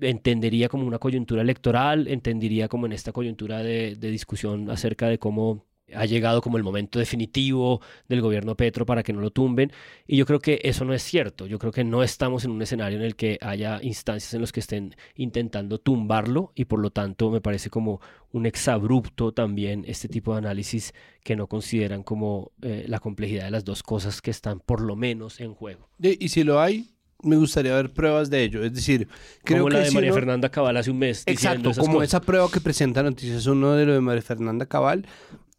[0.00, 5.66] entendería como una coyuntura electoral, entendería como en esta coyuntura de, discusión acerca de cómo
[5.92, 9.72] ha llegado como el momento definitivo del gobierno Petro para que no lo tumben.
[10.06, 11.46] Y yo creo que eso no es cierto.
[11.46, 14.52] Yo creo que no estamos en un escenario en el que haya instancias en los
[14.52, 18.00] que estén intentando tumbarlo y por lo tanto me parece como
[18.30, 20.94] un exabrupto también este tipo de análisis
[21.24, 24.94] que no consideran como eh, la complejidad de las dos cosas que están por lo
[24.94, 25.88] menos en juego.
[26.00, 26.90] Y si lo hay,
[27.22, 28.62] me gustaría ver pruebas de ello.
[28.64, 29.08] Es decir,
[29.44, 31.22] creo como que la de si María uno- Fernanda Cabal hace un mes.
[31.26, 32.08] Exacto, esas como cosas.
[32.08, 35.06] esa prueba que presenta Noticias Uno de lo de María Fernanda Cabal.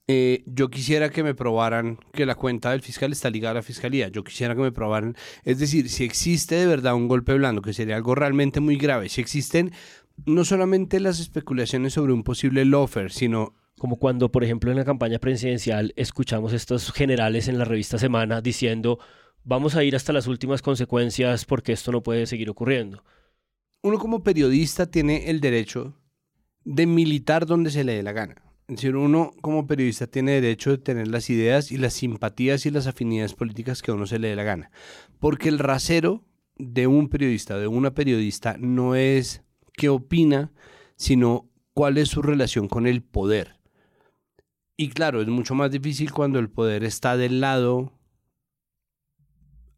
[0.07, 3.61] eh, yo quisiera que me probaran que la cuenta del fiscal está ligada a la
[3.61, 4.09] fiscalía.
[4.09, 5.15] Yo quisiera que me probaran,
[5.45, 9.07] es decir, si existe de verdad un golpe blando, que sería algo realmente muy grave,
[9.07, 9.71] si existen
[10.25, 14.85] no solamente las especulaciones sobre un posible lofer, sino Como cuando, por ejemplo, en la
[14.85, 18.99] campaña presidencial escuchamos estos generales en la revista Semana diciendo
[19.43, 23.03] vamos a ir hasta las últimas consecuencias porque esto no puede seguir ocurriendo.
[23.83, 25.97] uno como periodista tiene el derecho
[26.63, 28.35] de militar donde se le dé la gana.
[28.67, 32.71] Es decir, uno como periodista tiene derecho de tener las ideas y las simpatías y
[32.71, 34.71] las afinidades políticas que a uno se le dé la gana.
[35.19, 36.23] Porque el rasero
[36.57, 39.43] de un periodista, de una periodista, no es
[39.73, 40.51] qué opina,
[40.95, 43.59] sino cuál es su relación con el poder.
[44.77, 47.91] Y claro, es mucho más difícil cuando el poder está del lado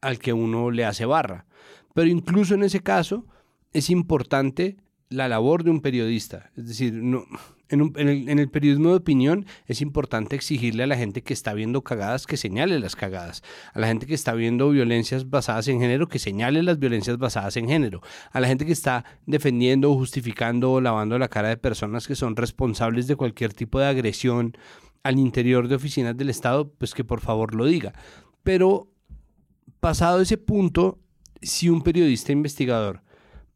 [0.03, 1.45] al que uno le hace barra.
[1.93, 3.25] Pero incluso en ese caso
[3.71, 4.77] es importante
[5.09, 6.51] la labor de un periodista.
[6.57, 11.21] Es decir, en, el, en el periodismo de opinión es importante exigirle a la gente
[11.21, 13.43] que está viendo cagadas que señale las cagadas.
[13.73, 17.57] A la gente que está viendo violencias basadas en género que señale las violencias basadas
[17.57, 18.01] en género.
[18.31, 22.35] A la gente que está defendiendo justificando o lavando la cara de personas que son
[22.35, 24.57] responsables de cualquier tipo de agresión
[25.03, 27.93] al interior de oficinas del Estado, pues que por favor lo diga.
[28.41, 28.93] Pero
[29.84, 31.01] pasado ese punto,
[31.41, 33.01] si un periodista investigador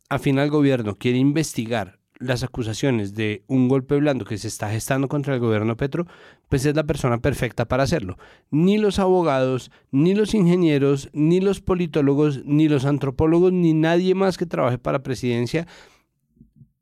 [0.09, 5.07] afín al gobierno quiere investigar las acusaciones de un golpe blando que se está gestando
[5.07, 6.05] contra el gobierno Petro,
[6.49, 8.17] pues es la persona perfecta para hacerlo.
[8.51, 14.37] Ni los abogados, ni los ingenieros, ni los politólogos, ni los antropólogos, ni nadie más
[14.37, 15.65] que trabaje para presidencia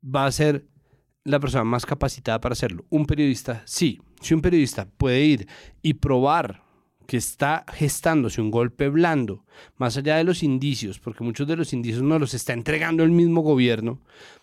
[0.02, 0.66] va a ser
[1.22, 2.84] la persona más capacitada para hacerlo.
[2.88, 4.00] Un periodista, sí.
[4.20, 5.46] Si un periodista puede ir
[5.82, 6.65] y probar
[7.06, 9.44] que está gestándose un golpe blando,
[9.76, 13.10] más allá de los indicios, porque muchos de los indicios no los está entregando el
[13.10, 14.00] mismo gobierno,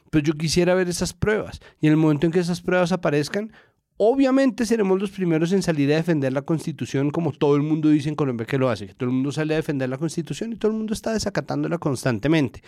[0.10, 1.60] pero yo quisiera ver esas pruebas.
[1.82, 3.52] Y en el momento en que esas pruebas aparezcan,
[3.98, 8.10] obviamente seremos los primeros en salir a defender la Constitución, como todo el mundo dice
[8.10, 10.56] en Colombia que lo hace, que todo el mundo sale a defender la Constitución y
[10.56, 12.64] todo el mundo está desacatándola constantemente.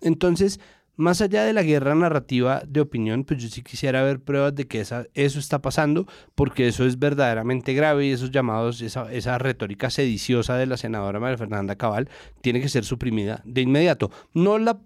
[0.00, 0.60] Entonces,
[1.00, 4.68] más allá de la guerra narrativa de opinión, pues yo sí quisiera ver pruebas de
[4.68, 9.38] que esa, eso está pasando, porque eso es verdaderamente grave y esos llamados, esa, esa
[9.38, 12.10] retórica sediciosa de la senadora María Fernanda Cabal
[12.42, 14.10] tiene que ser suprimida de inmediato.
[14.34, 14.78] No la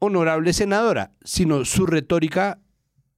[0.00, 2.58] honorable senadora, sino su retórica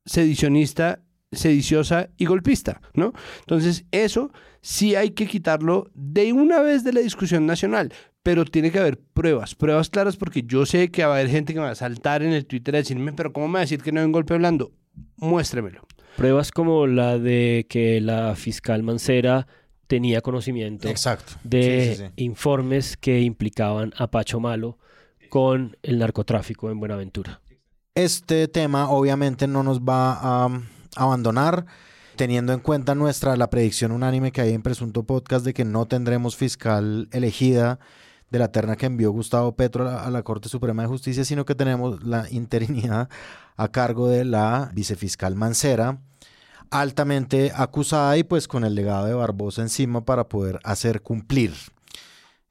[0.04, 1.02] sedicionista,
[1.32, 3.14] sediciosa y golpista, ¿no?
[3.40, 4.30] Entonces, eso
[4.60, 7.92] sí hay que quitarlo de una vez de la discusión nacional,
[8.24, 11.52] pero tiene que haber pruebas, pruebas claras, porque yo sé que va a haber gente
[11.52, 13.60] que me va a saltar en el Twitter a decirme, pero ¿cómo me va a
[13.60, 14.72] decir que no hay un golpe blando?
[15.18, 15.86] Muéstremelo.
[16.16, 19.46] Pruebas como la de que la fiscal Mancera
[19.86, 21.34] tenía conocimiento Exacto.
[21.44, 22.12] de Sí, sí, sí.
[22.24, 24.78] informes que implicaban a Pacho Malo
[25.28, 27.42] con el narcotráfico en Buenaventura.
[27.94, 30.62] Este tema obviamente no nos va a um,
[30.96, 31.66] abandonar,
[32.16, 35.84] teniendo en cuenta nuestra la predicción unánime que hay en Presunto Podcast de que no
[35.86, 37.78] tendremos fiscal elegida
[38.30, 41.24] de la terna que envió Gustavo Petro a la, a la Corte Suprema de Justicia,
[41.24, 43.08] sino que tenemos la interinidad
[43.56, 45.98] a cargo de la vicefiscal Mancera,
[46.70, 51.54] altamente acusada y pues con el legado de Barbosa encima para poder hacer cumplir.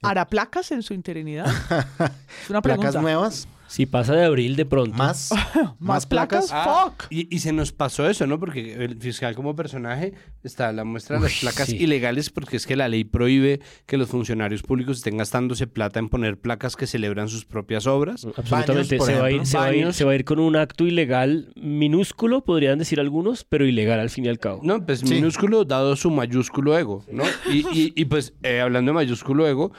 [0.01, 1.45] ¿Hará placas en su interinidad?
[2.43, 2.91] Es una pregunta.
[2.91, 3.47] ¿Placas nuevas?
[3.73, 4.95] Si pasa de abril de pronto.
[4.95, 5.31] ¿Más?
[5.79, 6.49] ¿Más placas?
[6.51, 7.07] Ah, ¡Fuck!
[7.09, 8.39] Y, y se nos pasó eso, ¿no?
[8.39, 10.13] Porque el fiscal como personaje
[10.43, 11.77] está la muestra de las Uy, placas sí.
[11.77, 16.09] ilegales porque es que la ley prohíbe que los funcionarios públicos estén gastándose plata en
[16.09, 18.25] poner placas que celebran sus propias obras.
[18.37, 18.97] Absolutamente.
[18.97, 20.37] Baños, por se, va a ir, se, va a ir, se va a ir con
[20.39, 24.61] un acto ilegal minúsculo, podrían decir algunos, pero ilegal al fin y al cabo.
[24.63, 25.15] No, pues Sí.
[25.15, 27.23] minúsculo dado su mayúsculo ego, ¿no?
[27.51, 29.71] Y, y- y, pues eh, hablando de mayúsculo ego,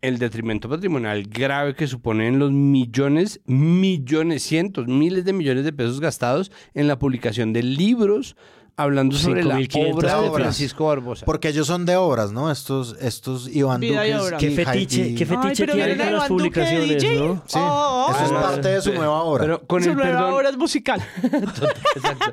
[0.00, 6.00] el detrimento patrimonial grave que suponen los millones, millones, cientos, miles de millones de pesos
[6.00, 8.36] gastados en la publicación de libros
[8.76, 10.30] hablando sobre la 5.500 obra de.
[10.30, 11.26] Francisco Barbosa.
[11.26, 12.48] Porque ellos son de obras, ¿no?
[12.48, 14.32] Estos, estos Iván Duques.
[14.38, 17.18] Qué fetiche, qué fetiche tienen las Iván publicaciones, DJ.
[17.18, 17.42] ¿no?
[17.44, 19.42] Sí, Oh, eso es Ah, parte de su pero- nueva obra.
[19.42, 21.02] Pero con Su el nueva perdón, obra es musical.
[21.96, 22.32] Exacto.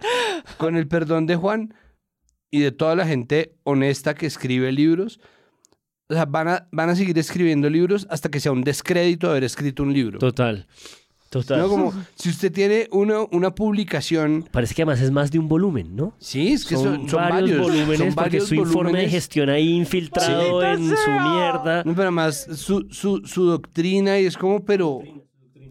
[0.57, 1.73] Con el perdón de Juan
[2.51, 5.19] y de toda la gente honesta que escribe libros,
[6.07, 9.43] o sea, van a, van a seguir escribiendo libros hasta que sea un descrédito haber
[9.43, 10.19] escrito un libro.
[10.19, 10.67] Total.
[11.29, 11.59] Total.
[11.59, 14.47] No, como si usted tiene una, una publicación.
[14.51, 16.13] Parece que además es más de un volumen, ¿no?
[16.19, 19.11] Sí, es que son, son varios, varios volúmenes son porque varios su informe de volúmenes.
[19.11, 21.83] gestión ahí infiltrado en su mierda.
[21.83, 25.01] No, pero además su, su, su doctrina y es como, pero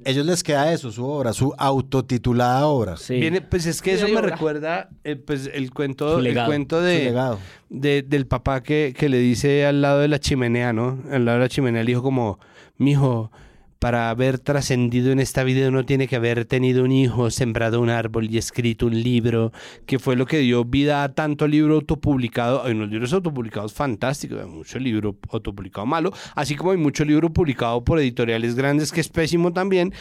[0.05, 2.97] Ellos les queda eso, su obra, su autotitulada obra.
[2.97, 3.14] Sí.
[3.20, 4.31] viene, pues es que eso me obra.
[4.32, 7.39] recuerda eh, pues el cuento, Su el cuento Su de, legado.
[7.70, 10.98] de- del papá que, que le dice al lado de la chimenea, ¿no?
[11.10, 12.39] Al lado de la chimenea le dijo como,
[12.76, 13.31] mijo,
[13.78, 17.90] para haber trascendido en esta vida uno tiene que haber tenido un hijo, sembrado un
[17.90, 19.52] árbol y escrito un libro,
[19.86, 22.64] que fue lo que dio vida a tanto libro autopublicado.
[22.64, 27.30] Hay unos libros autopublicados fantásticos, hay mucho libro autopublicado malo, así como hay mucho libro
[27.32, 29.92] publicado por editoriales grandes que es pésimo también.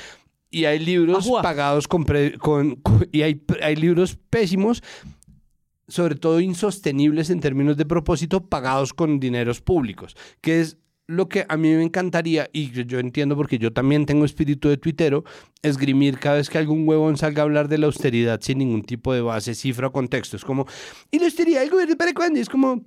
[0.50, 1.42] Y hay libros Ajua.
[1.42, 4.84] pagados con, pre- con- con- y hay, hay libros pésimos
[5.88, 10.78] sobre todo insostenibles en términos de propósito, pagados con dineros públicos, que es
[11.08, 14.78] lo que a mí me encantaría, y yo, entiendo porque yo también tengo espíritu de
[14.78, 15.24] tuitero,
[15.62, 19.14] esgrimir cada vez que algún huevón salga a hablar de la austeridad sin ningún tipo
[19.14, 20.38] de base, cifra o contexto.
[20.38, 20.66] Es como,
[21.12, 22.40] ¿y la austeridad del gobierno para cuándo?
[22.40, 22.86] Es como,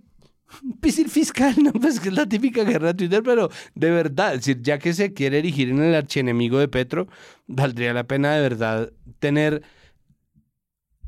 [0.83, 1.73] el fiscal, ¿no?
[1.73, 4.93] Pues que es la típica guerra de Twitter, pero de verdad, es decir, ya que
[4.95, 7.09] se quiere erigir en el archienemigo de Petro,
[7.47, 9.63] valdría la pena de verdad tener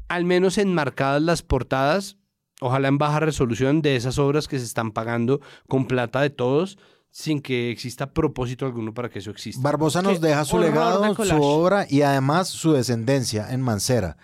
[0.09, 2.16] al menos enmarcadas las portadas,
[2.60, 6.78] ojalá en baja resolución, de esas obras que se están pagando con plata de todos,
[7.10, 9.60] sin que exista propósito alguno para que eso exista.
[9.62, 14.16] Barbosa nos deja su de legado, su obra y además su descendencia en Mancera.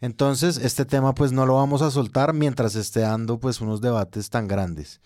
[0.00, 4.30] Entonces, este tema pues no lo vamos a soltar mientras esté dando pues unos debates
[4.30, 5.00] tan grandes.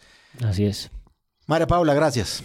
[0.45, 0.91] Así es.
[1.47, 2.43] María Paula, gracias.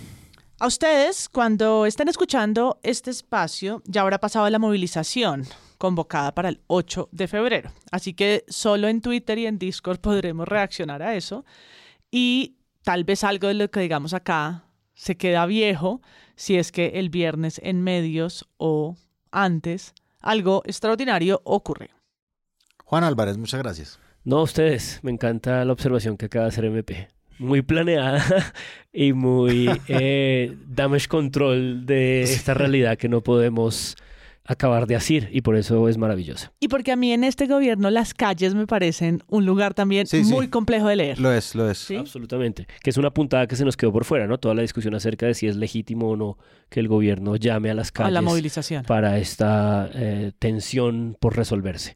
[0.59, 5.45] A ustedes, cuando estén escuchando este espacio, ya habrá pasado la movilización
[5.77, 7.71] convocada para el 8 de febrero.
[7.91, 11.45] Así que solo en Twitter y en Discord podremos reaccionar a eso.
[12.09, 14.66] Y tal vez algo de lo que digamos acá
[14.97, 16.01] se queda viejo
[16.35, 18.97] si es que el viernes en medios o
[19.31, 21.91] antes algo extraordinario ocurre.
[22.83, 23.99] Juan Álvarez, muchas gracias.
[24.23, 27.07] No, ustedes, me encanta la observación que acaba de hacer MP.
[27.37, 28.25] Muy planeada
[28.91, 33.95] y muy eh, damage control de esta realidad que no podemos
[34.47, 36.53] acabar de asir y por eso es maravillosa.
[36.59, 40.23] Y porque a mí en este gobierno las calles me parecen un lugar también Sí,
[40.23, 40.31] sí.
[40.31, 41.19] muy complejo de leer.
[41.19, 41.77] Lo es, lo es.
[41.77, 41.95] ¿Sí?
[41.97, 42.65] Absolutamente.
[42.81, 44.37] Que es una puntada que se nos quedó por fuera, ¿no?
[44.39, 46.37] Toda la discusión acerca de si es legítimo o no
[46.69, 48.83] que el gobierno llame a las A calles la movilización.
[48.85, 51.95] para esta eh, tensión por resolverse.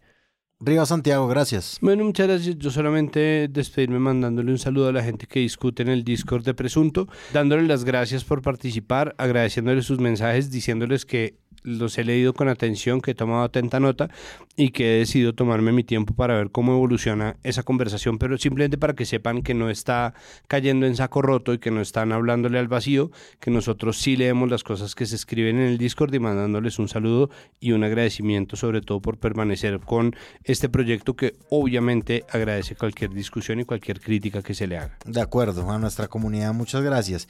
[0.64, 1.80] Rivas Santiago, gracias.
[1.82, 2.56] Bueno, muchas gracias.
[2.60, 6.54] Yo solamente despedirme mandándole un saludo a la gente que discute en el Discord de
[6.54, 12.48] Presunto, dándole las gracias por participar, agradeciéndoles sus mensajes, diciéndoles que los he leído con
[12.48, 14.10] atención, que he tomado atenta nota
[14.56, 18.78] y que he decidido tomarme mi tiempo para ver cómo evoluciona esa conversación, pero simplemente
[18.78, 20.14] para que sepan que no está
[20.48, 24.50] cayendo en saco roto y que no están hablándole al vacío, que nosotros sí leemos
[24.50, 27.30] las cosas que se escriben en el Discord y mandándoles un saludo
[27.60, 33.60] y un agradecimiento sobre todo por permanecer con este proyecto que obviamente agradece cualquier discusión
[33.60, 34.98] y cualquier crítica que se le haga.
[35.06, 37.28] De acuerdo, a nuestra comunidad, muchas gracias.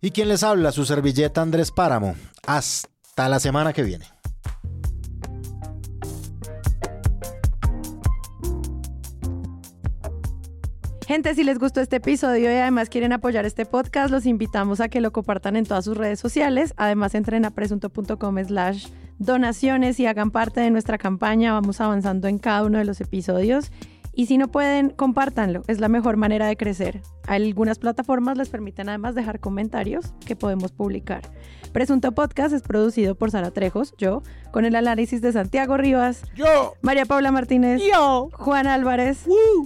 [0.00, 0.72] ¿Y quién les habla?
[0.72, 2.14] Su servilleta Andrés Páramo.
[2.46, 4.06] Hasta la semana que viene.
[11.06, 14.88] Gente, si les gustó este episodio y además quieren apoyar este podcast, los invitamos a
[14.88, 16.72] que lo compartan en todas sus redes sociales.
[16.76, 18.88] Además, entren a presunto.com slash
[19.18, 21.52] donaciones y hagan parte de nuestra campaña.
[21.52, 23.70] Vamos avanzando en cada uno de los episodios.
[24.14, 25.62] Y si no pueden, compártanlo.
[25.66, 27.02] Es la mejor manera de crecer.
[27.26, 31.22] Algunas plataformas les permiten además dejar comentarios que podemos publicar.
[31.74, 34.22] Presunto Podcast es producido por Sara Trejos, yo,
[34.52, 39.24] con el análisis de Santiago Rivas, yo, María Paula Martínez, yo, Juan Álvarez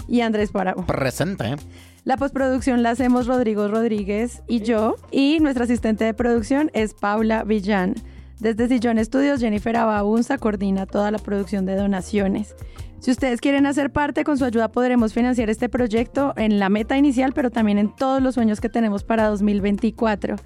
[0.09, 0.87] y Andrés Páramo.
[0.87, 1.57] Presente.
[2.05, 7.45] La postproducción la hacemos Rodrigo Rodríguez y yo, y nuestra asistente de producción es Paula
[7.45, 7.95] Villán.
[8.41, 12.55] Desde Sillón Estudios, Jennifer Ababunza coordina toda la producción de donaciones.
[13.01, 16.97] Si ustedes quieren hacer parte, con su ayuda podremos financiar este proyecto en la meta
[16.97, 20.37] inicial, pero también en todos los sueños que tenemos para 2024.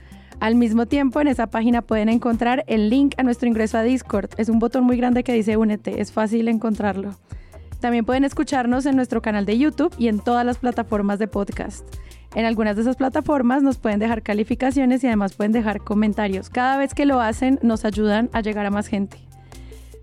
[0.43, 4.31] Al mismo tiempo, en esa página pueden encontrar el link a nuestro ingreso a Discord.
[4.39, 7.15] Es un botón muy grande que dice Únete, es fácil encontrarlo.
[7.79, 11.87] También pueden escucharnos en nuestro canal de YouTube y en todas las plataformas de podcast.
[12.35, 16.51] En algunas de esas plataformas nos pueden dejar calificaciones y además pueden dejar comentarios.
[16.51, 19.19] Cada vez que lo hacen nos ayudan a llegar a más gente.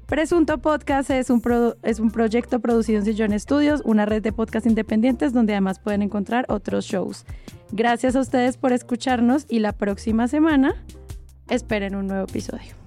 [0.06, 5.52] Presunto Podcast es un, proyecto producido en Sillón Studios, una red de podcast independientes donde
[5.52, 7.26] además pueden encontrar otros shows.
[7.71, 10.73] Gracias a ustedes por escucharnos y la próxima semana
[11.49, 12.78] esperen un nuevo episodio.